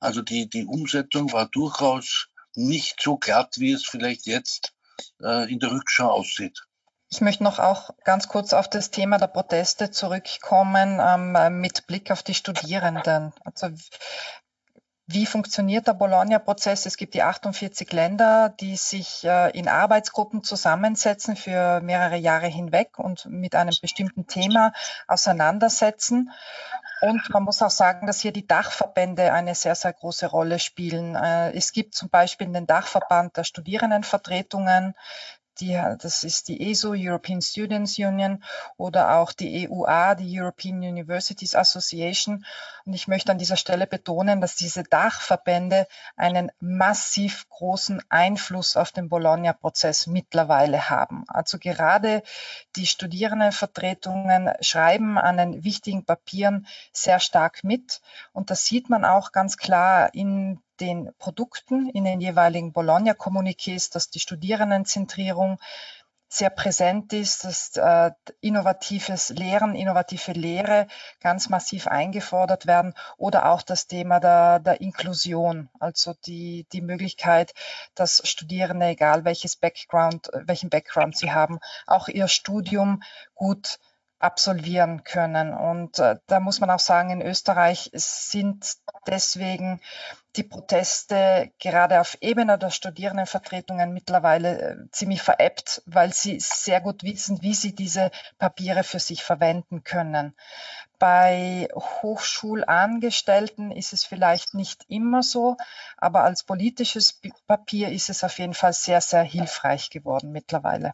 Also 0.00 0.22
die, 0.22 0.48
die 0.48 0.66
Umsetzung 0.66 1.32
war 1.32 1.46
durchaus 1.46 2.28
nicht 2.54 3.00
so 3.00 3.16
glatt, 3.16 3.58
wie 3.58 3.72
es 3.72 3.84
vielleicht 3.86 4.26
jetzt 4.26 4.74
äh, 5.22 5.50
in 5.50 5.60
der 5.60 5.70
Rückschau 5.70 6.10
aussieht. 6.10 6.66
Ich 7.10 7.20
möchte 7.20 7.44
noch 7.44 7.58
auch 7.58 7.90
ganz 8.04 8.26
kurz 8.26 8.54
auf 8.54 8.70
das 8.70 8.90
Thema 8.90 9.18
der 9.18 9.26
Proteste 9.26 9.90
zurückkommen 9.90 10.98
ähm, 10.98 11.60
mit 11.60 11.86
Blick 11.86 12.10
auf 12.10 12.22
die 12.22 12.34
Studierenden. 12.34 13.32
Also 13.44 13.68
wie 15.12 15.26
funktioniert 15.26 15.86
der 15.86 15.94
Bologna-Prozess? 15.94 16.86
Es 16.86 16.96
gibt 16.96 17.14
die 17.14 17.22
48 17.22 17.92
Länder, 17.92 18.54
die 18.60 18.76
sich 18.76 19.24
äh, 19.24 19.50
in 19.56 19.68
Arbeitsgruppen 19.68 20.42
zusammensetzen 20.42 21.36
für 21.36 21.80
mehrere 21.80 22.16
Jahre 22.16 22.46
hinweg 22.46 22.98
und 22.98 23.26
mit 23.26 23.54
einem 23.54 23.74
bestimmten 23.80 24.26
Thema 24.26 24.72
auseinandersetzen. 25.06 26.30
Und 27.00 27.30
man 27.30 27.42
muss 27.42 27.60
auch 27.62 27.70
sagen, 27.70 28.06
dass 28.06 28.20
hier 28.20 28.32
die 28.32 28.46
Dachverbände 28.46 29.32
eine 29.32 29.54
sehr, 29.54 29.74
sehr 29.74 29.92
große 29.92 30.26
Rolle 30.26 30.58
spielen. 30.58 31.16
Äh, 31.16 31.52
es 31.52 31.72
gibt 31.72 31.94
zum 31.94 32.08
Beispiel 32.08 32.46
den 32.48 32.66
Dachverband 32.66 33.36
der 33.36 33.44
Studierendenvertretungen, 33.44 34.94
die, 35.60 35.80
das 36.00 36.24
ist 36.24 36.48
die 36.48 36.70
ESO, 36.70 36.94
European 36.96 37.42
Students 37.42 37.98
Union, 37.98 38.42
oder 38.76 39.16
auch 39.18 39.32
die 39.32 39.68
EUA, 39.68 40.14
die 40.14 40.40
European 40.40 40.78
Universities 40.78 41.54
Association. 41.54 42.44
Und 42.84 42.94
ich 42.94 43.08
möchte 43.08 43.32
an 43.32 43.38
dieser 43.38 43.56
Stelle 43.56 43.86
betonen, 43.86 44.40
dass 44.40 44.56
diese 44.56 44.82
Dachverbände 44.82 45.86
einen 46.16 46.50
massiv 46.60 47.48
großen 47.48 48.02
Einfluss 48.08 48.76
auf 48.76 48.90
den 48.92 49.08
Bologna-Prozess 49.08 50.06
mittlerweile 50.06 50.90
haben. 50.90 51.24
Also 51.28 51.58
gerade 51.58 52.22
die 52.76 52.86
Studierendenvertretungen 52.86 54.50
schreiben 54.60 55.18
an 55.18 55.36
den 55.36 55.64
wichtigen 55.64 56.04
Papieren 56.04 56.66
sehr 56.92 57.20
stark 57.20 57.62
mit. 57.62 58.00
Und 58.32 58.50
das 58.50 58.64
sieht 58.64 58.90
man 58.90 59.04
auch 59.04 59.32
ganz 59.32 59.56
klar 59.56 60.12
in 60.14 60.60
den 60.80 61.10
Produkten 61.18 61.88
in 61.90 62.04
den 62.04 62.20
jeweiligen 62.20 62.72
Bologna-Kommuniqués, 62.72 63.92
dass 63.92 64.10
die 64.10 64.20
Studierendenzentrierung 64.20 65.58
sehr 66.32 66.48
präsent 66.48 67.12
ist, 67.12 67.44
dass 67.44 67.76
äh, 67.76 68.10
innovatives 68.40 69.28
Lehren, 69.28 69.74
innovative 69.74 70.32
Lehre 70.32 70.86
ganz 71.20 71.50
massiv 71.50 71.86
eingefordert 71.86 72.66
werden 72.66 72.94
oder 73.18 73.50
auch 73.50 73.60
das 73.60 73.86
Thema 73.86 74.18
der, 74.18 74.58
der 74.58 74.80
Inklusion, 74.80 75.68
also 75.78 76.14
die, 76.24 76.66
die 76.72 76.80
Möglichkeit, 76.80 77.52
dass 77.94 78.22
Studierende, 78.24 78.86
egal 78.86 79.26
welches 79.26 79.56
Background, 79.56 80.30
welchen 80.32 80.70
Background 80.70 81.18
sie 81.18 81.32
haben, 81.32 81.60
auch 81.86 82.08
ihr 82.08 82.28
Studium 82.28 83.02
gut 83.34 83.78
absolvieren 84.18 85.04
können. 85.04 85.52
Und 85.52 85.98
äh, 85.98 86.16
da 86.28 86.40
muss 86.40 86.60
man 86.60 86.70
auch 86.70 86.78
sagen, 86.78 87.10
in 87.10 87.20
Österreich 87.20 87.90
sind 87.92 88.76
deswegen 89.06 89.80
die 90.36 90.42
Proteste 90.42 91.52
gerade 91.58 92.00
auf 92.00 92.16
Ebene 92.20 92.58
der 92.58 92.70
Studierendenvertretungen 92.70 93.92
mittlerweile 93.92 94.60
äh, 94.60 94.76
ziemlich 94.90 95.22
veräppt, 95.22 95.82
weil 95.86 96.12
sie 96.12 96.40
sehr 96.40 96.80
gut 96.80 97.02
wissen, 97.02 97.42
wie 97.42 97.54
sie 97.54 97.74
diese 97.74 98.10
Papiere 98.38 98.82
für 98.82 98.98
sich 98.98 99.22
verwenden 99.22 99.84
können. 99.84 100.34
Bei 100.98 101.68
Hochschulangestellten 101.74 103.72
ist 103.72 103.92
es 103.92 104.04
vielleicht 104.04 104.54
nicht 104.54 104.84
immer 104.88 105.22
so, 105.22 105.56
aber 105.96 106.24
als 106.24 106.44
politisches 106.44 107.20
Papier 107.46 107.90
ist 107.90 108.08
es 108.08 108.24
auf 108.24 108.38
jeden 108.38 108.54
Fall 108.54 108.72
sehr, 108.72 109.00
sehr 109.00 109.22
hilfreich 109.22 109.90
geworden 109.90 110.32
mittlerweile. 110.32 110.92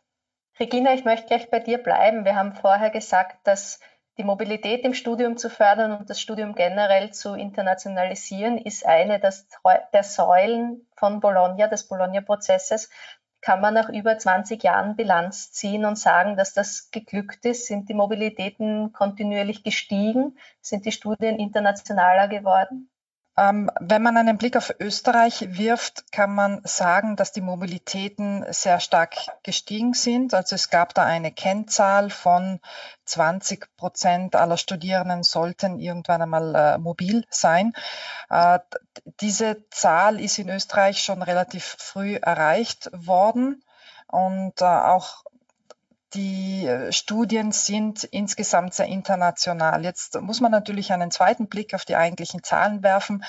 Regina, 0.59 0.95
ich 0.95 1.05
möchte 1.05 1.26
gleich 1.26 1.51
bei 1.51 1.61
dir 1.61 1.78
bleiben. 1.78 2.24
Wir 2.24 2.34
haben 2.34 2.55
vorher 2.55 2.91
gesagt, 2.91 3.47
dass 3.47 3.78
die 4.18 4.24
Mobilität 4.24 4.84
im 4.84 4.94
Studium 4.94 5.36
zu 5.36 5.48
fördern 5.48 5.92
und 5.92 6.10
das 6.10 6.20
Studium 6.20 6.54
generell 6.54 7.12
zu 7.12 7.34
internationalisieren, 7.34 8.58
ist 8.58 8.84
eine 8.84 9.20
der 9.20 10.02
Säulen 10.02 10.86
von 10.96 11.20
Bologna, 11.20 11.68
des 11.68 11.86
Bologna-Prozesses. 11.86 12.90
Kann 13.40 13.60
man 13.60 13.74
nach 13.74 13.88
über 13.88 14.18
20 14.18 14.60
Jahren 14.64 14.96
Bilanz 14.96 15.52
ziehen 15.52 15.84
und 15.84 15.96
sagen, 15.96 16.36
dass 16.36 16.52
das 16.52 16.90
geglückt 16.90 17.44
ist? 17.44 17.66
Sind 17.66 17.88
die 17.88 17.94
Mobilitäten 17.94 18.92
kontinuierlich 18.92 19.62
gestiegen? 19.62 20.36
Sind 20.60 20.84
die 20.84 20.92
Studien 20.92 21.38
internationaler 21.38 22.26
geworden? 22.26 22.90
Ähm, 23.39 23.70
wenn 23.78 24.03
man 24.03 24.16
einen 24.16 24.36
Blick 24.36 24.57
auf 24.57 24.74
Österreich 24.80 25.57
wirft, 25.57 26.11
kann 26.11 26.34
man 26.34 26.61
sagen, 26.64 27.14
dass 27.14 27.30
die 27.30 27.41
Mobilitäten 27.41 28.45
sehr 28.51 28.80
stark 28.80 29.14
gestiegen 29.45 29.95
sind. 29.95 30.34
Also 30.34 30.57
es 30.57 30.70
gab 30.70 30.93
da 30.95 31.05
eine 31.05 31.30
Kennzahl 31.30 32.11
von 32.11 32.59
20 33.05 33.76
Prozent 33.76 34.34
aller 34.34 34.57
Studierenden 34.57 35.22
sollten 35.22 35.78
irgendwann 35.78 36.22
einmal 36.22 36.55
äh, 36.57 36.78
mobil 36.78 37.24
sein. 37.30 37.74
Äh, 38.28 38.59
diese 39.20 39.68
Zahl 39.70 40.20
ist 40.20 40.39
in 40.41 40.49
Österreich 40.49 41.01
schon 41.01 41.22
relativ 41.22 41.76
früh 41.78 42.16
erreicht 42.16 42.91
worden. 42.93 43.62
Und 44.09 44.61
äh, 44.62 44.64
auch 44.64 45.22
die 46.14 46.66
äh, 46.66 46.92
Studien 46.92 47.52
sind 47.52 48.04
insgesamt 48.04 48.74
sehr 48.74 48.86
international. 48.86 49.84
Jetzt 49.84 50.20
muss 50.20 50.40
man 50.40 50.50
natürlich 50.50 50.92
einen 50.92 51.11
zweiten 51.11 51.48
Blick 51.48 51.74
auf 51.74 51.84
die 51.84 51.96
eigentlichen 51.96 52.42
Zahlen 52.42 52.82
werfen. 52.82 53.24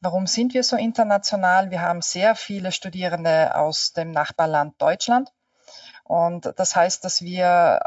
Warum 0.00 0.26
sind 0.26 0.54
wir 0.54 0.62
so 0.62 0.76
international? 0.76 1.70
Wir 1.70 1.82
haben 1.82 2.02
sehr 2.02 2.34
viele 2.34 2.72
Studierende 2.72 3.56
aus 3.56 3.92
dem 3.92 4.12
Nachbarland 4.12 4.80
Deutschland. 4.80 5.32
Und 6.04 6.52
das 6.56 6.74
heißt, 6.74 7.04
dass 7.04 7.22
wir 7.22 7.80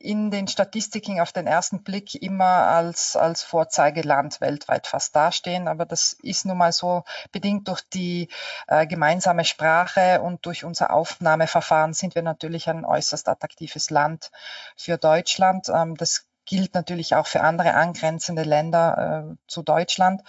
in 0.00 0.30
den 0.30 0.48
Statistiken 0.48 1.20
auf 1.20 1.30
den 1.30 1.46
ersten 1.46 1.82
Blick 1.82 2.14
immer 2.14 2.44
als, 2.44 3.16
als 3.16 3.42
Vorzeigeland 3.42 4.40
weltweit 4.40 4.86
fast 4.86 5.14
dastehen. 5.14 5.68
Aber 5.68 5.84
das 5.84 6.14
ist 6.22 6.46
nun 6.46 6.56
mal 6.56 6.72
so 6.72 7.04
bedingt 7.32 7.68
durch 7.68 7.82
die 7.82 8.28
äh, 8.66 8.86
gemeinsame 8.86 9.44
Sprache 9.44 10.22
und 10.22 10.46
durch 10.46 10.64
unser 10.64 10.92
Aufnahmeverfahren 10.92 11.92
sind 11.92 12.14
wir 12.14 12.22
natürlich 12.22 12.68
ein 12.68 12.86
äußerst 12.86 13.28
attraktives 13.28 13.90
Land 13.90 14.30
für 14.74 14.96
Deutschland. 14.96 15.68
Ähm, 15.68 15.96
das 15.96 16.26
gilt 16.46 16.74
natürlich 16.74 17.14
auch 17.14 17.26
für 17.26 17.42
andere 17.42 17.74
angrenzende 17.74 18.42
Länder 18.42 19.28
äh, 19.28 19.36
zu 19.46 19.62
Deutschland. 19.62 20.22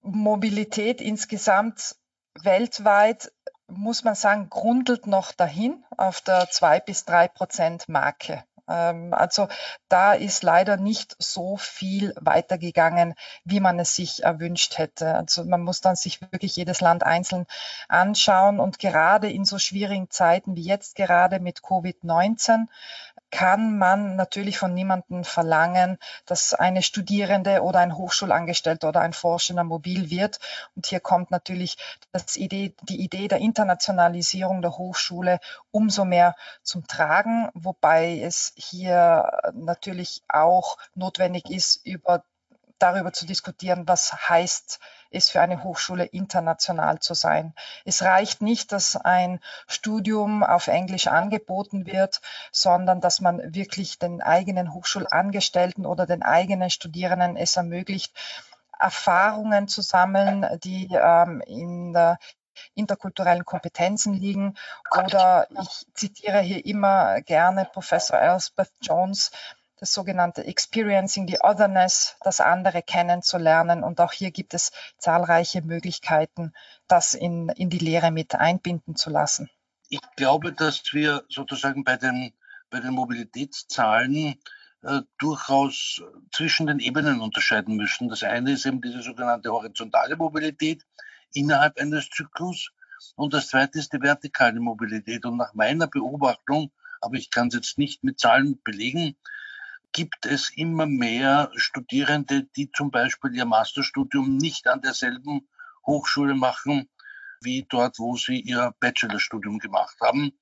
Mobilität 0.00 1.00
insgesamt 1.00 1.96
weltweit 2.40 3.32
muss 3.68 4.04
man 4.04 4.14
sagen, 4.14 4.48
grundelt 4.48 5.08
noch 5.08 5.32
dahin 5.32 5.84
auf 5.96 6.20
der 6.20 6.48
zwei 6.50 6.78
bis 6.78 7.04
drei 7.04 7.26
Prozent 7.26 7.88
Marke. 7.88 8.44
Ähm, 8.68 9.14
also 9.14 9.48
da 9.88 10.12
ist 10.12 10.42
leider 10.42 10.76
nicht 10.76 11.16
so 11.18 11.56
viel 11.56 12.14
weitergegangen, 12.20 13.14
wie 13.44 13.60
man 13.60 13.78
es 13.78 13.94
sich 13.94 14.24
erwünscht 14.24 14.78
hätte. 14.78 15.14
Also 15.14 15.44
man 15.44 15.62
muss 15.62 15.80
dann 15.80 15.96
sich 15.96 16.20
wirklich 16.20 16.56
jedes 16.56 16.80
Land 16.80 17.04
einzeln 17.04 17.46
anschauen 17.88 18.60
und 18.60 18.78
gerade 18.78 19.30
in 19.30 19.44
so 19.44 19.58
schwierigen 19.58 20.10
Zeiten 20.10 20.56
wie 20.56 20.62
jetzt 20.62 20.96
gerade 20.96 21.40
mit 21.40 21.60
Covid-19 21.60 22.66
kann 23.30 23.78
man 23.78 24.16
natürlich 24.16 24.58
von 24.58 24.74
niemandem 24.74 25.24
verlangen, 25.24 25.98
dass 26.26 26.54
eine 26.54 26.82
Studierende 26.82 27.62
oder 27.62 27.80
ein 27.80 27.96
Hochschulangestellter 27.96 28.88
oder 28.88 29.00
ein 29.00 29.12
Forschender 29.12 29.64
mobil 29.64 30.10
wird. 30.10 30.38
Und 30.74 30.86
hier 30.86 31.00
kommt 31.00 31.30
natürlich 31.30 31.76
das 32.12 32.36
Idee, 32.36 32.74
die 32.82 33.00
Idee 33.00 33.28
der 33.28 33.38
Internationalisierung 33.38 34.62
der 34.62 34.78
Hochschule 34.78 35.40
umso 35.70 36.04
mehr 36.04 36.34
zum 36.62 36.86
Tragen, 36.86 37.48
wobei 37.54 38.20
es 38.20 38.52
hier 38.56 39.30
natürlich 39.54 40.22
auch 40.28 40.78
notwendig 40.94 41.50
ist, 41.50 41.84
über 41.84 42.24
darüber 42.78 43.12
zu 43.12 43.26
diskutieren, 43.26 43.86
was 43.86 44.28
heißt 44.28 44.80
es 45.10 45.30
für 45.30 45.40
eine 45.40 45.62
Hochschule 45.62 46.04
international 46.04 46.98
zu 46.98 47.14
sein. 47.14 47.54
Es 47.84 48.02
reicht 48.02 48.42
nicht, 48.42 48.72
dass 48.72 48.96
ein 48.96 49.40
Studium 49.66 50.42
auf 50.42 50.66
Englisch 50.66 51.06
angeboten 51.06 51.86
wird, 51.86 52.20
sondern 52.52 53.00
dass 53.00 53.20
man 53.20 53.54
wirklich 53.54 53.98
den 53.98 54.20
eigenen 54.22 54.74
Hochschulangestellten 54.74 55.86
oder 55.86 56.06
den 56.06 56.22
eigenen 56.22 56.70
Studierenden 56.70 57.36
es 57.36 57.56
ermöglicht, 57.56 58.12
Erfahrungen 58.78 59.68
zu 59.68 59.80
sammeln, 59.80 60.46
die 60.62 60.88
ähm, 60.92 61.40
in 61.46 61.92
der 61.92 62.18
interkulturellen 62.74 63.44
Kompetenzen 63.44 64.14
liegen. 64.14 64.54
Oder 64.96 65.46
ich 65.62 65.86
zitiere 65.94 66.40
hier 66.40 66.64
immer 66.64 67.20
gerne 67.22 67.66
Professor 67.66 68.18
Elspeth 68.18 68.72
Jones, 68.80 69.30
das 69.78 69.92
sogenannte 69.92 70.44
Experiencing 70.44 71.28
the 71.28 71.38
Otherness, 71.40 72.16
das 72.22 72.40
andere 72.40 72.82
kennenzulernen. 72.82 73.84
Und 73.84 74.00
auch 74.00 74.12
hier 74.12 74.30
gibt 74.30 74.54
es 74.54 74.72
zahlreiche 74.98 75.62
Möglichkeiten, 75.62 76.52
das 76.88 77.14
in, 77.14 77.48
in 77.50 77.70
die 77.70 77.78
Lehre 77.78 78.10
mit 78.10 78.34
einbinden 78.34 78.96
zu 78.96 79.10
lassen. 79.10 79.50
Ich 79.88 80.00
glaube, 80.16 80.52
dass 80.52 80.82
wir 80.92 81.24
sozusagen 81.28 81.84
bei 81.84 81.96
den, 81.96 82.32
bei 82.70 82.80
den 82.80 82.92
Mobilitätszahlen 82.92 84.40
äh, 84.82 85.00
durchaus 85.18 86.02
zwischen 86.32 86.66
den 86.66 86.80
Ebenen 86.80 87.20
unterscheiden 87.20 87.76
müssen. 87.76 88.08
Das 88.08 88.22
eine 88.22 88.52
ist 88.52 88.66
eben 88.66 88.80
diese 88.80 89.02
sogenannte 89.02 89.50
horizontale 89.52 90.16
Mobilität 90.16 90.84
innerhalb 91.32 91.78
eines 91.78 92.08
Zyklus. 92.08 92.70
Und 93.14 93.34
das 93.34 93.48
zweite 93.48 93.78
ist 93.78 93.92
die 93.92 94.00
vertikale 94.00 94.58
Mobilität. 94.58 95.24
Und 95.26 95.36
nach 95.36 95.54
meiner 95.54 95.86
Beobachtung, 95.86 96.72
aber 97.00 97.16
ich 97.16 97.30
kann 97.30 97.48
es 97.48 97.54
jetzt 97.54 97.78
nicht 97.78 98.02
mit 98.04 98.18
Zahlen 98.18 98.60
belegen, 98.62 99.16
gibt 99.92 100.26
es 100.26 100.50
immer 100.50 100.86
mehr 100.86 101.50
Studierende, 101.54 102.44
die 102.56 102.70
zum 102.70 102.90
Beispiel 102.90 103.34
ihr 103.34 103.44
Masterstudium 103.44 104.36
nicht 104.36 104.66
an 104.68 104.80
derselben 104.80 105.48
Hochschule 105.86 106.34
machen, 106.34 106.88
wie 107.40 107.66
dort, 107.68 107.98
wo 107.98 108.16
sie 108.16 108.40
ihr 108.40 108.74
Bachelorstudium 108.80 109.58
gemacht 109.58 109.96
haben. 110.00 110.32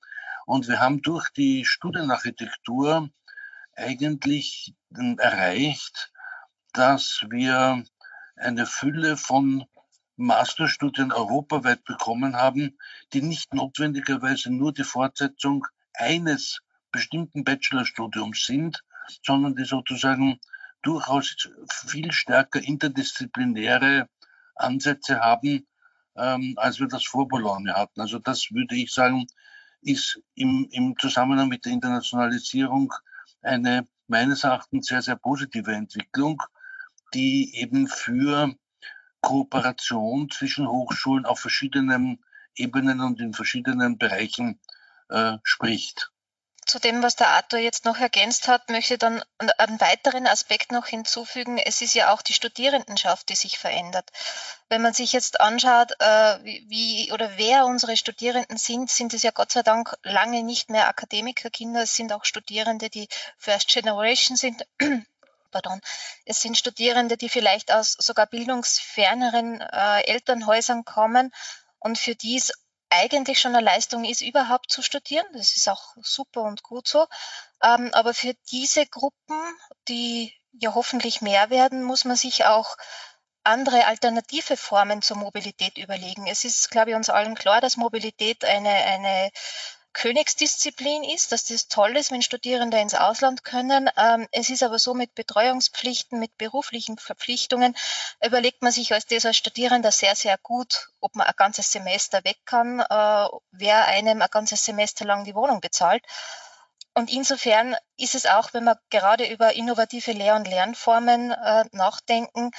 Und 0.46 0.68
wir 0.68 0.80
haben 0.80 1.02
durch 1.02 1.30
die 1.30 1.64
Studienarchitektur 1.64 3.10
eigentlich 3.76 4.74
erreicht, 5.18 6.12
dass 6.72 7.24
wir 7.28 7.84
eine 8.36 8.66
Fülle 8.66 9.16
von 9.16 9.64
Masterstudien 10.16 11.12
europaweit 11.12 11.84
bekommen 11.84 12.36
haben, 12.36 12.78
die 13.12 13.22
nicht 13.22 13.52
notwendigerweise 13.52 14.50
nur 14.50 14.72
die 14.72 14.84
Fortsetzung 14.84 15.66
eines 15.92 16.60
bestimmten 16.92 17.42
Bachelorstudiums 17.42 18.44
sind, 18.44 18.84
sondern 19.22 19.54
die 19.54 19.64
sozusagen 19.64 20.38
durchaus 20.82 21.48
viel 21.70 22.12
stärker 22.12 22.62
interdisziplinäre 22.62 24.08
Ansätze 24.54 25.20
haben, 25.20 25.66
ähm, 26.16 26.54
als 26.56 26.78
wir 26.78 26.86
das 26.86 27.04
vor 27.04 27.26
Bologna 27.26 27.74
hatten. 27.74 28.00
Also 28.00 28.18
das 28.18 28.50
würde 28.50 28.76
ich 28.76 28.92
sagen, 28.92 29.26
ist 29.82 30.20
im, 30.34 30.68
im 30.70 30.96
Zusammenhang 30.98 31.48
mit 31.48 31.64
der 31.64 31.72
Internationalisierung 31.72 32.92
eine 33.42 33.86
meines 34.06 34.44
Erachtens 34.44 34.86
sehr, 34.86 35.02
sehr 35.02 35.16
positive 35.16 35.72
Entwicklung, 35.72 36.42
die 37.14 37.54
eben 37.56 37.88
für 37.88 38.54
Kooperation 39.20 40.30
zwischen 40.30 40.68
Hochschulen 40.68 41.24
auf 41.24 41.40
verschiedenen 41.40 42.22
Ebenen 42.54 43.00
und 43.00 43.20
in 43.20 43.32
verschiedenen 43.32 43.98
Bereichen 43.98 44.60
äh, 45.08 45.38
spricht 45.42 46.13
zu 46.64 46.78
dem, 46.78 47.02
was 47.02 47.16
der 47.16 47.28
Arthur 47.28 47.58
jetzt 47.58 47.84
noch 47.84 47.98
ergänzt 47.98 48.48
hat, 48.48 48.68
möchte 48.70 48.94
ich 48.94 48.98
dann 48.98 49.22
einen 49.58 49.80
weiteren 49.80 50.26
Aspekt 50.26 50.72
noch 50.72 50.86
hinzufügen. 50.86 51.58
Es 51.58 51.80
ist 51.80 51.94
ja 51.94 52.12
auch 52.12 52.22
die 52.22 52.32
Studierendenschaft, 52.32 53.28
die 53.28 53.34
sich 53.34 53.58
verändert. 53.58 54.10
Wenn 54.68 54.82
man 54.82 54.94
sich 54.94 55.12
jetzt 55.12 55.40
anschaut, 55.40 55.92
äh, 56.00 56.38
wie 56.42 57.12
oder 57.12 57.36
wer 57.36 57.66
unsere 57.66 57.96
Studierenden 57.96 58.56
sind, 58.56 58.90
sind 58.90 59.14
es 59.14 59.22
ja 59.22 59.30
Gott 59.30 59.52
sei 59.52 59.62
Dank 59.62 59.96
lange 60.02 60.42
nicht 60.42 60.70
mehr 60.70 60.88
Akademikerkinder. 60.88 61.82
Es 61.82 61.94
sind 61.94 62.12
auch 62.12 62.24
Studierende, 62.24 62.90
die 62.90 63.08
First 63.36 63.68
Generation 63.68 64.36
sind. 64.36 64.66
Pardon. 65.50 65.80
Es 66.24 66.42
sind 66.42 66.58
Studierende, 66.58 67.16
die 67.16 67.28
vielleicht 67.28 67.72
aus 67.72 67.92
sogar 67.92 68.26
bildungsferneren 68.26 69.60
äh, 69.60 70.00
Elternhäusern 70.06 70.84
kommen 70.84 71.32
und 71.78 71.98
für 71.98 72.14
die 72.14 72.36
es 72.36 72.52
eigentlich 72.90 73.40
schon 73.40 73.54
eine 73.54 73.64
Leistung 73.64 74.04
ist, 74.04 74.20
überhaupt 74.20 74.70
zu 74.70 74.82
studieren. 74.82 75.26
Das 75.32 75.56
ist 75.56 75.68
auch 75.68 75.96
super 76.02 76.42
und 76.42 76.62
gut 76.62 76.86
so. 76.86 77.06
Ähm, 77.62 77.90
aber 77.92 78.14
für 78.14 78.34
diese 78.50 78.86
Gruppen, 78.86 79.40
die 79.88 80.32
ja 80.52 80.74
hoffentlich 80.74 81.20
mehr 81.20 81.50
werden, 81.50 81.82
muss 81.82 82.04
man 82.04 82.16
sich 82.16 82.44
auch 82.44 82.76
andere 83.44 83.86
alternative 83.86 84.56
Formen 84.56 85.02
zur 85.02 85.18
Mobilität 85.18 85.76
überlegen. 85.76 86.26
Es 86.26 86.44
ist, 86.44 86.70
glaube 86.70 86.90
ich, 86.90 86.96
uns 86.96 87.10
allen 87.10 87.34
klar, 87.34 87.60
dass 87.60 87.76
Mobilität 87.76 88.44
eine, 88.44 88.70
eine 88.70 89.30
Königsdisziplin 89.94 91.04
ist, 91.04 91.32
dass 91.32 91.44
das 91.44 91.68
toll 91.68 91.96
ist, 91.96 92.10
wenn 92.10 92.20
Studierende 92.20 92.78
ins 92.78 92.94
Ausland 92.94 93.44
können. 93.44 93.88
Ähm, 93.96 94.28
es 94.32 94.50
ist 94.50 94.62
aber 94.62 94.78
so 94.78 94.92
mit 94.92 95.14
Betreuungspflichten, 95.14 96.18
mit 96.18 96.36
beruflichen 96.36 96.98
Verpflichtungen, 96.98 97.74
überlegt 98.24 98.60
man 98.62 98.72
sich 98.72 98.92
als 98.92 99.06
dieser 99.06 99.32
Studierender 99.32 99.92
sehr, 99.92 100.14
sehr 100.14 100.36
gut, 100.42 100.88
ob 101.00 101.14
man 101.16 101.26
ein 101.26 101.34
ganzes 101.36 101.72
Semester 101.72 102.22
weg 102.24 102.38
kann, 102.44 102.80
äh, 102.80 103.28
wer 103.52 103.86
einem 103.86 104.20
ein 104.20 104.28
ganzes 104.30 104.64
Semester 104.64 105.04
lang 105.06 105.24
die 105.24 105.34
Wohnung 105.34 105.60
bezahlt. 105.60 106.04
Und 106.96 107.12
insofern 107.12 107.74
ist 107.96 108.14
es 108.14 108.26
auch, 108.26 108.54
wenn 108.54 108.64
wir 108.64 108.78
gerade 108.88 109.26
über 109.26 109.54
innovative 109.54 110.12
Lehr- 110.12 110.36
und 110.36 110.46
Lernformen 110.46 111.32
äh, 111.32 111.64
nachdenken, 111.72 112.52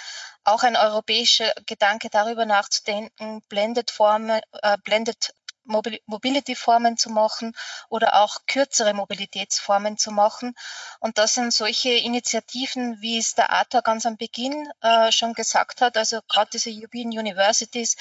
auch 0.44 0.64
ein 0.64 0.76
europäischer 0.76 1.54
Gedanke 1.66 2.10
darüber 2.10 2.46
nachzudenken, 2.46 3.42
Blended 3.48 3.92
Formen, 3.92 4.42
äh, 4.62 4.78
Blended 4.84 5.34
Mobility-Formen 5.66 6.98
zu 6.98 7.10
machen 7.10 7.56
oder 7.90 8.22
auch 8.22 8.46
kürzere 8.46 8.94
Mobilitätsformen 8.94 9.98
zu 9.98 10.12
machen. 10.12 10.56
Und 11.00 11.18
das 11.18 11.34
sind 11.34 11.54
solche 11.54 11.92
Initiativen, 11.92 13.02
wie 13.02 13.18
es 13.18 13.36
der 13.36 13.52
ATA 13.52 13.82
ganz 13.82 14.06
am 14.06 14.18
Beginn 14.18 14.70
äh, 14.82 15.12
schon 15.12 15.34
gesagt 15.34 15.82
hat, 15.82 15.98
also 15.98 16.20
gerade 16.28 16.52
diese 16.54 16.70
European 16.72 17.08
Universities, 17.08 17.96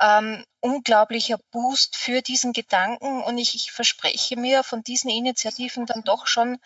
ähm, 0.00 0.44
unglaublicher 0.60 1.38
Boost 1.50 1.96
für 1.96 2.22
diesen 2.22 2.52
Gedanken. 2.52 3.22
Und 3.22 3.38
ich, 3.38 3.54
ich 3.54 3.72
verspreche 3.72 4.36
mir 4.36 4.62
von 4.62 4.82
diesen 4.82 5.10
Initiativen 5.10 5.86
dann 5.86 6.02
doch 6.02 6.26
schon 6.26 6.58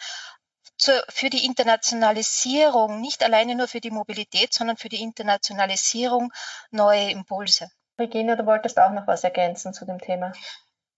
zur, 0.76 1.05
für 1.09 1.30
die 1.30 1.45
Internationalisierung, 1.45 3.01
nicht 3.01 3.22
alleine 3.22 3.55
nur 3.55 3.68
für 3.68 3.80
die 3.80 3.90
Mobilität, 3.90 4.53
sondern 4.53 4.76
für 4.76 4.88
die 4.88 5.01
Internationalisierung 5.01 6.32
neue 6.70 7.11
Impulse. 7.11 7.70
Regina, 7.99 8.36
du 8.36 8.47
wolltest 8.47 8.78
auch 8.78 8.93
noch 8.93 9.07
was 9.07 9.24
ergänzen 9.24 9.72
zu 9.72 9.84
dem 9.84 9.99
Thema. 9.99 10.32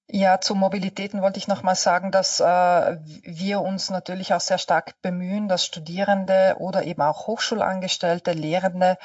Ja, 0.07 0.41
zu 0.41 0.55
Mobilitäten 0.55 1.23
wollte 1.23 1.39
ich 1.39 1.49
noch 1.49 1.63
mal 1.63 1.75
sagen, 1.75 2.11
dass 2.11 2.39
äh, 2.39 2.45
wir 2.45 3.61
uns 3.63 3.89
natürlich 3.89 4.35
auch 4.35 4.41
sehr 4.41 4.59
stark 4.59 5.01
bemühen, 5.01 5.49
dass 5.49 5.65
Studierende 5.65 6.57
oder 6.59 6.85
eben 6.85 7.01
auch 7.01 7.27
Hochschulangestellte, 7.27 8.33
Lehrende, 8.33 8.99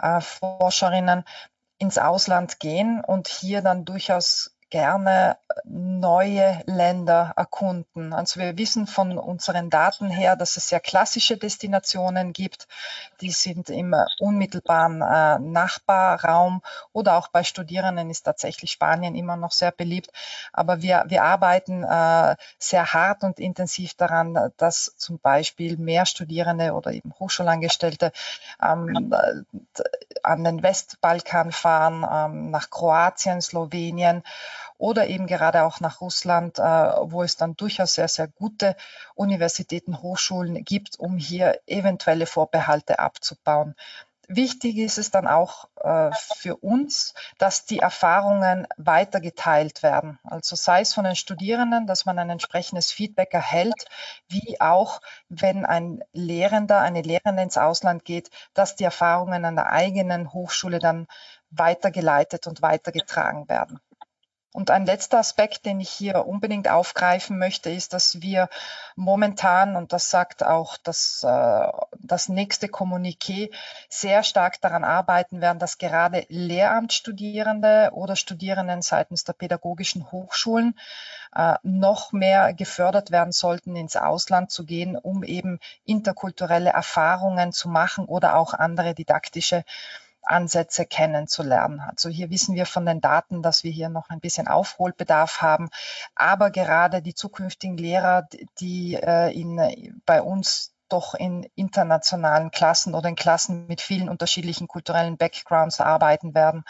äh, 0.00 0.20
Forscherinnen 0.20 1.24
ins 1.78 1.98
Ausland 1.98 2.60
gehen 2.60 3.04
und 3.04 3.28
hier 3.28 3.60
dann 3.62 3.84
durchaus 3.84 4.57
gerne 4.70 5.36
neue 5.64 6.62
Länder 6.66 7.32
erkunden. 7.36 8.12
Also 8.12 8.40
wir 8.40 8.56
wissen 8.58 8.86
von 8.86 9.18
unseren 9.18 9.70
Daten 9.70 10.10
her, 10.10 10.36
dass 10.36 10.56
es 10.56 10.68
sehr 10.68 10.80
klassische 10.80 11.36
Destinationen 11.36 12.32
gibt. 12.32 12.68
Die 13.20 13.30
sind 13.30 13.70
im 13.70 13.94
unmittelbaren 14.18 15.02
äh, 15.02 15.38
Nachbarraum 15.38 16.62
oder 16.92 17.16
auch 17.16 17.28
bei 17.28 17.44
Studierenden 17.44 18.10
ist 18.10 18.22
tatsächlich 18.22 18.70
Spanien 18.70 19.14
immer 19.14 19.36
noch 19.36 19.52
sehr 19.52 19.72
beliebt. 19.72 20.10
Aber 20.52 20.82
wir, 20.82 21.04
wir 21.08 21.24
arbeiten 21.24 21.84
äh, 21.84 22.36
sehr 22.58 22.92
hart 22.92 23.24
und 23.24 23.38
intensiv 23.38 23.94
daran, 23.94 24.52
dass 24.56 24.94
zum 24.96 25.18
Beispiel 25.18 25.76
mehr 25.76 26.06
Studierende 26.06 26.72
oder 26.72 26.92
eben 26.92 27.12
Hochschulangestellte 27.18 28.12
ähm, 28.62 29.12
an 30.22 30.44
den 30.44 30.62
Westbalkan 30.62 31.52
fahren, 31.52 32.06
ähm, 32.10 32.50
nach 32.50 32.70
Kroatien, 32.70 33.40
Slowenien 33.40 34.22
oder 34.78 35.08
eben 35.08 35.26
gerade 35.26 35.64
auch 35.64 35.80
nach 35.80 36.00
Russland, 36.00 36.58
äh, 36.58 36.62
wo 36.62 37.22
es 37.22 37.36
dann 37.36 37.56
durchaus 37.56 37.94
sehr, 37.94 38.08
sehr 38.08 38.28
gute 38.28 38.76
Universitäten, 39.14 40.00
Hochschulen 40.00 40.64
gibt, 40.64 40.98
um 40.98 41.18
hier 41.18 41.60
eventuelle 41.66 42.26
Vorbehalte 42.26 42.98
abzubauen. 42.98 43.74
Wichtig 44.30 44.76
ist 44.76 44.98
es 44.98 45.10
dann 45.10 45.26
auch 45.26 45.68
äh, 45.80 46.10
für 46.36 46.56
uns, 46.56 47.14
dass 47.38 47.64
die 47.64 47.78
Erfahrungen 47.78 48.66
weitergeteilt 48.76 49.82
werden. 49.82 50.18
Also 50.22 50.54
sei 50.54 50.82
es 50.82 50.92
von 50.92 51.04
den 51.04 51.16
Studierenden, 51.16 51.86
dass 51.86 52.04
man 52.04 52.18
ein 52.18 52.28
entsprechendes 52.28 52.92
Feedback 52.92 53.32
erhält, 53.32 53.86
wie 54.28 54.60
auch 54.60 55.00
wenn 55.30 55.64
ein 55.64 56.04
Lehrender, 56.12 56.80
eine 56.80 57.00
Lehrende 57.00 57.42
ins 57.42 57.56
Ausland 57.56 58.04
geht, 58.04 58.30
dass 58.52 58.76
die 58.76 58.84
Erfahrungen 58.84 59.46
an 59.46 59.56
der 59.56 59.72
eigenen 59.72 60.30
Hochschule 60.34 60.78
dann 60.78 61.06
weitergeleitet 61.48 62.46
und 62.46 62.60
weitergetragen 62.60 63.48
werden. 63.48 63.80
Und 64.54 64.70
ein 64.70 64.86
letzter 64.86 65.18
Aspekt, 65.18 65.66
den 65.66 65.78
ich 65.78 65.90
hier 65.90 66.26
unbedingt 66.26 66.68
aufgreifen 66.68 67.38
möchte, 67.38 67.70
ist, 67.70 67.92
dass 67.92 68.22
wir 68.22 68.48
momentan, 68.96 69.76
und 69.76 69.92
das 69.92 70.08
sagt 70.08 70.42
auch 70.42 70.78
das, 70.78 71.22
äh, 71.22 71.68
das 71.98 72.30
nächste 72.30 72.68
Kommuniqué, 72.68 73.52
sehr 73.90 74.22
stark 74.22 74.58
daran 74.62 74.84
arbeiten 74.84 75.42
werden, 75.42 75.58
dass 75.58 75.76
gerade 75.76 76.24
Lehramtsstudierende 76.28 77.90
oder 77.92 78.16
Studierenden 78.16 78.80
seitens 78.80 79.24
der 79.24 79.34
pädagogischen 79.34 80.10
Hochschulen 80.10 80.78
äh, 81.36 81.56
noch 81.62 82.12
mehr 82.12 82.54
gefördert 82.54 83.10
werden 83.10 83.32
sollten, 83.32 83.76
ins 83.76 83.96
Ausland 83.96 84.50
zu 84.50 84.64
gehen, 84.64 84.96
um 84.96 85.24
eben 85.24 85.60
interkulturelle 85.84 86.70
Erfahrungen 86.70 87.52
zu 87.52 87.68
machen 87.68 88.06
oder 88.06 88.36
auch 88.36 88.54
andere 88.54 88.94
didaktische 88.94 89.64
Ansätze 90.28 90.86
kennenzulernen. 90.86 91.80
Also 91.80 92.08
hier 92.08 92.30
wissen 92.30 92.54
wir 92.54 92.66
von 92.66 92.86
den 92.86 93.00
Daten, 93.00 93.42
dass 93.42 93.64
wir 93.64 93.70
hier 93.70 93.88
noch 93.88 94.10
ein 94.10 94.20
bisschen 94.20 94.48
Aufholbedarf 94.48 95.42
haben. 95.42 95.70
Aber 96.14 96.50
gerade 96.50 97.02
die 97.02 97.14
zukünftigen 97.14 97.76
Lehrer, 97.76 98.28
die 98.60 98.94
äh, 98.94 99.32
in, 99.32 100.02
bei 100.06 100.22
uns 100.22 100.74
doch 100.88 101.14
in 101.14 101.42
internationalen 101.54 102.50
Klassen 102.50 102.94
oder 102.94 103.08
in 103.08 103.16
Klassen 103.16 103.66
mit 103.66 103.80
vielen 103.80 104.08
unterschiedlichen 104.08 104.68
kulturellen 104.68 105.16
Backgrounds 105.16 105.80
arbeiten 105.80 106.34
werden, 106.34 106.64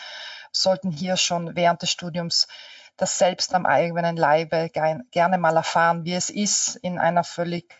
sollten 0.51 0.91
hier 0.91 1.17
schon 1.17 1.55
während 1.55 1.83
des 1.83 1.91
Studiums 1.91 2.49
das 2.97 3.19
selbst 3.19 3.55
am 3.55 3.65
eigenen 3.65 4.17
Leibe 4.17 4.71
gerne 4.71 5.39
mal 5.39 5.57
erfahren, 5.57 6.05
wie 6.05 6.15
es 6.15 6.31
ist, 6.31 6.77
in 6.77 6.99
einer 6.99 7.23
völlig 7.23 7.73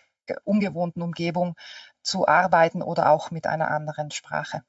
ungewohnten 0.45 1.01
Umgebung 1.01 1.55
zu 2.01 2.27
arbeiten 2.27 2.81
oder 2.81 3.09
auch 3.09 3.31
mit 3.31 3.45
einer 3.45 3.69
anderen 3.69 4.11
Sprache. 4.11 4.63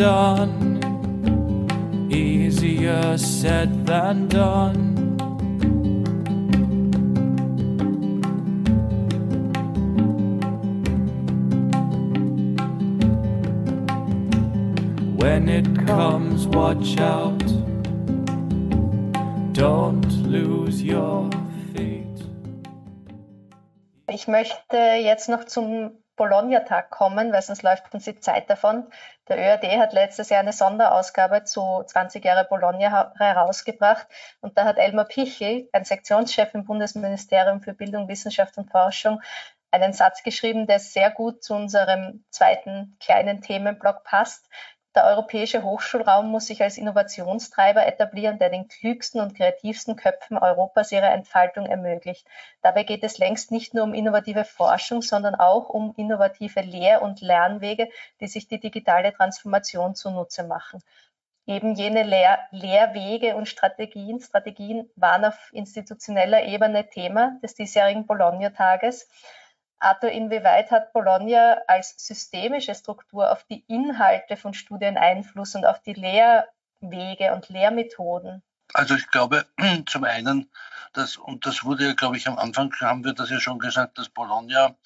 Done. 0.00 0.80
Easier 2.10 3.18
said 3.18 3.84
than 3.84 4.28
done. 4.28 4.96
When 15.18 15.50
it 15.50 15.68
comes, 15.86 16.46
watch 16.46 16.98
out. 16.98 17.44
Don't 19.52 20.10
lose 20.22 20.82
your 20.82 21.28
feet. 21.74 22.24
Ich 24.08 24.26
möchte 24.26 24.76
jetzt 24.76 25.28
noch 25.28 25.44
zum 25.44 25.90
Bologna-Tag 26.20 26.90
kommen, 26.90 27.32
weil 27.32 27.40
sonst 27.40 27.62
läuft 27.62 27.94
uns 27.94 28.04
die 28.04 28.20
Zeit 28.20 28.50
davon. 28.50 28.84
Der 29.26 29.38
ÖAD 29.38 29.78
hat 29.78 29.94
letztes 29.94 30.28
Jahr 30.28 30.40
eine 30.40 30.52
Sonderausgabe 30.52 31.44
zu 31.44 31.82
20 31.86 32.22
Jahre 32.22 32.44
Bologna 32.44 33.14
herausgebracht 33.16 34.06
und 34.42 34.58
da 34.58 34.66
hat 34.66 34.76
Elmar 34.76 35.06
Pichel, 35.06 35.70
ein 35.72 35.86
Sektionschef 35.86 36.52
im 36.52 36.66
Bundesministerium 36.66 37.62
für 37.62 37.72
Bildung, 37.72 38.06
Wissenschaft 38.08 38.58
und 38.58 38.70
Forschung, 38.70 39.22
einen 39.70 39.94
Satz 39.94 40.22
geschrieben, 40.22 40.66
der 40.66 40.78
sehr 40.78 41.10
gut 41.10 41.42
zu 41.42 41.54
unserem 41.54 42.22
zweiten 42.28 42.98
kleinen 43.00 43.40
Themenblock 43.40 44.04
passt. 44.04 44.46
Der 44.96 45.04
europäische 45.04 45.62
Hochschulraum 45.62 46.30
muss 46.30 46.46
sich 46.46 46.62
als 46.62 46.76
Innovationstreiber 46.76 47.86
etablieren, 47.86 48.40
der 48.40 48.50
den 48.50 48.66
klügsten 48.66 49.20
und 49.20 49.36
kreativsten 49.36 49.94
Köpfen 49.94 50.36
Europas 50.36 50.90
ihre 50.90 51.06
Entfaltung 51.06 51.66
ermöglicht. 51.66 52.26
Dabei 52.60 52.82
geht 52.82 53.04
es 53.04 53.18
längst 53.18 53.52
nicht 53.52 53.72
nur 53.72 53.84
um 53.84 53.94
innovative 53.94 54.44
Forschung, 54.44 55.00
sondern 55.00 55.36
auch 55.36 55.68
um 55.68 55.94
innovative 55.96 56.62
Lehr- 56.62 57.02
und 57.02 57.20
Lernwege, 57.20 57.88
die 58.20 58.26
sich 58.26 58.48
die 58.48 58.58
digitale 58.58 59.12
Transformation 59.12 59.94
zunutze 59.94 60.42
machen. 60.42 60.82
Eben 61.46 61.74
jene 61.76 62.02
Lehr 62.02 62.40
Lehrwege 62.50 63.36
und 63.36 63.48
Strategien, 63.48 64.20
Strategien 64.20 64.90
waren 64.96 65.24
auf 65.24 65.50
institutioneller 65.52 66.42
Ebene 66.44 66.88
Thema 66.88 67.38
des 67.42 67.54
diesjährigen 67.54 68.06
Bologna-Tages. 68.06 69.08
Arthur, 69.80 70.10
inwieweit 70.10 70.70
hat 70.70 70.92
Bologna 70.92 71.58
als 71.66 71.94
systemische 71.96 72.74
Struktur 72.74 73.30
auf 73.30 73.44
die 73.44 73.64
Inhalte 73.66 74.36
von 74.36 74.54
Studien 74.54 74.98
Einfluss 74.98 75.54
und 75.54 75.64
auf 75.64 75.80
die 75.82 75.94
Lehrwege 75.94 77.34
und 77.34 77.48
Lehrmethoden? 77.48 78.42
Also 78.74 78.94
ich 78.94 79.10
glaube 79.10 79.46
zum 79.86 80.04
einen, 80.04 80.50
dass, 80.92 81.16
und 81.16 81.46
das 81.46 81.64
wurde 81.64 81.86
ja, 81.86 81.92
glaube 81.94 82.16
ich, 82.16 82.28
am 82.28 82.38
Anfang 82.38 82.72
haben 82.80 83.04
wir 83.04 83.14
das 83.14 83.30
ja 83.30 83.40
schon 83.40 83.58
gesagt, 83.58 83.98
dass 83.98 84.08
Bologna 84.08 84.76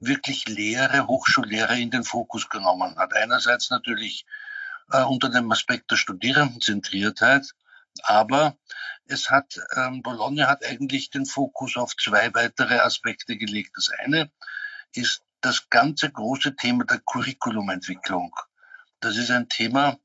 wirklich 0.00 0.46
Lehre, 0.46 1.06
Hochschullehre 1.06 1.78
in 1.78 1.90
den 1.90 2.04
Fokus 2.04 2.48
genommen 2.48 2.96
hat. 2.96 3.14
Einerseits 3.14 3.70
natürlich 3.70 4.26
äh, 4.92 5.02
unter 5.02 5.28
dem 5.28 5.50
Aspekt 5.50 5.90
der 5.90 5.96
Studierendenzentriertheit, 5.96 7.54
aber 8.04 8.56
es 9.06 9.30
hat, 9.30 9.58
ähm, 9.76 10.02
Bologna 10.02 10.48
hat 10.48 10.64
eigentlich 10.64 11.10
den 11.10 11.26
Fokus 11.26 11.76
auf 11.76 11.96
zwei 11.96 12.32
weitere 12.34 12.78
Aspekte 12.78 13.36
gelegt. 13.36 13.72
Das 13.76 13.90
eine 13.90 14.30
ist 14.92 15.22
das 15.40 15.68
ganze 15.70 16.10
große 16.10 16.56
Thema 16.56 16.84
der 16.84 17.00
Curriculumentwicklung. 17.00 18.34
Das 19.00 19.16
ist 19.16 19.30
ein 19.30 19.48
Thema, 19.48 19.98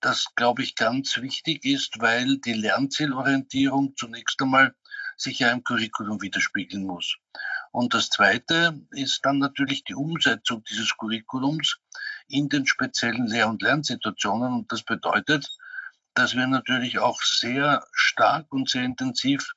das, 0.00 0.26
glaube 0.36 0.62
ich, 0.62 0.76
ganz 0.76 1.16
wichtig 1.16 1.64
ist, 1.64 2.00
weil 2.00 2.38
die 2.38 2.52
Lernzielorientierung 2.52 3.96
zunächst 3.96 4.40
einmal 4.40 4.74
sich 5.16 5.38
ja 5.38 5.50
im 5.50 5.64
Curriculum 5.64 6.20
widerspiegeln 6.22 6.84
muss. 6.84 7.16
Und 7.72 7.94
das 7.94 8.08
Zweite 8.10 8.80
ist 8.92 9.20
dann 9.24 9.38
natürlich 9.38 9.84
die 9.84 9.94
Umsetzung 9.94 10.62
dieses 10.64 10.96
Curriculums 10.96 11.78
in 12.28 12.48
den 12.48 12.66
speziellen 12.66 13.26
Lehr- 13.26 13.48
und 13.48 13.62
Lernsituationen. 13.62 14.52
Und 14.52 14.72
das 14.72 14.82
bedeutet, 14.82 15.50
dass 16.16 16.34
wir 16.34 16.46
natürlich 16.46 16.98
auch 16.98 17.20
sehr 17.22 17.86
stark 17.92 18.46
und 18.50 18.68
sehr 18.68 18.84
intensiv 18.84 19.52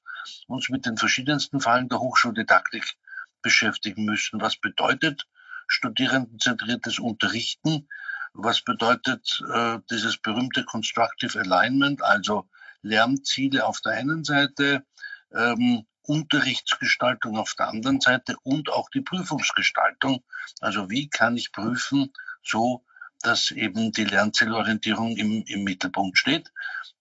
uns 0.47 0.69
mit 0.69 0.85
den 0.85 0.97
verschiedensten 0.97 1.61
Fallen 1.61 1.89
der 1.89 1.99
Hochschuldidaktik 1.99 2.95
beschäftigen 3.41 4.03
müssen. 4.05 4.41
Was 4.41 4.57
bedeutet 4.57 5.25
studierendenzentriertes 5.67 6.99
Unterrichten? 6.99 7.87
Was 8.33 8.61
bedeutet 8.61 9.41
äh, 9.53 9.79
dieses 9.89 10.17
berühmte 10.17 10.65
Constructive 10.65 11.39
Alignment, 11.39 12.03
also 12.03 12.49
Lernziele 12.81 13.65
auf 13.65 13.79
der 13.81 13.93
einen 13.93 14.23
Seite, 14.23 14.85
ähm, 15.33 15.85
Unterrichtsgestaltung 16.03 17.37
auf 17.37 17.53
der 17.57 17.69
anderen 17.69 18.01
Seite 18.01 18.35
und 18.43 18.69
auch 18.69 18.89
die 18.89 19.01
Prüfungsgestaltung. 19.01 20.23
Also 20.59 20.89
wie 20.89 21.07
kann 21.09 21.37
ich 21.37 21.51
prüfen, 21.51 22.11
so 22.43 22.83
dass 23.21 23.51
eben 23.51 23.91
die 23.91 24.05
Lernzielorientierung 24.05 25.17
im, 25.17 25.43
im 25.43 25.63
Mittelpunkt 25.63 26.17
steht. 26.17 26.51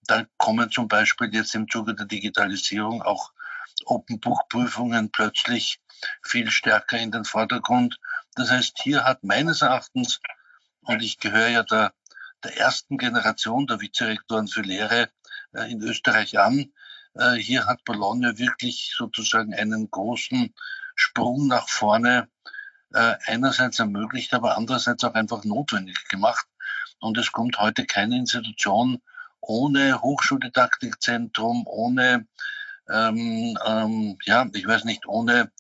Da 0.06 0.26
kommen 0.36 0.70
zum 0.70 0.88
Beispiel 0.88 1.32
jetzt 1.34 1.54
im 1.54 1.68
Zuge 1.68 1.94
der 1.94 2.06
Digitalisierung 2.06 3.02
auch 3.02 3.32
Open-Buch-Prüfungen 3.84 5.10
plötzlich 5.10 5.80
viel 6.22 6.50
stärker 6.50 6.98
in 6.98 7.10
den 7.10 7.24
Vordergrund. 7.24 7.98
Das 8.34 8.50
heißt, 8.50 8.80
hier 8.82 9.04
hat 9.04 9.24
meines 9.24 9.62
Erachtens, 9.62 10.20
und 10.82 11.02
ich 11.02 11.18
gehöre 11.18 11.48
ja 11.48 11.62
der, 11.62 11.92
der 12.42 12.56
ersten 12.56 12.98
Generation 12.98 13.66
der 13.66 13.80
Vizerektoren 13.80 14.48
für 14.48 14.62
Lehre 14.62 15.10
äh, 15.52 15.70
in 15.70 15.82
Österreich 15.82 16.38
an, 16.38 16.72
äh, 17.14 17.34
hier 17.34 17.66
hat 17.66 17.84
Bologna 17.84 18.38
wirklich 18.38 18.94
sozusagen 18.96 19.54
einen 19.54 19.90
großen 19.90 20.54
Sprung 20.94 21.48
nach 21.48 21.68
vorne 21.68 22.28
äh, 22.94 23.14
einerseits 23.26 23.78
ermöglicht, 23.78 24.34
aber 24.34 24.56
andererseits 24.56 25.04
auch 25.04 25.14
einfach 25.14 25.44
notwendig 25.44 26.08
gemacht. 26.08 26.46
Und 27.00 27.18
es 27.18 27.32
kommt 27.32 27.58
heute 27.60 27.84
keine 27.84 28.16
Institution 28.16 29.00
ohne 29.40 30.00
Hochschuldidaktikzentrum, 30.00 31.66
ohne, 31.66 32.26
ähm, 32.90 33.56
ähm, 33.64 34.18
ja, 34.24 34.46
ich 34.52 34.66
weiß 34.66 34.84
nicht, 34.84 35.06
ohne 35.06 35.50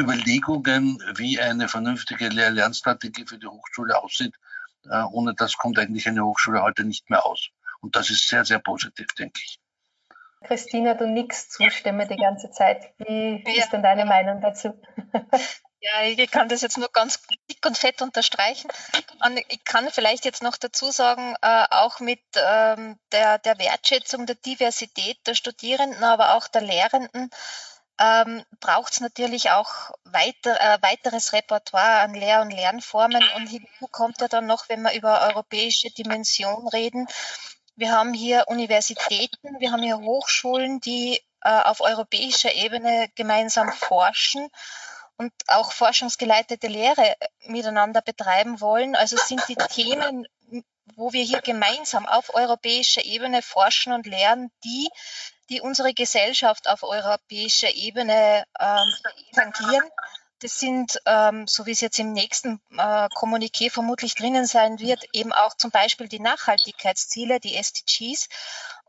Überlegungen, 0.00 0.98
wie 1.16 1.40
eine 1.40 1.68
vernünftige 1.68 2.28
Lehr-Lernstrategie 2.28 3.26
für 3.26 3.38
die 3.38 3.46
Hochschule 3.46 4.02
aussieht. 4.02 4.34
Äh, 4.88 5.02
ohne 5.02 5.34
das 5.34 5.56
kommt 5.56 5.78
eigentlich 5.78 6.08
eine 6.08 6.24
Hochschule 6.24 6.62
heute 6.62 6.84
nicht 6.84 7.10
mehr 7.10 7.24
aus. 7.26 7.50
Und 7.80 7.94
das 7.94 8.10
ist 8.10 8.28
sehr, 8.28 8.44
sehr 8.44 8.58
positiv, 8.58 9.08
denke 9.18 9.40
ich. 9.44 9.58
Christina, 10.44 10.94
du 10.94 11.06
nix 11.06 11.50
zustimme 11.50 12.08
die 12.08 12.16
ganze 12.16 12.50
Zeit. 12.50 12.92
Wie 12.98 13.44
ja. 13.46 13.62
ist 13.62 13.72
denn 13.72 13.82
deine 13.82 14.04
Meinung 14.04 14.40
dazu? 14.40 14.80
Ja, 15.84 16.04
ich 16.04 16.30
kann 16.30 16.48
das 16.48 16.60
jetzt 16.60 16.78
nur 16.78 16.90
ganz 16.92 17.20
dick 17.50 17.66
und 17.66 17.76
fett 17.76 18.02
unterstreichen. 18.02 18.70
Und 19.24 19.36
ich 19.48 19.64
kann 19.64 19.90
vielleicht 19.90 20.24
jetzt 20.24 20.40
noch 20.40 20.56
dazu 20.56 20.92
sagen, 20.92 21.34
äh, 21.42 21.64
auch 21.70 21.98
mit 21.98 22.20
ähm, 22.36 23.00
der, 23.10 23.38
der 23.38 23.58
Wertschätzung 23.58 24.24
der 24.26 24.36
Diversität 24.36 25.18
der 25.26 25.34
Studierenden, 25.34 26.04
aber 26.04 26.34
auch 26.36 26.46
der 26.46 26.62
Lehrenden, 26.62 27.30
ähm, 27.98 28.44
braucht 28.60 28.92
es 28.92 29.00
natürlich 29.00 29.50
auch 29.50 29.90
weiter, 30.04 30.56
äh, 30.60 30.78
weiteres 30.82 31.32
Repertoire 31.32 32.00
an 32.02 32.14
Lehr- 32.14 32.42
und 32.42 32.52
Lernformen. 32.52 33.24
Und 33.34 33.48
hinzu 33.48 33.88
kommt 33.90 34.20
ja 34.20 34.28
dann 34.28 34.46
noch, 34.46 34.68
wenn 34.68 34.82
wir 34.82 34.92
über 34.92 35.22
europäische 35.22 35.90
Dimension 35.90 36.68
reden, 36.68 37.08
wir 37.74 37.90
haben 37.90 38.14
hier 38.14 38.44
Universitäten, 38.46 39.58
wir 39.58 39.72
haben 39.72 39.82
hier 39.82 39.98
Hochschulen, 39.98 40.78
die 40.80 41.20
äh, 41.40 41.50
auf 41.62 41.80
europäischer 41.80 42.52
Ebene 42.52 43.08
gemeinsam 43.16 43.72
forschen 43.72 44.48
und 45.16 45.32
auch 45.46 45.72
forschungsgeleitete 45.72 46.66
Lehre 46.66 47.02
äh, 47.02 47.16
miteinander 47.46 48.02
betreiben 48.02 48.60
wollen. 48.60 48.94
Also 48.96 49.16
sind 49.16 49.42
die 49.48 49.56
Themen, 49.70 50.26
wo 50.96 51.12
wir 51.12 51.24
hier 51.24 51.40
gemeinsam 51.40 52.06
auf 52.06 52.34
europäischer 52.34 53.04
Ebene 53.04 53.42
forschen 53.42 53.92
und 53.92 54.06
lernen, 54.06 54.50
die, 54.64 54.88
die 55.48 55.60
unsere 55.60 55.94
Gesellschaft 55.94 56.68
auf 56.68 56.82
europäischer 56.82 57.72
Ebene 57.74 58.44
ähm, 58.58 58.94
tangieren. 59.34 59.88
Das 60.40 60.58
sind, 60.58 61.00
ähm, 61.06 61.46
so 61.46 61.66
wie 61.66 61.70
es 61.70 61.80
jetzt 61.80 62.00
im 62.00 62.12
nächsten 62.12 62.60
äh, 62.72 63.06
Kommuniqué 63.14 63.70
vermutlich 63.70 64.16
drinnen 64.16 64.44
sein 64.44 64.80
wird, 64.80 65.04
eben 65.12 65.32
auch 65.32 65.56
zum 65.56 65.70
Beispiel 65.70 66.08
die 66.08 66.18
Nachhaltigkeitsziele, 66.18 67.38
die 67.38 67.54
SDGs. 67.54 68.28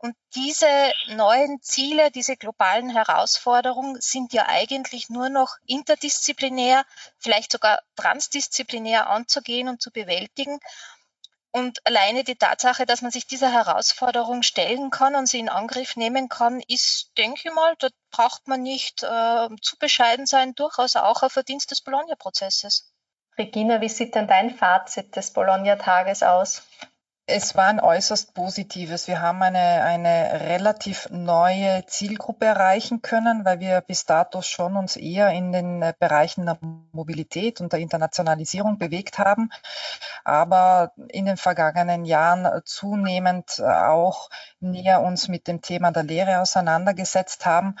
Und 0.04 0.14
diese 0.34 0.68
neuen 1.06 1.62
Ziele, 1.62 2.10
diese 2.10 2.36
globalen 2.36 2.90
Herausforderungen 2.90 3.98
sind 4.02 4.34
ja 4.34 4.44
eigentlich 4.48 5.08
nur 5.08 5.30
noch 5.30 5.56
interdisziplinär, 5.64 6.84
vielleicht 7.16 7.50
sogar 7.50 7.80
transdisziplinär 7.96 9.08
anzugehen 9.08 9.66
und 9.66 9.80
zu 9.80 9.90
bewältigen. 9.90 10.60
Und 11.52 11.78
alleine 11.86 12.22
die 12.22 12.36
Tatsache, 12.36 12.84
dass 12.84 13.00
man 13.00 13.12
sich 13.12 13.26
dieser 13.26 13.50
Herausforderung 13.50 14.42
stellen 14.42 14.90
kann 14.90 15.14
und 15.14 15.26
sie 15.26 15.38
in 15.38 15.48
Angriff 15.48 15.96
nehmen 15.96 16.28
kann, 16.28 16.60
ist, 16.68 17.12
denke 17.16 17.40
ich 17.42 17.54
mal, 17.54 17.74
da 17.78 17.88
braucht 18.10 18.46
man 18.46 18.60
nicht 18.60 19.02
äh, 19.02 19.48
zu 19.62 19.78
bescheiden 19.78 20.26
sein, 20.26 20.54
durchaus 20.54 20.96
auch 20.96 21.22
ein 21.22 21.30
Verdienst 21.30 21.70
des 21.70 21.80
Bologna-Prozesses. 21.80 22.92
Regina, 23.38 23.80
wie 23.80 23.88
sieht 23.88 24.14
denn 24.16 24.28
dein 24.28 24.50
Fazit 24.50 25.16
des 25.16 25.32
Bologna-Tages 25.32 26.22
aus? 26.22 26.62
Es 27.26 27.56
war 27.56 27.68
ein 27.68 27.80
äußerst 27.80 28.34
positives. 28.34 29.08
Wir 29.08 29.22
haben 29.22 29.40
eine, 29.40 29.82
eine 29.82 30.42
relativ 30.46 31.08
neue 31.10 31.86
Zielgruppe 31.86 32.44
erreichen 32.44 33.00
können, 33.00 33.46
weil 33.46 33.60
wir 33.60 33.80
bis 33.80 34.04
dato 34.04 34.42
schon 34.42 34.76
uns 34.76 34.96
eher 34.96 35.30
in 35.30 35.50
den 35.50 35.94
Bereichen 35.98 36.44
der 36.44 36.58
Mobilität 36.92 37.62
und 37.62 37.72
der 37.72 37.80
Internationalisierung 37.80 38.76
bewegt 38.76 39.18
haben, 39.18 39.48
aber 40.22 40.92
in 41.08 41.24
den 41.24 41.38
vergangenen 41.38 42.04
Jahren 42.04 42.60
zunehmend 42.66 43.58
auch 43.62 44.28
näher 44.60 45.00
uns 45.00 45.28
mit 45.28 45.48
dem 45.48 45.62
Thema 45.62 45.92
der 45.92 46.02
Lehre 46.02 46.42
auseinandergesetzt 46.42 47.46
haben. 47.46 47.76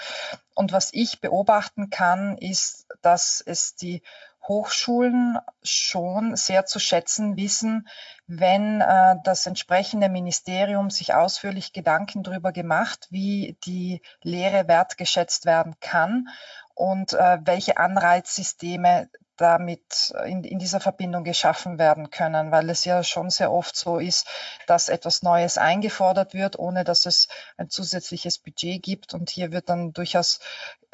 Und 0.54 0.72
was 0.72 0.90
ich 0.92 1.20
beobachten 1.20 1.90
kann, 1.90 2.38
ist, 2.38 2.86
dass 3.02 3.42
es 3.44 3.74
die 3.74 4.02
Hochschulen 4.46 5.38
schon 5.62 6.36
sehr 6.36 6.66
zu 6.66 6.78
schätzen 6.78 7.36
wissen, 7.36 7.88
wenn 8.26 8.80
äh, 8.80 9.16
das 9.24 9.46
entsprechende 9.46 10.08
Ministerium 10.08 10.90
sich 10.90 11.14
ausführlich 11.14 11.72
Gedanken 11.72 12.22
darüber 12.22 12.52
gemacht, 12.52 13.08
wie 13.10 13.56
die 13.64 14.02
Lehre 14.22 14.68
wertgeschätzt 14.68 15.46
werden 15.46 15.74
kann 15.80 16.28
und 16.74 17.14
äh, 17.14 17.38
welche 17.42 17.78
Anreizsysteme 17.78 19.08
damit 19.36 20.14
in, 20.26 20.44
in 20.44 20.58
dieser 20.58 20.80
Verbindung 20.80 21.24
geschaffen 21.24 21.78
werden 21.78 22.10
können, 22.10 22.50
weil 22.50 22.70
es 22.70 22.84
ja 22.84 23.02
schon 23.02 23.30
sehr 23.30 23.52
oft 23.52 23.76
so 23.76 23.98
ist, 23.98 24.28
dass 24.66 24.88
etwas 24.88 25.22
Neues 25.22 25.58
eingefordert 25.58 26.34
wird, 26.34 26.58
ohne 26.58 26.84
dass 26.84 27.06
es 27.06 27.28
ein 27.56 27.70
zusätzliches 27.70 28.38
Budget 28.38 28.82
gibt. 28.82 29.14
Und 29.14 29.30
hier 29.30 29.52
wird 29.52 29.68
dann 29.68 29.92
durchaus 29.92 30.40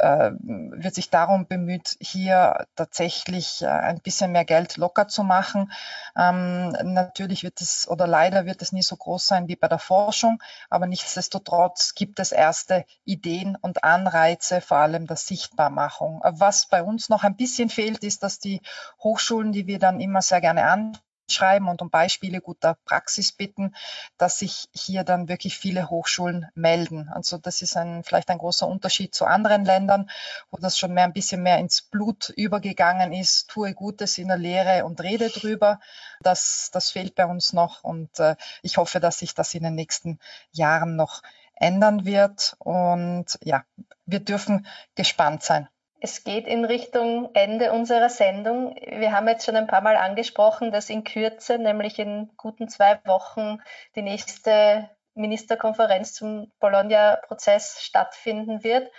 äh, 0.00 0.30
wird 0.40 0.94
sich 0.94 1.10
darum 1.10 1.46
bemüht, 1.46 1.96
hier 2.00 2.66
tatsächlich 2.74 3.62
äh, 3.62 3.66
ein 3.66 4.00
bisschen 4.00 4.32
mehr 4.32 4.44
Geld 4.44 4.76
locker 4.76 5.08
zu 5.08 5.22
machen. 5.22 5.72
Ähm, 6.16 6.70
natürlich 6.82 7.42
wird 7.42 7.60
es 7.60 7.86
oder 7.88 8.06
leider 8.06 8.46
wird 8.46 8.62
es 8.62 8.72
nie 8.72 8.82
so 8.82 8.96
groß 8.96 9.26
sein 9.26 9.48
wie 9.48 9.56
bei 9.56 9.68
der 9.68 9.78
Forschung, 9.78 10.42
aber 10.70 10.86
nichtsdestotrotz 10.86 11.94
gibt 11.94 12.18
es 12.18 12.32
erste 12.32 12.84
Ideen 13.04 13.56
und 13.60 13.84
Anreize, 13.84 14.60
vor 14.60 14.78
allem 14.78 15.06
der 15.06 15.16
Sichtbarmachung. 15.16 16.22
Was 16.24 16.66
bei 16.66 16.82
uns 16.82 17.08
noch 17.08 17.22
ein 17.24 17.36
bisschen 17.36 17.68
fehlt, 17.68 18.02
ist, 18.02 18.22
dass 18.22 18.29
die 18.38 18.60
Hochschulen, 19.02 19.52
die 19.52 19.66
wir 19.66 19.78
dann 19.78 20.00
immer 20.00 20.22
sehr 20.22 20.40
gerne 20.40 20.64
anschauen, 20.64 21.02
schreiben 21.30 21.68
und 21.68 21.80
um 21.82 21.90
Beispiele 21.90 22.40
guter 22.40 22.76
Praxis 22.84 23.32
bitten, 23.32 23.74
dass 24.18 24.38
sich 24.38 24.68
hier 24.72 25.04
dann 25.04 25.28
wirklich 25.28 25.56
viele 25.56 25.88
Hochschulen 25.88 26.48
melden. 26.54 27.08
Also 27.08 27.38
das 27.38 27.62
ist 27.62 27.76
ein, 27.76 28.04
vielleicht 28.04 28.28
ein 28.30 28.38
großer 28.38 28.66
Unterschied 28.66 29.14
zu 29.14 29.24
anderen 29.24 29.64
Ländern, 29.64 30.10
wo 30.50 30.58
das 30.58 30.78
schon 30.78 30.92
mehr 30.92 31.04
ein 31.04 31.12
bisschen 31.12 31.42
mehr 31.42 31.58
ins 31.58 31.82
Blut 31.82 32.30
übergegangen 32.30 33.12
ist. 33.12 33.48
Tue 33.48 33.74
Gutes 33.74 34.18
in 34.18 34.28
der 34.28 34.38
Lehre 34.38 34.84
und 34.84 35.00
rede 35.00 35.30
drüber. 35.30 35.80
Das, 36.20 36.70
das 36.72 36.90
fehlt 36.90 37.14
bei 37.14 37.26
uns 37.26 37.52
noch 37.52 37.82
und 37.84 38.18
äh, 38.18 38.36
ich 38.62 38.76
hoffe, 38.76 39.00
dass 39.00 39.18
sich 39.18 39.34
das 39.34 39.54
in 39.54 39.62
den 39.62 39.74
nächsten 39.74 40.18
Jahren 40.52 40.96
noch 40.96 41.22
ändern 41.54 42.04
wird. 42.04 42.56
Und 42.58 43.38
ja, 43.42 43.64
wir 44.06 44.20
dürfen 44.20 44.66
gespannt 44.94 45.42
sein. 45.42 45.68
Es 46.02 46.24
geht 46.24 46.46
in 46.46 46.64
Richtung 46.64 47.28
Ende 47.34 47.72
unserer 47.72 48.08
Sendung. 48.08 48.74
Wir 48.74 49.12
haben 49.12 49.28
jetzt 49.28 49.44
schon 49.44 49.56
ein 49.56 49.66
paar 49.66 49.82
Mal 49.82 49.96
angesprochen, 49.96 50.72
dass 50.72 50.88
in 50.88 51.04
Kürze, 51.04 51.58
nämlich 51.58 51.98
in 51.98 52.30
guten 52.38 52.68
zwei 52.68 52.98
Wochen, 53.04 53.58
die 53.96 54.02
nächste 54.02 54.88
Ministerkonferenz 55.14 56.14
zum 56.14 56.50
Bologna-Prozess 56.58 57.82
stattfinden 57.82 58.64
wird. 58.64 58.90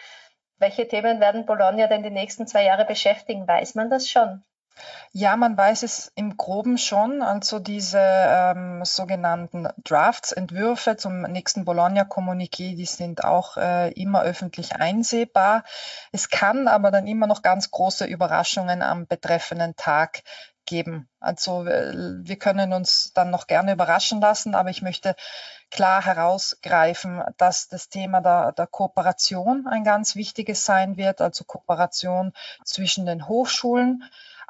Welche 0.60 0.88
Themen 0.88 1.20
werden 1.20 1.48
Bologna 1.48 1.88
denn 1.88 2.04
die 2.04 2.12
nächsten 2.12 2.46
zwei 2.46 2.66
Jahre 2.66 2.86
beschäftigen? 2.86 3.48
Weiß 3.48 3.74
man 3.74 3.90
das 3.90 4.08
schon? 4.08 4.44
Ja, 5.14 5.36
man 5.36 5.58
weiß 5.58 5.84
es 5.84 6.12
im 6.16 6.38
Groben 6.38 6.78
schon. 6.78 7.22
Also 7.22 7.60
diese 7.60 8.00
ähm, 8.00 8.86
sogenannten 8.86 9.68
Drafts, 9.84 10.32
Entwürfe 10.32 10.96
zum 10.96 11.24
nächsten 11.24 11.66
Bologna-Kommuniqué, 11.66 12.76
die 12.76 12.86
sind 12.86 13.24
auch 13.24 13.58
äh, 13.58 13.92
immer 13.92 14.22
öffentlich 14.22 14.76
einsehbar. 14.76 15.64
Es 16.14 16.30
kann 16.30 16.70
aber 16.70 16.92
dann 16.92 17.08
immer 17.08 17.28
noch 17.28 17.42
ganz 17.42 17.72
große 17.72 18.06
Überraschungen 18.06 18.82
am 18.82 19.06
betreffenden 19.06 19.76
Tag 19.76 20.24
geben. 20.66 21.10
Also 21.20 21.66
wir 21.66 22.38
können 22.38 22.72
uns 22.72 23.12
dann 23.14 23.30
noch 23.30 23.48
gerne 23.48 23.74
überraschen 23.74 24.22
lassen, 24.22 24.56
aber 24.56 24.70
ich 24.70 24.82
möchte 24.82 25.16
klar 25.70 26.06
herausgreifen, 26.06 27.24
dass 27.38 27.68
das 27.68 27.90
Thema 27.90 28.22
der, 28.22 28.52
der 28.52 28.68
Kooperation 28.68 29.68
ein 29.68 29.84
ganz 29.84 30.16
wichtiges 30.16 30.66
sein 30.66 30.98
wird, 30.98 31.22
also 31.22 31.44
Kooperation 31.46 32.34
zwischen 32.64 33.06
den 33.06 33.28
Hochschulen, 33.28 34.04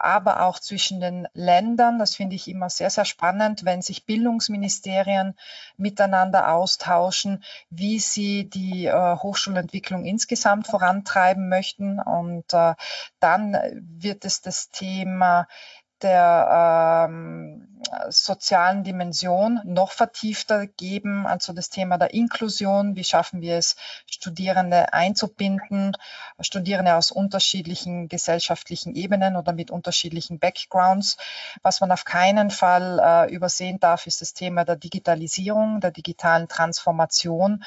aber 0.03 0.41
auch 0.41 0.59
zwischen 0.59 0.99
den 0.99 1.27
Ländern. 1.33 1.99
Das 1.99 2.15
finde 2.15 2.35
ich 2.35 2.47
immer 2.47 2.69
sehr, 2.69 2.89
sehr 2.89 3.05
spannend, 3.05 3.65
wenn 3.65 3.81
sich 3.81 4.05
Bildungsministerien 4.05 5.35
miteinander 5.77 6.53
austauschen, 6.53 7.43
wie 7.69 7.99
sie 7.99 8.49
die 8.49 8.87
äh, 8.87 9.15
Hochschulentwicklung 9.17 10.05
insgesamt 10.05 10.67
vorantreiben 10.67 11.49
möchten. 11.49 11.99
Und 11.99 12.53
äh, 12.53 12.73
dann 13.19 13.57
wird 13.81 14.25
es 14.25 14.41
das 14.41 14.69
Thema 14.71 15.47
der 16.03 17.07
ähm, 17.09 17.67
sozialen 18.09 18.83
Dimension 18.83 19.59
noch 19.63 19.91
vertiefter 19.91 20.67
geben, 20.67 21.25
also 21.25 21.53
das 21.53 21.69
Thema 21.69 21.97
der 21.97 22.13
Inklusion. 22.13 22.95
Wie 22.95 23.03
schaffen 23.03 23.41
wir 23.41 23.57
es, 23.57 23.75
Studierende 24.09 24.93
einzubinden, 24.93 25.97
Studierende 26.39 26.95
aus 26.95 27.11
unterschiedlichen 27.11 28.07
gesellschaftlichen 28.07 28.95
Ebenen 28.95 29.35
oder 29.35 29.53
mit 29.53 29.71
unterschiedlichen 29.71 30.39
Backgrounds. 30.39 31.17
Was 31.63 31.81
man 31.81 31.91
auf 31.91 32.05
keinen 32.05 32.51
Fall 32.51 32.99
äh, 32.99 33.33
übersehen 33.33 33.79
darf, 33.79 34.07
ist 34.07 34.21
das 34.21 34.33
Thema 34.33 34.65
der 34.65 34.75
Digitalisierung, 34.75 35.81
der 35.81 35.91
digitalen 35.91 36.47
Transformation 36.47 37.63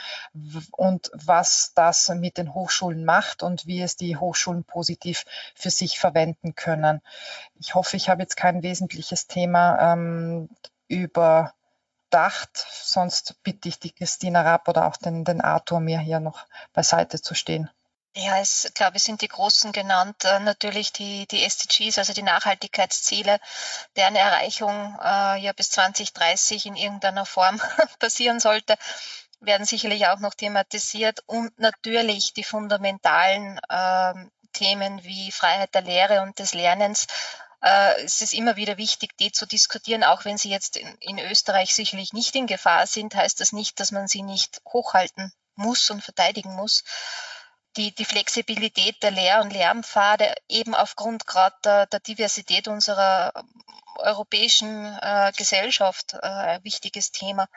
und 0.73 1.11
was 1.15 1.73
das 1.75 2.09
mit 2.11 2.39
den 2.39 2.55
Hochschulen 2.55 3.05
macht 3.05 3.43
und 3.43 3.67
wie 3.67 3.83
es 3.83 3.97
die 3.97 4.17
Hochschulen 4.17 4.65
positiv 4.65 5.25
für 5.55 5.71
sich 5.71 5.99
verwenden 5.99 6.55
können. 6.55 7.01
Ich 7.59 7.75
hoffe, 7.75 7.97
ich 7.97 8.09
habe 8.09 8.23
jetzt 8.25 8.37
kein 8.37 8.63
wesentliches 8.63 9.27
Thema 9.27 9.93
ähm, 9.93 10.49
überdacht. 10.89 11.55
Sonst 12.55 13.37
bitte 13.43 13.69
ich 13.69 13.79
die 13.79 13.93
Christina 13.93 14.43
Rapp 14.43 14.69
oder 14.69 14.87
auch 14.87 14.97
den, 14.97 15.25
den 15.25 15.41
Arthur, 15.41 15.81
mir 15.81 15.99
hier 15.99 16.21
noch 16.21 16.47
beiseite 16.73 17.21
zu 17.21 17.35
stehen. 17.35 17.71
Ja, 18.17 18.39
es, 18.39 18.71
glaube 18.75 18.97
ich, 18.97 19.03
sind 19.03 19.23
die 19.23 19.29
großen 19.29 19.73
genannt. 19.73 20.25
Äh, 20.25 20.39
natürlich 20.39 20.93
die, 20.93 21.27
die 21.27 21.43
SDGs, 21.43 21.99
also 21.99 22.13
die 22.13 22.23
Nachhaltigkeitsziele, 22.23 23.41
deren 23.97 24.15
Erreichung 24.15 24.97
äh, 25.03 25.41
ja 25.41 25.53
bis 25.53 25.71
2030 25.71 26.67
in 26.67 26.77
irgendeiner 26.77 27.27
Form 27.27 27.61
passieren 27.99 28.39
sollte 28.41 28.77
werden 29.47 29.67
sicherlich 29.67 30.07
auch 30.07 30.21
noch 30.21 30.35
thematisiert 30.35 31.23
und 31.27 31.59
natürlich 31.59 32.33
die 32.33 32.45
fundamentalen 32.45 33.61
äh, 33.69 34.15
Themen 34.53 35.03
wie 35.05 35.33
Freiheit 35.33 35.75
der 35.75 35.83
Lehre 35.83 36.23
und 36.23 36.39
des 36.39 36.55
Lernens. 36.55 37.07
Äh, 37.65 38.03
es 38.05 38.21
ist 38.21 38.35
immer 38.35 38.57
wieder 38.57 38.77
wichtig, 38.77 39.17
die 39.17 39.33
zu 39.33 39.47
diskutieren, 39.47 40.05
auch 40.05 40.25
wenn 40.27 40.37
sie 40.37 40.51
jetzt 40.51 40.77
in, 40.77 41.19
Österreich 41.19 41.75
sicherlich 41.75 42.13
nicht 42.13 42.35
in 42.37 42.47
Gefahr 42.47 42.87
sind, 42.87 43.15
heißt 43.15 43.41
das 43.41 43.53
nicht, 43.53 43.81
dass 43.81 43.91
man 43.91 44.07
sie 44.07 44.23
nicht 44.23 44.61
hochhalten 44.69 45.33
muss 45.57 45.89
und 45.91 46.05
verteidigen 46.05 46.55
muss 46.55 46.85
die, 47.77 47.95
die 47.95 48.05
Flexibilität 48.05 49.03
der 49.03 49.11
Lehr- 49.11 49.41
und 49.41 49.53
Lernpfade 49.53 50.35
eben 50.49 50.75
aufgrund 50.75 51.27
gerade 51.27 51.57
der, 51.65 51.87
der, 51.87 52.01
Diversität 52.01 52.69
unserer 52.69 53.33
europäischen 53.97 54.97
äh, 55.01 55.33
Gesellschaft 55.37 56.15
äh, 56.15 56.27
ein 56.27 56.65
wichtiges 56.65 57.13
Thema. 57.13 57.49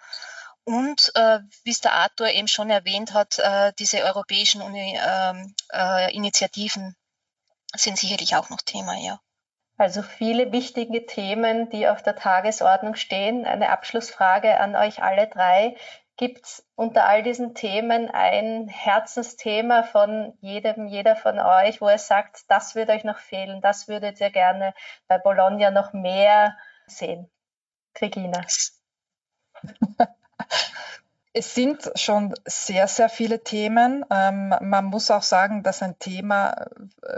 Und 0.63 1.11
äh, 1.15 1.39
wie 1.63 1.71
es 1.71 1.81
der 1.81 1.93
Arthur 1.93 2.29
eben 2.29 2.47
schon 2.47 2.69
erwähnt 2.69 3.13
hat, 3.13 3.39
äh, 3.39 3.73
diese 3.79 4.03
europäischen 4.03 4.61
Uni, 4.61 4.99
ähm, 5.01 5.55
äh, 5.71 6.13
Initiativen 6.13 6.95
sind 7.75 7.97
sicherlich 7.97 8.35
auch 8.35 8.49
noch 8.49 8.61
Thema, 8.61 8.95
ja. 8.95 9.19
Also 9.77 10.01
viele 10.01 10.51
wichtige 10.51 11.05
Themen, 11.05 11.69
die 11.69 11.87
auf 11.87 12.01
der 12.01 12.15
Tagesordnung 12.15 12.95
stehen. 12.95 13.45
Eine 13.45 13.69
Abschlussfrage 13.69 14.59
an 14.59 14.75
euch 14.75 15.03
alle 15.03 15.27
drei. 15.27 15.75
Gibt 16.17 16.45
es 16.45 16.67
unter 16.73 17.05
all 17.05 17.21
diesen 17.21 17.53
Themen 17.53 18.09
ein 18.09 18.67
Herzensthema 18.67 19.83
von 19.83 20.35
jedem, 20.41 20.87
jeder 20.87 21.15
von 21.15 21.39
euch, 21.39 21.79
wo 21.79 21.89
ihr 21.89 21.99
sagt, 21.99 22.49
das 22.49 22.73
würde 22.73 22.93
euch 22.93 23.03
noch 23.03 23.19
fehlen, 23.19 23.61
das 23.61 23.87
würdet 23.87 24.19
ihr 24.19 24.31
gerne 24.31 24.73
bei 25.07 25.19
Bologna 25.19 25.69
noch 25.69 25.93
mehr 25.93 26.57
sehen? 26.87 27.29
Regina. 28.01 28.41
Es 31.39 31.53
sind 31.53 31.91
schon 31.93 32.33
sehr, 32.45 32.87
sehr 32.87 33.09
viele 33.09 33.43
Themen. 33.43 34.03
Ähm, 34.09 34.55
man 34.59 34.85
muss 34.85 35.11
auch 35.11 35.21
sagen, 35.21 35.61
dass 35.61 35.83
ein 35.83 35.99
Thema, 35.99 36.65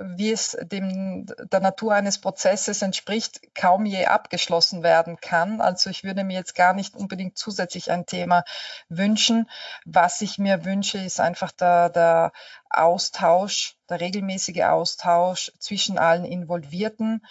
wie 0.01 0.34
es 0.34 0.57
dem, 0.61 1.26
der 1.49 1.61
Natur 1.61 1.93
eines 1.93 2.17
Prozesses 2.17 2.82
entspricht, 2.82 3.55
kaum 3.55 3.86
je 3.86 4.07
abgeschlossen 4.07 4.84
werden 4.84 5.22
kann. 5.22 5.61
Also 5.61 5.89
ich 5.89 6.03
würde 6.03 6.26
mir 6.26 6.34
jetzt 6.34 6.53
gar 6.53 6.74
nicht 6.74 6.97
unbedingt 6.97 7.38
zusätzlich 7.38 7.91
ein 7.91 8.07
Thema 8.07 8.43
wünschen. 8.89 9.49
Was 9.86 10.20
ich 10.20 10.38
mir 10.38 10.65
wünsche, 10.65 10.97
ist 10.97 11.22
einfach 11.22 11.53
der, 11.53 11.89
der 11.89 12.34
Austausch, 12.70 13.78
der 13.89 14.01
regelmäßige 14.01 14.63
Austausch 14.63 15.53
zwischen 15.59 15.97
allen 15.97 16.26
Involvierten 16.26 17.26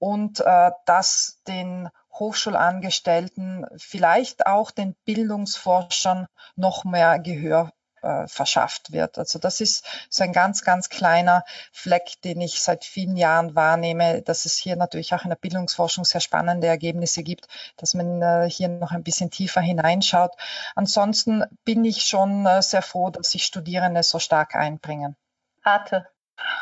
und 0.00 0.40
äh, 0.40 0.72
das 0.86 1.40
den 1.46 1.88
Hochschulangestellten, 2.12 3.66
vielleicht 3.76 4.46
auch 4.46 4.70
den 4.70 4.94
Bildungsforschern 5.04 6.26
noch 6.56 6.84
mehr 6.84 7.18
Gehör 7.18 7.72
äh, 8.02 8.26
verschafft 8.26 8.92
wird. 8.92 9.18
Also 9.18 9.38
das 9.38 9.60
ist 9.60 9.86
so 10.10 10.24
ein 10.24 10.32
ganz, 10.32 10.64
ganz 10.64 10.88
kleiner 10.88 11.44
Fleck, 11.72 12.20
den 12.24 12.40
ich 12.40 12.60
seit 12.60 12.84
vielen 12.84 13.16
Jahren 13.16 13.54
wahrnehme, 13.54 14.22
dass 14.22 14.44
es 14.44 14.56
hier 14.56 14.76
natürlich 14.76 15.14
auch 15.14 15.22
in 15.22 15.30
der 15.30 15.36
Bildungsforschung 15.36 16.04
sehr 16.04 16.20
spannende 16.20 16.66
Ergebnisse 16.66 17.22
gibt, 17.22 17.46
dass 17.76 17.94
man 17.94 18.20
äh, 18.20 18.50
hier 18.50 18.68
noch 18.68 18.90
ein 18.90 19.04
bisschen 19.04 19.30
tiefer 19.30 19.60
hineinschaut. 19.60 20.32
Ansonsten 20.74 21.44
bin 21.64 21.84
ich 21.84 22.04
schon 22.04 22.44
äh, 22.46 22.60
sehr 22.62 22.82
froh, 22.82 23.10
dass 23.10 23.30
sich 23.30 23.44
Studierende 23.44 24.02
so 24.02 24.18
stark 24.18 24.54
einbringen. 24.54 25.16
Arthur. 25.62 26.06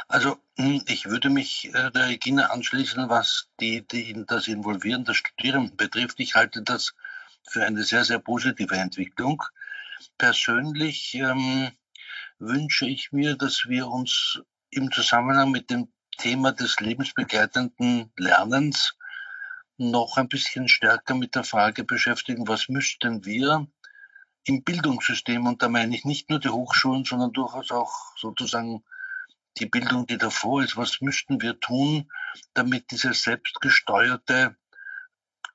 Also 0.08 0.38
hm, 0.56 0.82
ich 0.86 1.06
würde 1.06 1.30
mich 1.30 1.72
äh, 1.74 1.90
der 1.90 2.08
Regina 2.08 2.46
anschließen, 2.46 3.08
was 3.08 3.48
die, 3.60 3.86
die, 3.86 4.24
das 4.26 4.48
Involvieren 4.48 5.04
der 5.04 5.14
Studierenden 5.14 5.76
betrifft. 5.76 6.20
Ich 6.20 6.34
halte 6.34 6.62
das 6.62 6.94
für 7.48 7.64
eine 7.64 7.82
sehr, 7.82 8.04
sehr 8.04 8.18
positive 8.18 8.76
Entwicklung. 8.76 9.42
Persönlich 10.18 11.14
ähm, 11.14 11.70
wünsche 12.38 12.86
ich 12.86 13.12
mir, 13.12 13.36
dass 13.36 13.66
wir 13.68 13.88
uns 13.88 14.40
im 14.70 14.90
Zusammenhang 14.90 15.50
mit 15.50 15.70
dem 15.70 15.88
Thema 16.18 16.52
des 16.52 16.80
lebensbegleitenden 16.80 18.12
Lernens 18.16 18.96
noch 19.78 20.18
ein 20.18 20.28
bisschen 20.28 20.68
stärker 20.68 21.14
mit 21.14 21.34
der 21.34 21.44
Frage 21.44 21.84
beschäftigen, 21.84 22.46
was 22.46 22.68
müssten 22.68 23.24
wir 23.24 23.66
im 24.44 24.62
Bildungssystem, 24.62 25.46
und 25.46 25.62
da 25.62 25.68
meine 25.68 25.94
ich 25.94 26.04
nicht 26.04 26.28
nur 26.30 26.38
die 26.38 26.48
Hochschulen, 26.48 27.04
sondern 27.04 27.32
durchaus 27.32 27.70
auch 27.70 27.92
sozusagen 28.16 28.82
die 29.59 29.66
Bildung, 29.66 30.07
die 30.07 30.18
davor 30.18 30.62
ist, 30.62 30.76
was 30.76 31.01
müssten 31.01 31.40
wir 31.42 31.59
tun, 31.61 32.11
damit 32.55 32.90
dieses 32.90 33.22
selbstgesteuerte 33.22 34.57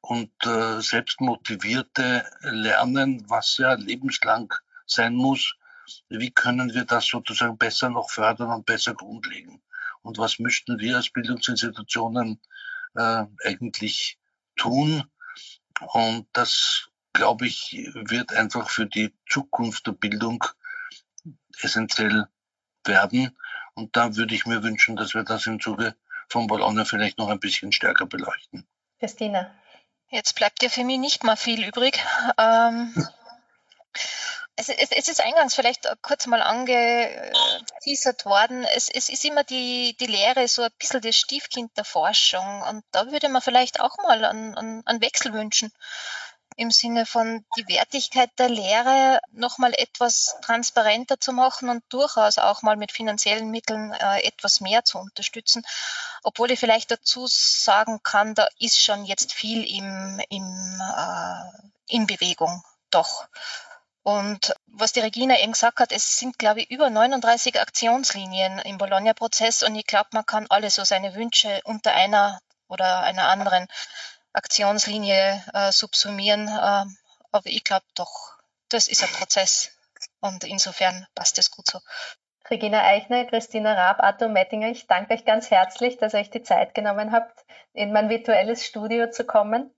und 0.02 0.32
äh, 0.46 0.82
selbstmotivierte 0.82 2.30
Lernen, 2.42 3.28
was 3.30 3.58
ja 3.58 3.74
lebenslang 3.74 4.54
sein 4.86 5.16
muss, 5.16 5.56
wie 6.10 6.32
können 6.32 6.74
wir 6.74 6.86
das 6.86 7.08
sozusagen 7.08 7.58
besser 7.58 7.90
noch 7.90 8.10
fördern 8.10 8.52
und 8.52 8.66
besser 8.66 8.94
grundlegen? 8.94 9.62
Und 10.02 10.18
was 10.18 10.40
müssten 10.40 10.80
wir 10.80 10.98
als 10.98 11.10
Bildungsinstitutionen 11.10 12.40
äh, 12.96 13.26
eigentlich 13.44 14.20
tun? 14.56 15.04
Und 15.80 16.28
das, 16.34 16.90
glaube 17.14 17.48
ich, 17.48 17.90
wird 17.94 18.34
einfach 18.34 18.70
für 18.70 18.86
die 18.86 19.14
Zukunft 19.28 19.88
der 19.88 19.94
Bildung 19.94 20.44
essentiell 21.62 22.28
werden. 22.84 23.36
Und 23.76 23.96
da 23.96 24.16
würde 24.16 24.34
ich 24.34 24.46
mir 24.46 24.64
wünschen, 24.64 24.96
dass 24.96 25.14
wir 25.14 25.24
das 25.24 25.46
im 25.46 25.60
Zuge 25.60 25.96
von 26.30 26.48
Bologna 26.48 26.86
vielleicht 26.86 27.18
noch 27.18 27.30
ein 27.30 27.40
bisschen 27.40 27.72
stärker 27.72 28.06
beleuchten. 28.06 28.66
Christina. 29.00 29.54
Jetzt 30.10 30.36
bleibt 30.36 30.64
ja 30.64 30.70
für 30.70 30.84
mich 30.84 30.98
nicht 30.98 31.24
mal 31.24 31.36
viel 31.36 31.68
übrig. 31.68 32.02
Ähm, 32.38 32.94
es, 34.56 34.70
es, 34.70 34.92
es, 34.92 35.08
ist 35.10 35.22
eingangs 35.22 35.56
vielleicht 35.56 35.88
kurz 36.02 36.28
mal 36.28 36.42
angeteasert 36.42 38.26
worden. 38.26 38.64
Es, 38.76 38.90
es, 38.90 39.10
ist 39.10 39.26
immer 39.26 39.44
die, 39.44 39.98
die 40.00 40.08
Lehre 40.08 40.48
so 40.48 40.62
ein 40.62 40.72
bisschen 40.80 41.02
das 41.02 41.18
Stiefkind 41.18 41.76
der 41.78 41.84
Forschung. 41.86 42.62
Und 42.70 42.84
da 42.92 43.12
würde 43.12 43.28
man 43.30 43.42
vielleicht 43.42 43.82
auch 43.82 43.98
mal 43.98 44.24
einen, 44.24 44.86
einen 44.86 45.02
Wechsel 45.02 45.34
wünschen 45.34 45.72
im 46.56 46.72
Sinne 46.72 47.06
von 47.06 47.46
die 47.58 47.68
Wertigkeit 47.68 48.30
der 48.38 48.50
Lehre 48.50 49.20
nochmal 49.32 49.74
etwas 49.78 50.36
transparenter 50.42 51.20
zu 51.20 51.34
machen 51.34 51.70
und 51.70 51.84
durchaus 51.90 52.38
auch 52.38 52.62
mal 52.62 52.78
mit 52.78 52.92
finanziellen 52.92 53.52
Mitteln 53.52 53.92
äh, 53.92 54.22
etwas 54.22 54.62
mehr 54.62 54.86
zu 54.86 54.98
unterstützen. 54.98 55.64
Obwohl 56.24 56.52
ich 56.52 56.60
vielleicht 56.60 56.92
dazu 56.92 57.28
sagen 57.28 58.02
kann, 58.04 58.36
da 58.36 58.48
ist 58.60 58.82
schon 58.82 59.06
jetzt 59.06 59.34
viel 59.34 59.64
im, 59.64 60.22
im, 60.30 60.82
äh, 60.82 61.94
in 61.94 62.08
Bewegung, 62.08 62.64
doch. 62.90 63.28
Und 64.04 64.54
was 64.68 64.94
die 64.94 65.00
Regina 65.00 65.40
eben 65.40 65.54
gesagt 65.54 65.80
hat, 65.80 65.92
es 65.92 66.20
sind, 66.20 66.38
glaube 66.38 66.62
ich, 66.62 66.70
über 66.70 66.90
39 66.90 67.60
Aktionslinien 67.60 68.60
im 68.60 68.78
Bologna-Prozess 68.78 69.64
und 69.64 69.76
ich 69.76 69.88
glaube, 69.88 70.10
man 70.14 70.26
kann 70.26 70.46
alle 70.50 70.70
so 70.70 70.84
seine 70.84 71.16
Wünsche 71.16 71.60
unter 71.64 71.92
einer 71.94 72.40
oder 72.68 73.02
einer 73.02 73.30
anderen 73.30 73.68
Aktionslinie 74.36 75.44
äh, 75.54 75.72
subsumieren. 75.72 76.48
Äh, 76.48 76.86
aber 77.32 77.46
ich 77.46 77.64
glaube 77.64 77.86
doch, 77.96 78.34
das 78.70 78.88
ist 78.88 79.04
ein 79.04 79.10
Prozess 79.10 79.72
und 80.20 80.44
insofern 80.44 81.08
passt 81.16 81.38
es 81.40 81.52
gut 81.52 81.68
so. 81.68 81.80
Regina 82.50 82.84
Eichner, 82.84 83.26
Christina 83.26 83.74
Raab, 83.74 84.04
Arthur 84.04 84.28
Mettinger, 84.28 84.70
ich 84.70 84.86
danke 84.86 85.16
euch 85.16 85.26
ganz 85.26 85.50
herzlich, 85.50 85.98
dass 85.98 86.14
ihr 86.14 86.20
euch 86.20 86.30
die 86.30 86.44
Zeit 86.44 86.76
genommen 86.76 87.12
habt, 87.12 87.44
in 87.74 87.92
mein 87.92 88.10
virtuelles 88.10 88.64
Studio 88.64 89.10
zu 89.10 89.26
kommen. 89.26 89.72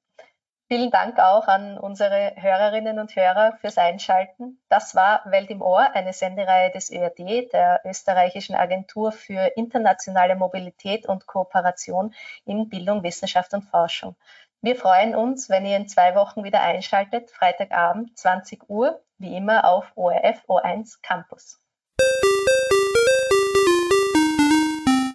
Vielen 0.70 0.92
Dank 0.92 1.18
auch 1.18 1.48
an 1.48 1.78
unsere 1.78 2.34
Hörerinnen 2.36 3.00
und 3.00 3.16
Hörer 3.16 3.58
fürs 3.62 3.78
Einschalten. 3.78 4.60
Das 4.68 4.96
war 4.96 5.22
Welt 5.32 5.50
im 5.50 5.62
Ohr, 5.62 5.96
eine 5.96 6.12
Sendereihe 6.12 6.70
des 6.72 6.92
ÖRD, 6.92 7.54
der 7.54 7.80
österreichischen 7.86 8.54
Agentur 8.54 9.14
für 9.14 9.54
internationale 9.56 10.36
Mobilität 10.36 11.06
und 11.06 11.26
Kooperation 11.26 12.14
in 12.44 12.68
Bildung, 12.68 13.02
Wissenschaft 13.04 13.54
und 13.54 13.62
Forschung. 13.62 14.18
Wir 14.62 14.76
freuen 14.76 15.16
uns, 15.16 15.50
wenn 15.50 15.66
ihr 15.66 15.78
in 15.78 15.88
zwei 15.88 16.16
Wochen 16.16 16.44
wieder 16.44 16.62
einschaltet, 16.62 17.30
Freitagabend 17.30 18.18
20 18.18 18.70
Uhr, 18.70 19.02
wie 19.18 19.36
immer 19.36 19.66
auf 19.66 19.92
ORF 19.96 20.44
O1 20.48 21.02
Campus. 21.02 21.62